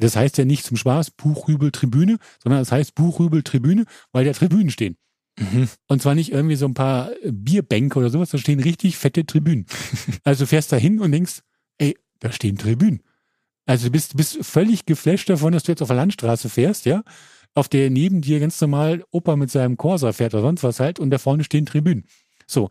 das 0.00 0.16
heißt 0.16 0.38
ja 0.38 0.44
nicht 0.44 0.64
zum 0.64 0.76
Spaß 0.76 1.12
Buchrübel-Tribüne, 1.12 2.18
sondern 2.42 2.60
das 2.60 2.72
heißt 2.72 2.94
Buchrübel-Tribüne, 2.94 3.84
weil 4.12 4.24
da 4.24 4.32
Tribünen 4.32 4.70
stehen. 4.70 4.96
Mhm. 5.38 5.68
Und 5.88 6.02
zwar 6.02 6.14
nicht 6.14 6.32
irgendwie 6.32 6.56
so 6.56 6.66
ein 6.66 6.74
paar 6.74 7.10
Bierbänke 7.24 7.98
oder 7.98 8.10
sowas, 8.10 8.30
da 8.30 8.38
stehen 8.38 8.60
richtig 8.60 8.96
fette 8.96 9.24
Tribünen. 9.26 9.66
also 10.24 10.44
du 10.44 10.48
fährst 10.48 10.72
da 10.72 10.76
hin 10.76 11.00
und 11.00 11.12
denkst, 11.12 11.42
ey, 11.78 11.96
da 12.18 12.32
stehen 12.32 12.56
Tribünen. 12.56 13.02
Also 13.66 13.86
du 13.86 13.92
bist, 13.92 14.16
bist 14.16 14.38
völlig 14.44 14.86
geflasht 14.86 15.28
davon, 15.28 15.52
dass 15.52 15.64
du 15.64 15.72
jetzt 15.72 15.82
auf 15.82 15.88
der 15.88 15.96
Landstraße 15.96 16.48
fährst, 16.48 16.86
ja, 16.86 17.02
auf 17.54 17.68
der 17.68 17.90
neben 17.90 18.22
dir 18.22 18.40
ganz 18.40 18.60
normal 18.60 19.04
Opa 19.10 19.36
mit 19.36 19.50
seinem 19.50 19.76
Corsa 19.76 20.12
fährt 20.12 20.34
oder 20.34 20.42
sonst 20.42 20.62
was 20.62 20.80
halt 20.80 20.98
und 20.98 21.10
da 21.10 21.18
vorne 21.18 21.44
stehen 21.44 21.66
Tribünen. 21.66 22.06
So, 22.46 22.70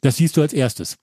das 0.00 0.16
siehst 0.16 0.36
du 0.36 0.42
als 0.42 0.54
erstes 0.54 0.96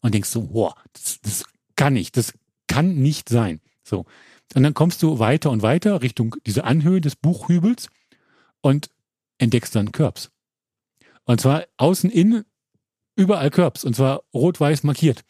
und 0.00 0.14
denkst 0.14 0.28
so, 0.28 0.42
boah, 0.42 0.74
das, 0.92 1.20
das 1.20 1.44
kann 1.76 1.92
nicht, 1.92 2.16
das 2.16 2.34
kann 2.66 2.96
nicht 2.96 3.28
sein. 3.28 3.60
So, 3.82 4.06
und 4.54 4.62
dann 4.62 4.74
kommst 4.74 5.02
du 5.02 5.18
weiter 5.18 5.50
und 5.50 5.62
weiter 5.62 6.02
Richtung 6.02 6.36
diese 6.46 6.64
Anhöhe 6.64 7.00
des 7.00 7.16
Buchhübels 7.16 7.88
und 8.60 8.90
entdeckst 9.38 9.74
dann 9.74 9.92
Körbs. 9.92 10.30
Und 11.24 11.40
zwar 11.40 11.64
außen, 11.76 12.10
innen, 12.10 12.44
überall 13.16 13.50
Körbs. 13.50 13.84
Und 13.84 13.96
zwar 13.96 14.22
rot-weiß 14.32 14.84
markiert. 14.84 15.24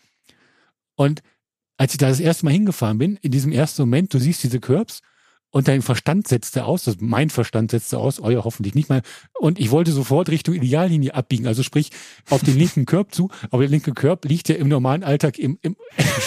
Und 0.94 1.22
als 1.78 1.92
ich 1.92 1.98
da 1.98 2.08
das 2.08 2.20
erste 2.20 2.44
Mal 2.44 2.52
hingefahren 2.52 2.98
bin, 2.98 3.16
in 3.16 3.30
diesem 3.30 3.52
ersten 3.52 3.82
Moment, 3.82 4.12
du 4.12 4.18
siehst 4.18 4.42
diese 4.42 4.60
Körbs 4.60 5.00
und 5.50 5.68
dein 5.68 5.80
Verstand 5.80 6.28
setzte 6.28 6.64
aus, 6.64 6.84
das 6.84 6.96
mein 7.00 7.30
Verstand 7.30 7.70
setzte 7.70 7.98
aus, 7.98 8.20
euer 8.20 8.44
hoffentlich 8.44 8.74
nicht 8.74 8.88
mal. 8.88 9.02
Und 9.38 9.58
ich 9.58 9.70
wollte 9.70 9.92
sofort 9.92 10.28
Richtung 10.28 10.54
Ideallinie 10.54 11.14
abbiegen, 11.14 11.46
also 11.46 11.62
sprich 11.62 11.90
auf 12.28 12.42
den 12.42 12.58
linken 12.58 12.84
Körb 12.84 13.14
zu. 13.14 13.30
Aber 13.50 13.62
der 13.62 13.70
linke 13.70 13.94
Körb 13.94 14.24
liegt 14.26 14.48
ja 14.48 14.56
im 14.56 14.68
normalen 14.68 15.02
Alltag 15.02 15.38
im, 15.38 15.58
im 15.62 15.76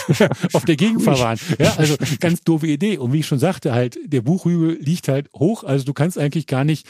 auf 0.53 0.65
der 0.65 0.77
Gegenfahrbahn. 0.77 1.37
Ja, 1.59 1.75
also 1.75 1.95
ganz 2.19 2.41
doofe 2.41 2.67
Idee. 2.67 2.97
Und 2.97 3.13
wie 3.13 3.19
ich 3.19 3.27
schon 3.27 3.39
sagte, 3.39 3.73
halt, 3.73 3.99
der 4.03 4.21
Buchhügel 4.21 4.77
liegt 4.81 5.07
halt 5.07 5.29
hoch, 5.35 5.63
also 5.63 5.85
du 5.85 5.93
kannst 5.93 6.17
eigentlich 6.17 6.47
gar 6.47 6.63
nicht 6.63 6.87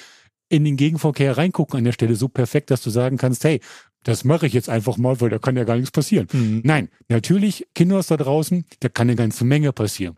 in 0.47 0.63
den 0.63 0.77
Gegenverkehr 0.77 1.37
reingucken 1.37 1.77
an 1.77 1.83
der 1.83 1.91
Stelle 1.91 2.15
so 2.15 2.27
perfekt, 2.27 2.71
dass 2.71 2.81
du 2.81 2.89
sagen 2.89 3.17
kannst, 3.17 3.43
hey, 3.43 3.59
das 4.03 4.23
mache 4.23 4.47
ich 4.47 4.53
jetzt 4.53 4.69
einfach 4.69 4.97
mal, 4.97 5.19
weil 5.21 5.29
da 5.29 5.39
kann 5.39 5.57
ja 5.57 5.63
gar 5.63 5.75
nichts 5.75 5.91
passieren. 5.91 6.27
Mhm. 6.31 6.61
Nein, 6.63 6.89
natürlich, 7.09 7.67
Kinder 7.75 8.01
da 8.07 8.17
draußen, 8.17 8.65
da 8.79 8.89
kann 8.89 9.07
eine 9.07 9.15
ganze 9.15 9.43
Menge 9.45 9.73
passieren. 9.73 10.15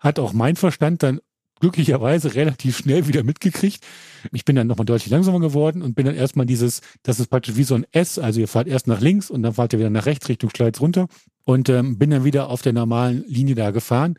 Hat 0.00 0.18
auch 0.18 0.32
mein 0.32 0.56
Verstand 0.56 1.02
dann 1.02 1.20
glücklicherweise 1.60 2.34
relativ 2.34 2.78
schnell 2.78 3.06
wieder 3.06 3.22
mitgekriegt. 3.22 3.86
Ich 4.32 4.44
bin 4.44 4.56
dann 4.56 4.66
nochmal 4.66 4.86
deutlich 4.86 5.10
langsamer 5.10 5.40
geworden 5.40 5.82
und 5.82 5.94
bin 5.94 6.06
dann 6.06 6.14
erstmal 6.14 6.46
dieses, 6.46 6.80
das 7.02 7.20
ist 7.20 7.28
praktisch 7.28 7.56
wie 7.56 7.64
so 7.64 7.74
ein 7.74 7.86
S, 7.92 8.18
also 8.18 8.40
ihr 8.40 8.48
fahrt 8.48 8.66
erst 8.66 8.86
nach 8.86 9.00
links 9.00 9.30
und 9.30 9.42
dann 9.42 9.54
fahrt 9.54 9.72
ihr 9.72 9.78
wieder 9.78 9.90
nach 9.90 10.06
rechts 10.06 10.28
Richtung 10.28 10.50
Schleiz 10.54 10.80
runter 10.80 11.06
und 11.44 11.68
ähm, 11.68 11.98
bin 11.98 12.10
dann 12.10 12.24
wieder 12.24 12.48
auf 12.48 12.62
der 12.62 12.72
normalen 12.72 13.24
Linie 13.26 13.54
da 13.54 13.70
gefahren. 13.70 14.16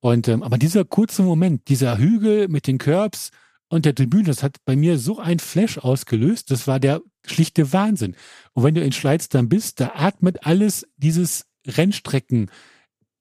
Und 0.00 0.28
ähm, 0.28 0.42
aber 0.42 0.58
dieser 0.58 0.84
kurze 0.84 1.22
Moment, 1.22 1.68
dieser 1.68 1.98
Hügel 1.98 2.48
mit 2.48 2.66
den 2.66 2.78
Curbs 2.78 3.30
und 3.68 3.84
der 3.84 3.94
Tribüne, 3.94 4.24
das 4.24 4.42
hat 4.42 4.56
bei 4.64 4.76
mir 4.76 4.98
so 4.98 5.18
ein 5.18 5.38
Flash 5.38 5.78
ausgelöst. 5.78 6.50
Das 6.50 6.66
war 6.66 6.80
der 6.80 7.00
schlichte 7.24 7.72
Wahnsinn. 7.72 8.16
Und 8.52 8.64
wenn 8.64 8.74
du 8.74 8.82
in 8.82 8.92
Schleiz 8.92 9.28
dann 9.28 9.48
bist, 9.48 9.80
da 9.80 9.92
atmet 9.94 10.44
alles 10.44 10.86
dieses 10.96 11.46
Rennstrecken 11.66 12.50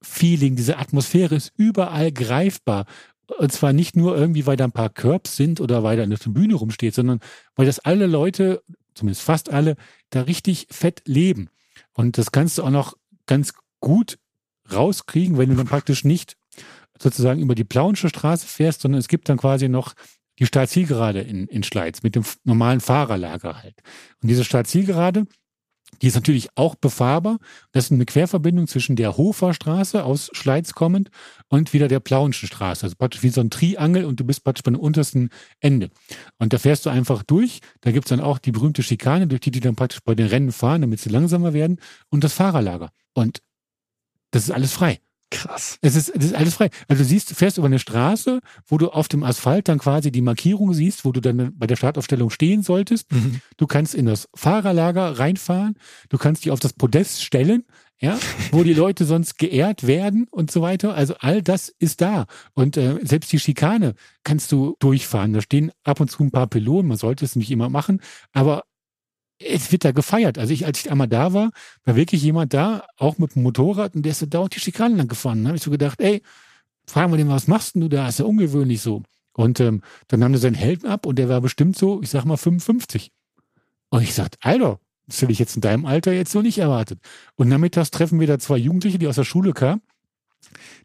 Feeling, 0.04 0.56
diese 0.56 0.80
Atmosphäre 0.80 1.36
ist 1.36 1.54
überall 1.56 2.12
greifbar. 2.12 2.86
Und 3.38 3.52
zwar 3.52 3.74
nicht 3.74 3.96
nur 3.96 4.18
irgendwie, 4.18 4.46
weil 4.46 4.58
da 4.58 4.66
ein 4.66 4.72
paar 4.72 4.90
Curbs 4.90 5.36
sind 5.36 5.62
oder 5.62 5.84
weil 5.84 5.98
da 5.98 6.04
eine 6.04 6.18
Tribüne 6.18 6.56
rumsteht, 6.56 6.94
sondern 6.94 7.20
weil 7.56 7.66
das 7.66 7.80
alle 7.80 8.08
Leute, 8.08 8.62
zumindest 8.94 9.24
fast 9.24 9.52
alle, 9.52 9.76
da 10.10 10.22
richtig 10.22 10.68
fett 10.70 11.02
leben. 11.06 11.50
Und 11.94 12.18
das 12.18 12.32
kannst 12.32 12.58
du 12.58 12.64
auch 12.64 12.70
noch 12.70 12.98
ganz 13.26 13.54
gut 13.80 14.20
rauskriegen, 14.72 15.38
wenn 15.38 15.50
du 15.50 15.56
dann 15.56 15.68
praktisch 15.68 16.04
nicht 16.04 16.38
sozusagen 17.00 17.42
über 17.42 17.56
die 17.56 17.64
Plauensche 17.64 18.10
Straße 18.10 18.46
fährst, 18.48 18.82
sondern 18.82 19.00
es 19.00 19.08
gibt 19.08 19.28
dann 19.28 19.38
quasi 19.38 19.70
noch 19.70 19.94
die 20.40 20.46
Startzielgerade 20.46 21.22
in, 21.22 21.48
in 21.48 21.64
Schleiz 21.64 22.04
mit 22.04 22.16
dem 22.16 22.24
normalen 22.44 22.80
Fahrerlager 22.80 23.62
halt. 23.62 23.76
Und 24.22 24.30
diese 24.30 24.44
Startzielgerade, 24.44 25.28
die 26.02 26.08
ist 26.08 26.16
natürlich 26.16 26.50
auch 26.56 26.76
befahrbar. 26.76 27.38
Das 27.72 27.86
ist 27.86 27.92
eine 27.92 28.06
Querverbindung 28.06 28.68
zwischen 28.68 28.96
der 28.96 29.18
Hofer 29.18 29.54
Straße 29.54 30.04
aus 30.04 30.30
Schleiz 30.34 30.74
kommend 30.74 31.10
und 31.48 31.74
wieder 31.74 31.88
der 31.88 32.00
Plauenschen 32.00 32.48
Straße. 32.48 32.84
Also 32.84 32.96
praktisch 32.96 33.24
wie 33.24 33.30
so 33.30 33.42
ein 33.42 33.50
Triangel 33.50 34.06
und 34.06 34.20
du 34.20 34.24
bist 34.24 34.44
praktisch 34.44 34.64
beim 34.64 34.76
untersten 34.76 35.30
Ende. 35.60 35.90
Und 36.40 36.54
da 36.54 36.58
fährst 36.58 36.86
du 36.86 36.90
einfach 36.90 37.24
durch. 37.24 37.60
Da 37.82 37.92
gibt's 37.92 38.10
dann 38.10 38.20
auch 38.20 38.40
die 38.40 38.52
berühmte 38.52 38.84
Schikane, 38.84 39.28
durch 39.28 39.42
die 39.42 39.52
die 39.52 39.60
dann 39.60 39.76
praktisch 39.76 40.00
bei 40.04 40.16
den 40.16 40.28
Rennen 40.28 40.52
fahren, 40.52 40.82
damit 40.82 41.00
sie 41.00 41.10
langsamer 41.10 41.54
werden 41.54 41.80
und 42.10 42.24
das 42.24 42.34
Fahrerlager. 42.34 42.92
Und 43.14 43.42
das 44.32 44.44
ist 44.44 44.52
alles 44.52 44.74
frei. 44.74 45.00
Krass. 45.32 45.80
Es 45.82 45.96
ist, 45.96 46.10
es 46.10 46.26
ist 46.26 46.36
alles 46.36 46.56
frei. 46.56 46.70
Also 46.90 47.04
du 47.04 47.08
siehst, 47.08 47.34
fährst 47.34 47.58
über 47.58 47.68
eine 47.68 47.80
Straße, 47.80 48.42
wo 48.68 48.78
du 48.78 48.90
auf 48.90 49.08
dem 49.08 49.24
Asphalt 49.24 49.70
dann 49.70 49.80
quasi 49.80 50.12
die 50.12 50.22
Markierung 50.22 50.74
siehst, 50.74 51.06
wo 51.06 51.14
du 51.14 51.22
dann 51.22 51.54
bei 51.58 51.68
der 51.68 51.78
Startaufstellung 51.78 52.30
stehen 52.30 52.64
solltest. 52.64 53.12
Mhm. 53.14 53.40
Du 53.56 53.66
kannst 53.66 53.96
in 53.96 54.06
das 54.06 54.28
Fahrerlager 54.36 55.18
reinfahren. 55.18 55.76
Du 56.10 56.18
kannst 56.18 56.44
dich 56.44 56.52
auf 56.52 56.60
das 56.60 56.74
Podest 56.74 57.24
stellen, 57.24 57.64
ja, 58.02 58.20
wo 58.52 58.64
die 58.64 58.74
Leute 58.74 59.06
sonst 59.06 59.38
geehrt 59.38 59.88
werden 59.88 60.28
und 60.32 60.52
so 60.52 60.62
weiter. 60.62 60.96
Also 60.96 61.16
all 61.20 61.42
das 61.42 61.70
ist 61.70 62.02
da. 62.02 62.26
Und 62.54 62.76
äh, 62.76 63.00
selbst 63.02 63.32
die 63.32 63.40
Schikane 63.40 63.94
kannst 64.24 64.52
du 64.52 64.76
durchfahren. 64.80 65.32
Da 65.32 65.42
stehen 65.42 65.72
ab 65.86 66.02
und 66.02 66.12
zu 66.12 66.24
ein 66.24 66.32
paar 66.32 66.48
Pylonen. 66.48 66.90
Man 66.90 66.98
sollte 66.98 67.24
es 67.24 67.38
nicht 67.38 67.52
immer 67.52 67.70
machen. 67.70 68.02
Aber 68.34 68.64
es 69.48 69.72
wird 69.72 69.86
da 69.86 69.92
gefeiert. 69.92 70.38
Also 70.38 70.54
ich, 70.54 70.66
als 70.66 70.80
ich 70.80 70.92
einmal 70.92 71.08
da 71.08 71.34
war, 71.34 71.52
war 71.86 71.96
wirklich 71.96 72.22
jemand 72.24 72.54
da, 72.54 72.86
auch 72.98 73.18
mit 73.18 73.36
dem 73.36 73.44
Motorrad, 73.44 73.96
und 73.96 74.04
der 74.04 74.12
ist 74.12 74.20
so 74.20 74.26
dauernd 74.26 74.56
die 74.56 74.60
Schikanen 74.60 74.98
lang 74.98 75.08
gefahren. 75.08 75.44
Da 75.44 75.50
habe 75.50 75.58
ich 75.58 75.64
so 75.64 75.72
gedacht, 75.72 76.00
ey, 76.02 76.22
fragen 76.86 77.12
wir 77.12 77.18
den, 77.18 77.30
was 77.30 77.48
machst 77.48 77.76
denn 77.76 77.82
du 77.82 77.90
da? 77.90 78.08
Ist 78.08 78.20
ja 78.20 78.26
ungewöhnlich 78.26 78.82
so. 78.82 79.04
Und 79.34 79.60
ähm, 79.60 79.82
dann 80.08 80.20
nahm 80.20 80.34
er 80.34 80.40
seinen 80.40 80.56
Helm 80.56 80.86
ab 80.86 81.06
und 81.06 81.18
der 81.18 81.30
war 81.30 81.42
bestimmt 81.42 81.78
so, 81.78 82.02
ich 82.02 82.10
sag 82.10 82.26
mal, 82.26 82.38
55. 82.38 83.12
Und 83.90 84.04
ich 84.04 84.14
sagte, 84.14 84.38
Alter, 84.42 84.80
das 85.08 85.22
hätte 85.22 85.32
ich 85.32 85.40
jetzt 85.40 85.56
in 85.56 85.62
deinem 85.62 85.86
Alter 85.86 86.14
jetzt 86.14 86.32
so 86.32 86.42
nicht 86.42 86.58
erwartet. 86.58 87.00
Und 87.36 87.50
nachmittags 87.50 87.92
treffen 87.92 88.20
wir 88.20 88.28
da 88.28 88.40
zwei 88.40 88.58
Jugendliche, 88.58 88.98
die 88.98 89.08
aus 89.08 89.16
der 89.16 89.24
Schule 89.24 89.54
kamen, 89.54 89.82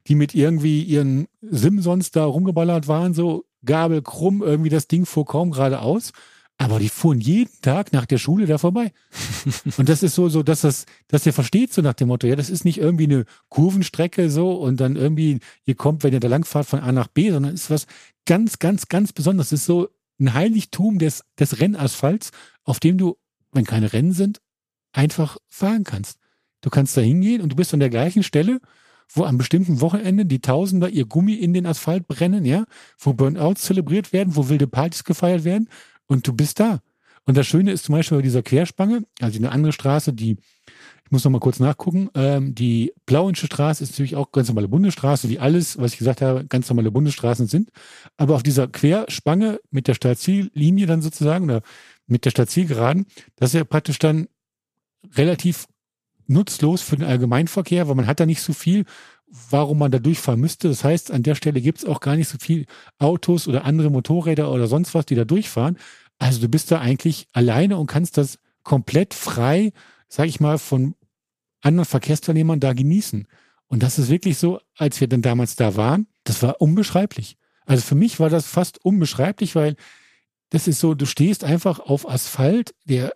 die 0.07 0.15
mit 0.15 0.35
irgendwie 0.35 0.83
ihren 0.83 1.27
Simsons 1.41 2.11
da 2.11 2.25
rumgeballert 2.25 2.89
waren, 2.89 3.15
so 3.15 3.45
Gabel 3.65 4.03
krumm, 4.03 4.43
irgendwie 4.43 4.71
das 4.71 4.89
Ding 4.89 5.07
fuhr 5.07 5.25
kaum 5.25 5.51
geradeaus. 5.51 6.13
Aber 6.59 6.79
die 6.79 6.89
fuhren 6.89 7.21
jeden 7.21 7.53
Tag 7.61 7.93
nach 7.93 8.07
der 8.07 8.17
Schule 8.17 8.47
da 8.47 8.57
vorbei. 8.57 8.93
und 9.77 9.89
das 9.89 10.03
ist 10.03 10.15
so, 10.15 10.29
so, 10.29 10.43
dass 10.43 10.63
das, 10.63 10.87
dass 11.09 11.27
ihr 11.27 11.35
versteht, 11.35 11.73
so 11.73 11.83
nach 11.83 11.95
dem 11.95 12.09
Motto, 12.09 12.27
ja, 12.27 12.35
das 12.35 12.49
ist 12.49 12.65
nicht 12.65 12.79
irgendwie 12.79 13.05
eine 13.05 13.25
Kurvenstrecke 13.51 14.31
so 14.31 14.53
und 14.53 14.81
dann 14.81 14.97
irgendwie, 14.97 15.41
ihr 15.67 15.75
kommt, 15.75 16.03
wenn 16.03 16.15
ihr 16.15 16.21
da 16.21 16.29
langfahrt 16.29 16.67
von 16.67 16.81
A 16.81 16.93
nach 16.93 17.09
B, 17.09 17.31
sondern 17.31 17.53
ist 17.53 17.71
was 17.71 17.87
ganz, 18.25 18.59
ganz, 18.59 18.89
ganz 18.89 19.13
Besonderes. 19.13 19.53
Es 19.53 19.61
ist 19.61 19.67
so 19.67 19.89
ein 20.19 20.33
Heiligtum 20.33 20.99
des, 20.99 21.25
des 21.39 21.61
Rennasphalts, 21.61 22.31
auf 22.65 22.81
dem 22.81 22.97
du, 22.97 23.19
wenn 23.53 23.65
keine 23.65 23.93
Rennen 23.93 24.13
sind, 24.13 24.41
einfach 24.93 25.37
fahren 25.49 25.85
kannst. 25.85 26.19
Du 26.63 26.71
kannst 26.71 26.97
da 26.97 27.03
hingehen 27.03 27.43
und 27.43 27.51
du 27.51 27.57
bist 27.57 27.75
an 27.75 27.81
der 27.81 27.91
gleichen 27.91 28.23
Stelle, 28.23 28.61
wo 29.13 29.25
am 29.25 29.37
bestimmten 29.37 29.83
Wochenende 29.83 30.25
die 30.25 30.41
Tausender 30.41 30.89
ihr 30.89 31.05
Gummi 31.05 31.35
in 31.35 31.53
den 31.53 31.67
Asphalt 31.67 32.09
brennen, 32.09 32.47
ja, 32.47 32.65
wo 32.99 33.13
Burnouts 33.13 33.63
zelebriert 33.63 34.15
werden, 34.15 34.35
wo 34.35 34.49
wilde 34.49 34.67
Partys 34.67 35.05
gefeiert 35.05 35.45
werden 35.45 35.69
und 36.07 36.27
du 36.27 36.33
bist 36.33 36.61
da. 36.61 36.81
Und 37.25 37.37
das 37.37 37.47
Schöne 37.47 37.73
ist 37.73 37.85
zum 37.85 37.95
Beispiel 37.95 38.19
bei 38.19 38.23
dieser 38.23 38.43
Querspange, 38.43 39.03
also 39.21 39.39
eine 39.39 39.51
andere 39.51 39.73
Straße, 39.73 40.13
die, 40.13 40.37
ich 41.05 41.11
muss 41.11 41.25
noch 41.25 41.33
mal 41.33 41.41
kurz 41.41 41.59
nachgucken, 41.59 42.09
ähm, 42.15 42.55
die 42.55 42.93
Plauensche 43.05 43.47
Straße 43.47 43.83
ist 43.83 43.91
natürlich 43.91 44.15
auch 44.15 44.31
ganz 44.31 44.49
normale 44.49 44.69
Bundesstraße, 44.69 45.29
wie 45.29 45.41
alles, 45.41 45.77
was 45.79 45.93
ich 45.93 45.99
gesagt 45.99 46.23
habe, 46.23 46.47
ganz 46.47 46.69
normale 46.69 46.93
Bundesstraßen 46.93 47.49
sind. 47.49 47.71
Aber 48.17 48.37
auf 48.37 48.45
dieser 48.45 48.69
Querspange 48.69 49.61
mit 49.71 49.89
der 49.89 49.95
Startziellinie 49.95 50.87
dann 50.87 51.03
sozusagen 51.03 51.47
oder 51.47 51.63
mit 52.07 52.25
der 52.25 52.31
Startzielgeraden, 52.31 53.07
das 53.35 53.51
ist 53.51 53.55
ja 53.55 53.65
praktisch 53.65 53.99
dann 53.99 54.29
relativ 55.17 55.67
nutzlos 56.29 56.83
für 56.83 56.97
den 56.97 57.07
Allgemeinverkehr, 57.07 57.89
weil 57.89 57.95
man 57.97 58.07
hat 58.07 58.21
da 58.21 58.27
nicht 58.27 58.43
so 58.43 58.53
viel, 58.53 58.85
warum 59.51 59.79
man 59.79 59.91
da 59.91 59.99
durchfahren 59.99 60.41
müsste. 60.41 60.69
Das 60.69 60.85
heißt, 60.85 61.11
an 61.11 61.23
der 61.23 61.35
Stelle 61.35 61.61
gibt 61.61 61.79
es 61.79 61.85
auch 61.85 62.01
gar 62.01 62.17
nicht 62.17 62.29
so 62.29 62.39
viel 62.39 62.67
Autos 62.99 63.49
oder 63.49 63.65
andere 63.65 63.91
Motorräder 63.91 64.51
oder 64.53 64.67
sonst 64.67 64.95
was, 64.95 65.07
die 65.07 65.15
da 65.15 65.25
durchfahren. 65.25 65.79
Also 66.19 66.41
du 66.41 66.49
bist 66.49 66.71
da 66.71 66.81
eigentlich 66.81 67.27
alleine 67.33 67.77
und 67.77 67.87
kannst 67.87 68.17
das 68.17 68.39
komplett 68.63 69.15
frei, 69.15 69.73
sag 70.09 70.29
ich 70.29 70.41
mal, 70.41 70.59
von 70.59 70.95
anderen 71.61 71.87
Verkehrsteilnehmern 71.87 72.61
da 72.61 72.73
genießen. 72.73 73.27
Und 73.69 73.83
das 73.83 73.99
ist 73.99 74.09
wirklich 74.09 74.39
so, 74.39 74.61
als 74.77 75.01
wir 75.01 75.09
dann 75.09 75.23
damals 75.23 75.57
da 75.57 75.77
waren, 75.77 76.07
das 76.25 76.43
war 76.43 76.61
unbeschreiblich. 76.61 77.37
Also 77.65 77.83
für 77.83 77.97
mich 77.97 78.21
war 78.21 78.31
das 78.31 78.47
fast 78.47 78.85
unbeschreiblich, 78.85 79.57
weil 79.57 79.77
das 80.51 80.69
ist 80.69 80.79
so, 80.79 80.95
du 80.95 81.07
stehst 81.07 81.43
einfach 81.43 81.81
auf 81.81 82.09
Asphalt, 82.09 82.75
der 82.85 83.13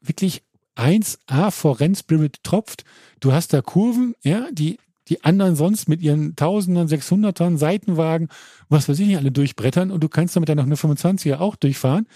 wirklich 0.00 0.42
1A 0.76 1.50
vor 1.50 1.80
Rennspirit 1.80 2.42
tropft. 2.42 2.84
Du 3.20 3.32
hast 3.32 3.52
da 3.52 3.62
Kurven, 3.62 4.14
ja, 4.22 4.48
die 4.52 4.78
die 5.08 5.22
anderen 5.24 5.56
sonst 5.56 5.88
mit 5.88 6.02
ihren 6.02 6.36
Tausendern, 6.36 6.88
Sechshundertern, 6.88 7.58
Seitenwagen, 7.58 8.28
was 8.68 8.88
weiß 8.88 8.98
ich 8.98 9.06
nicht, 9.06 9.16
alle 9.16 9.30
durchbrettern 9.30 9.90
und 9.90 10.02
du 10.02 10.08
kannst 10.08 10.36
damit 10.36 10.48
dann 10.48 10.56
noch 10.56 10.64
eine 10.64 10.76
25er 10.76 11.38
auch 11.38 11.56
durchfahren. 11.56 12.06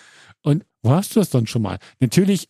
Und 0.43 0.65
wo 0.83 0.91
hast 0.91 1.15
du 1.15 1.21
das 1.21 1.31
dann 1.31 1.47
schon 1.47 1.63
mal? 1.63 1.79
Natürlich, 2.01 2.49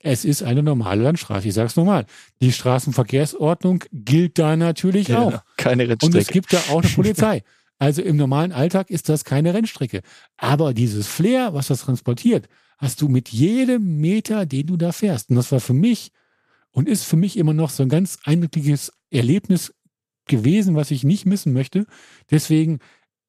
es 0.00 0.24
ist 0.24 0.42
eine 0.42 0.62
normale 0.62 1.02
Landstraße. 1.02 1.48
Ich 1.48 1.54
sag's 1.54 1.76
nochmal. 1.76 2.06
Die 2.40 2.52
Straßenverkehrsordnung 2.52 3.84
gilt 3.92 4.38
da 4.38 4.56
natürlich 4.56 5.08
ja, 5.08 5.22
auch. 5.22 5.42
Keine 5.56 5.88
Rennstrecke. 5.88 6.06
Und 6.06 6.20
es 6.20 6.28
gibt 6.28 6.52
da 6.52 6.58
auch 6.70 6.82
eine 6.82 6.90
Polizei. 6.94 7.42
Also 7.78 8.02
im 8.02 8.16
normalen 8.16 8.52
Alltag 8.52 8.90
ist 8.90 9.08
das 9.08 9.24
keine 9.24 9.54
Rennstrecke. 9.54 10.00
Aber 10.36 10.74
dieses 10.74 11.06
Flair, 11.06 11.54
was 11.54 11.68
das 11.68 11.82
transportiert, 11.82 12.48
hast 12.78 13.00
du 13.02 13.08
mit 13.08 13.28
jedem 13.28 14.00
Meter, 14.00 14.46
den 14.46 14.66
du 14.66 14.76
da 14.76 14.92
fährst. 14.92 15.30
Und 15.30 15.36
das 15.36 15.52
war 15.52 15.60
für 15.60 15.74
mich 15.74 16.12
und 16.70 16.88
ist 16.88 17.04
für 17.04 17.16
mich 17.16 17.36
immer 17.36 17.54
noch 17.54 17.70
so 17.70 17.82
ein 17.82 17.88
ganz 17.88 18.18
eindrückliches 18.24 18.92
Erlebnis 19.10 19.74
gewesen, 20.26 20.76
was 20.76 20.90
ich 20.90 21.04
nicht 21.04 21.26
missen 21.26 21.52
möchte. 21.52 21.86
Deswegen 22.30 22.78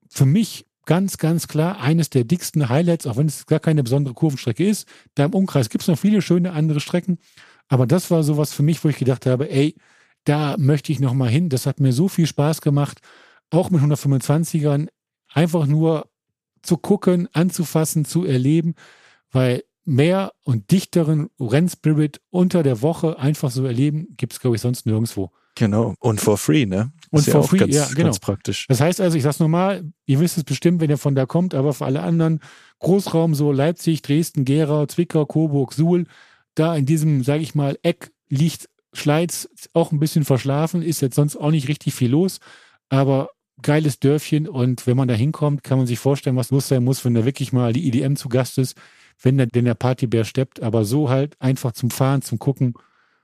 für 0.09 0.25
mich 0.25 0.65
ganz, 0.85 1.17
ganz 1.17 1.47
klar 1.47 1.79
eines 1.81 2.09
der 2.09 2.23
dicksten 2.23 2.67
Highlights, 2.67 3.07
auch 3.07 3.17
wenn 3.17 3.27
es 3.27 3.45
gar 3.45 3.59
keine 3.59 3.83
besondere 3.83 4.13
Kurvenstrecke 4.13 4.67
ist. 4.67 4.87
Da 5.15 5.25
im 5.25 5.33
Umkreis 5.33 5.69
gibt 5.69 5.83
es 5.83 5.87
noch 5.87 5.99
viele 5.99 6.21
schöne 6.21 6.51
andere 6.51 6.79
Strecken. 6.79 7.19
Aber 7.67 7.85
das 7.85 8.09
war 8.09 8.23
sowas 8.23 8.53
für 8.53 8.63
mich, 8.63 8.83
wo 8.83 8.89
ich 8.89 8.97
gedacht 8.97 9.25
habe, 9.25 9.49
ey, 9.51 9.75
da 10.23 10.57
möchte 10.57 10.91
ich 10.91 10.99
noch 10.99 11.13
mal 11.13 11.29
hin. 11.29 11.49
Das 11.49 11.65
hat 11.65 11.79
mir 11.79 11.93
so 11.93 12.07
viel 12.07 12.25
Spaß 12.25 12.61
gemacht, 12.61 12.99
auch 13.51 13.69
mit 13.69 13.81
125ern, 13.81 14.87
einfach 15.31 15.65
nur 15.65 16.09
zu 16.61 16.77
gucken, 16.77 17.29
anzufassen, 17.33 18.05
zu 18.05 18.25
erleben, 18.25 18.73
weil 19.31 19.63
mehr 19.85 20.33
und 20.43 20.71
dichteren 20.71 21.29
Rennspirit 21.39 22.21
unter 22.29 22.63
der 22.63 22.81
Woche 22.81 23.17
einfach 23.17 23.51
so 23.51 23.65
erleben, 23.65 24.07
gibt 24.17 24.33
es, 24.33 24.39
glaube 24.39 24.55
ich, 24.55 24.61
sonst 24.61 24.85
nirgendwo. 24.85 25.31
Genau. 25.55 25.95
Und 25.99 26.21
for 26.21 26.37
free, 26.37 26.65
ne? 26.65 26.91
Und 27.11 27.25
for 27.25 27.41
ja 27.41 27.47
free, 27.47 27.57
ganz, 27.57 27.75
ja, 27.75 27.87
genau. 27.87 28.03
Ganz 28.05 28.19
praktisch. 28.19 28.65
Das 28.67 28.79
heißt 28.79 29.01
also, 29.01 29.17
ich 29.17 29.23
sag's 29.23 29.39
nochmal, 29.39 29.83
ihr 30.05 30.19
wisst 30.19 30.37
es 30.37 30.43
bestimmt, 30.43 30.79
wenn 30.79 30.89
ihr 30.89 30.97
von 30.97 31.15
da 31.15 31.25
kommt, 31.25 31.53
aber 31.53 31.73
für 31.73 31.85
alle 31.85 32.01
anderen 32.01 32.39
Großraum 32.79 33.35
so 33.35 33.51
Leipzig, 33.51 34.01
Dresden, 34.01 34.45
Gera, 34.45 34.87
Zwickau, 34.87 35.25
Coburg, 35.25 35.73
Suhl, 35.73 36.05
da 36.55 36.75
in 36.75 36.85
diesem, 36.85 37.23
sage 37.23 37.43
ich 37.43 37.55
mal, 37.55 37.77
Eck 37.83 38.11
liegt 38.29 38.69
Schleiz 38.93 39.49
auch 39.73 39.91
ein 39.91 39.99
bisschen 39.99 40.23
verschlafen, 40.23 40.81
ist 40.81 41.01
jetzt 41.01 41.15
sonst 41.15 41.35
auch 41.35 41.51
nicht 41.51 41.67
richtig 41.67 41.93
viel 41.93 42.11
los, 42.11 42.39
aber 42.89 43.29
geiles 43.61 43.99
Dörfchen 43.99 44.47
und 44.47 44.87
wenn 44.87 44.95
man 44.95 45.07
da 45.07 45.13
hinkommt, 45.13 45.63
kann 45.63 45.77
man 45.77 45.87
sich 45.87 45.99
vorstellen, 45.99 46.37
was 46.37 46.51
los 46.51 46.69
sein 46.69 46.83
muss, 46.83 47.03
wenn 47.03 47.13
da 47.13 47.25
wirklich 47.25 47.51
mal 47.51 47.73
die 47.73 47.87
IDM 47.87 48.15
zu 48.15 48.29
Gast 48.29 48.57
ist 48.57 48.77
wenn 49.21 49.37
der, 49.37 49.47
denn 49.47 49.65
der 49.65 49.75
Partybär 49.75 50.25
steppt, 50.25 50.61
aber 50.61 50.85
so 50.85 51.09
halt 51.09 51.39
einfach 51.41 51.71
zum 51.71 51.91
Fahren, 51.91 52.21
zum 52.21 52.39
Gucken, 52.39 52.73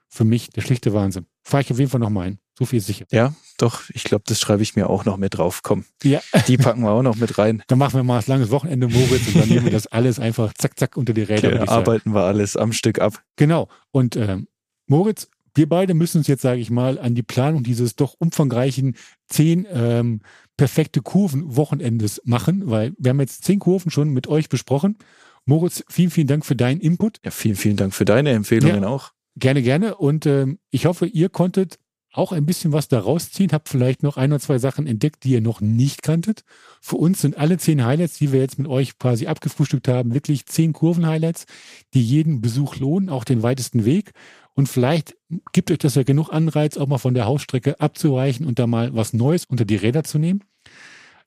für 0.08 0.24
mich 0.24 0.50
der 0.50 0.62
schlichte 0.62 0.94
Wahnsinn. 0.94 1.26
Fahre 1.44 1.62
ich 1.64 1.72
auf 1.72 1.80
jeden 1.80 1.92
Fall 1.92 2.00
nochmal 2.00 2.28
ein. 2.28 2.40
So 2.58 2.66
viel 2.66 2.80
ist 2.80 2.86
sicher. 2.88 3.06
Ja, 3.12 3.34
doch, 3.58 3.82
ich 3.90 4.06
glaube, 4.06 4.24
das 4.28 4.40
schreibe 4.40 4.64
ich 4.64 4.78
mir 4.78 4.90
auch 4.90 5.04
noch 5.04 5.18
mit 5.18 5.38
drauf. 5.38 5.62
Komm. 5.62 5.84
Ja. 6.04 6.22
Die 6.48 6.58
packen 6.58 6.82
wir 6.84 6.92
auch 6.92 7.02
noch 7.02 7.18
mit 7.18 7.38
rein. 7.38 7.62
Dann 7.68 7.78
machen 7.78 7.96
wir 7.96 8.04
mal 8.04 8.20
ein 8.20 8.24
langes 8.28 8.50
Wochenende, 8.50 8.88
Moritz, 8.88 9.28
und 9.28 9.36
dann 9.36 9.50
nehmen 9.50 9.66
wir 9.66 9.74
das 9.74 9.88
alles 9.88 10.20
einfach 10.20 10.54
zack, 10.54 10.80
zack 10.80 10.96
unter 10.96 11.14
die 11.14 11.24
Räder. 11.24 11.50
Okay, 11.50 11.68
arbeiten 11.68 12.14
wir 12.14 12.24
alles 12.24 12.56
am 12.56 12.72
Stück 12.72 13.00
ab. 13.00 13.22
Genau. 13.36 13.68
Und 13.92 14.16
ähm, 14.16 14.48
Moritz, 14.88 15.28
wir 15.54 15.68
beide 15.68 15.94
müssen 15.94 16.20
uns 16.20 16.28
jetzt, 16.28 16.44
sage 16.44 16.62
ich 16.62 16.70
mal, 16.70 16.98
an 16.98 17.14
die 17.14 17.24
Planung 17.24 17.64
dieses 17.64 17.96
doch 17.96 18.16
umfangreichen 18.18 18.96
zehn 19.28 19.68
ähm, 19.70 20.22
perfekte 20.56 21.02
Kurven 21.02 21.58
Wochenendes 21.58 22.22
machen, 22.24 22.70
weil 22.70 22.94
wir 22.98 23.10
haben 23.10 23.20
jetzt 23.20 23.44
zehn 23.44 23.60
Kurven 23.60 23.92
schon 23.92 24.10
mit 24.10 24.28
euch 24.28 24.48
besprochen 24.48 24.98
Moritz, 25.46 25.84
vielen, 25.88 26.10
vielen 26.10 26.28
Dank 26.28 26.46
für 26.46 26.56
deinen 26.56 26.80
Input. 26.80 27.20
Ja, 27.24 27.32
vielen, 27.32 27.56
vielen 27.56 27.78
Dank 27.78 27.94
für 27.94 28.06
deine 28.06 28.32
Empfehlungen 28.32 28.84
ja, 28.84 28.90
auch. 28.90 29.12
Gerne, 29.36 29.62
gerne. 29.62 29.96
Und 29.96 30.26
ähm, 30.26 30.60
ich 30.72 30.86
hoffe, 30.86 31.06
ihr 31.06 31.30
konntet 31.30 31.78
auch 32.12 32.32
ein 32.32 32.46
bisschen 32.46 32.72
was 32.72 32.88
da 32.88 33.00
rausziehen, 33.00 33.52
habt 33.52 33.70
vielleicht 33.70 34.02
noch 34.02 34.18
ein 34.18 34.32
oder 34.32 34.40
zwei 34.40 34.58
Sachen 34.58 34.88
entdeckt, 34.88 35.24
die 35.24 35.32
ihr 35.32 35.42
noch 35.42 35.62
nicht 35.62 36.02
kanntet. 36.02 36.44
Für 36.82 36.96
uns 36.96 37.22
sind 37.22 37.38
alle 37.38 37.58
zehn 37.58 37.86
Highlights, 37.86 38.18
die 38.18 38.32
wir 38.32 38.40
jetzt 38.40 38.58
mit 38.58 38.68
euch 38.68 38.98
quasi 38.98 39.28
abgefrühstückt 39.28 39.88
haben, 39.88 40.14
wirklich 40.14 40.46
zehn 40.46 40.74
Kurven-Highlights, 40.74 41.46
die 41.94 42.02
jeden 42.02 42.42
Besuch 42.42 42.78
lohnen, 42.78 43.10
auch 43.10 43.26
den 43.26 43.44
weitesten 43.44 43.86
Weg. 43.86 44.12
Und 44.54 44.70
vielleicht 44.70 45.18
gibt 45.52 45.70
euch 45.72 45.80
das 45.80 45.96
ja 45.96 46.04
genug 46.04 46.30
Anreiz, 46.30 46.78
auch 46.78 46.88
mal 46.88 46.98
von 46.98 47.14
der 47.14 47.26
Hausstrecke 47.26 47.80
abzuweichen 47.82 48.46
und 48.46 48.60
da 48.60 48.66
mal 48.66 48.96
was 48.96 49.12
Neues 49.14 49.46
unter 49.46 49.66
die 49.66 49.76
Räder 49.76 50.06
zu 50.06 50.18
nehmen. 50.18 50.42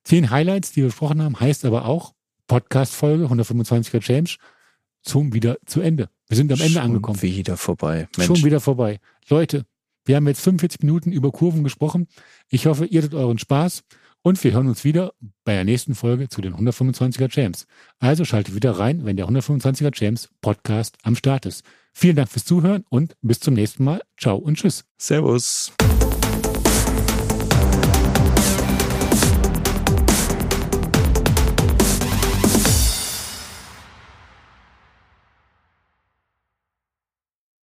Zehn 0.04 0.30
Highlights, 0.30 0.72
die 0.72 0.80
wir 0.80 0.86
besprochen 0.86 1.22
haben, 1.22 1.38
heißt 1.38 1.66
aber 1.66 1.84
auch, 1.84 2.14
Podcast-Folge 2.48 3.26
125er 3.26 4.00
Change 4.00 4.36
zum 5.02 5.32
wieder 5.32 5.58
zu 5.64 5.80
Ende. 5.80 6.08
Wir 6.28 6.36
sind 6.36 6.50
am 6.52 6.58
Ende 6.60 6.72
Schon 6.72 6.82
angekommen. 6.82 7.22
wieder 7.22 7.56
vorbei. 7.56 8.08
Mensch. 8.16 8.26
Schon 8.26 8.44
wieder 8.44 8.60
vorbei. 8.60 8.98
Leute, 9.28 9.64
wir 10.04 10.16
haben 10.16 10.26
jetzt 10.26 10.40
45 10.40 10.80
Minuten 10.80 11.12
über 11.12 11.30
Kurven 11.30 11.62
gesprochen. 11.62 12.08
Ich 12.48 12.66
hoffe, 12.66 12.86
ihr 12.86 13.00
hattet 13.02 13.14
euren 13.14 13.38
Spaß 13.38 13.84
und 14.22 14.42
wir 14.42 14.52
hören 14.52 14.66
uns 14.68 14.84
wieder 14.84 15.12
bei 15.44 15.54
der 15.54 15.64
nächsten 15.64 15.94
Folge 15.94 16.28
zu 16.28 16.40
den 16.40 16.54
125er 16.54 17.28
James. 17.30 17.66
Also 17.98 18.24
schaltet 18.24 18.54
wieder 18.54 18.72
rein, 18.72 19.04
wenn 19.04 19.16
der 19.16 19.28
125er 19.28 19.90
James 19.94 20.28
Podcast 20.40 20.96
am 21.02 21.14
Start 21.14 21.46
ist. 21.46 21.64
Vielen 21.92 22.16
Dank 22.16 22.28
fürs 22.28 22.44
Zuhören 22.44 22.84
und 22.88 23.16
bis 23.22 23.40
zum 23.40 23.54
nächsten 23.54 23.84
Mal. 23.84 24.02
Ciao 24.18 24.36
und 24.36 24.56
tschüss. 24.56 24.84
Servus. 24.98 25.72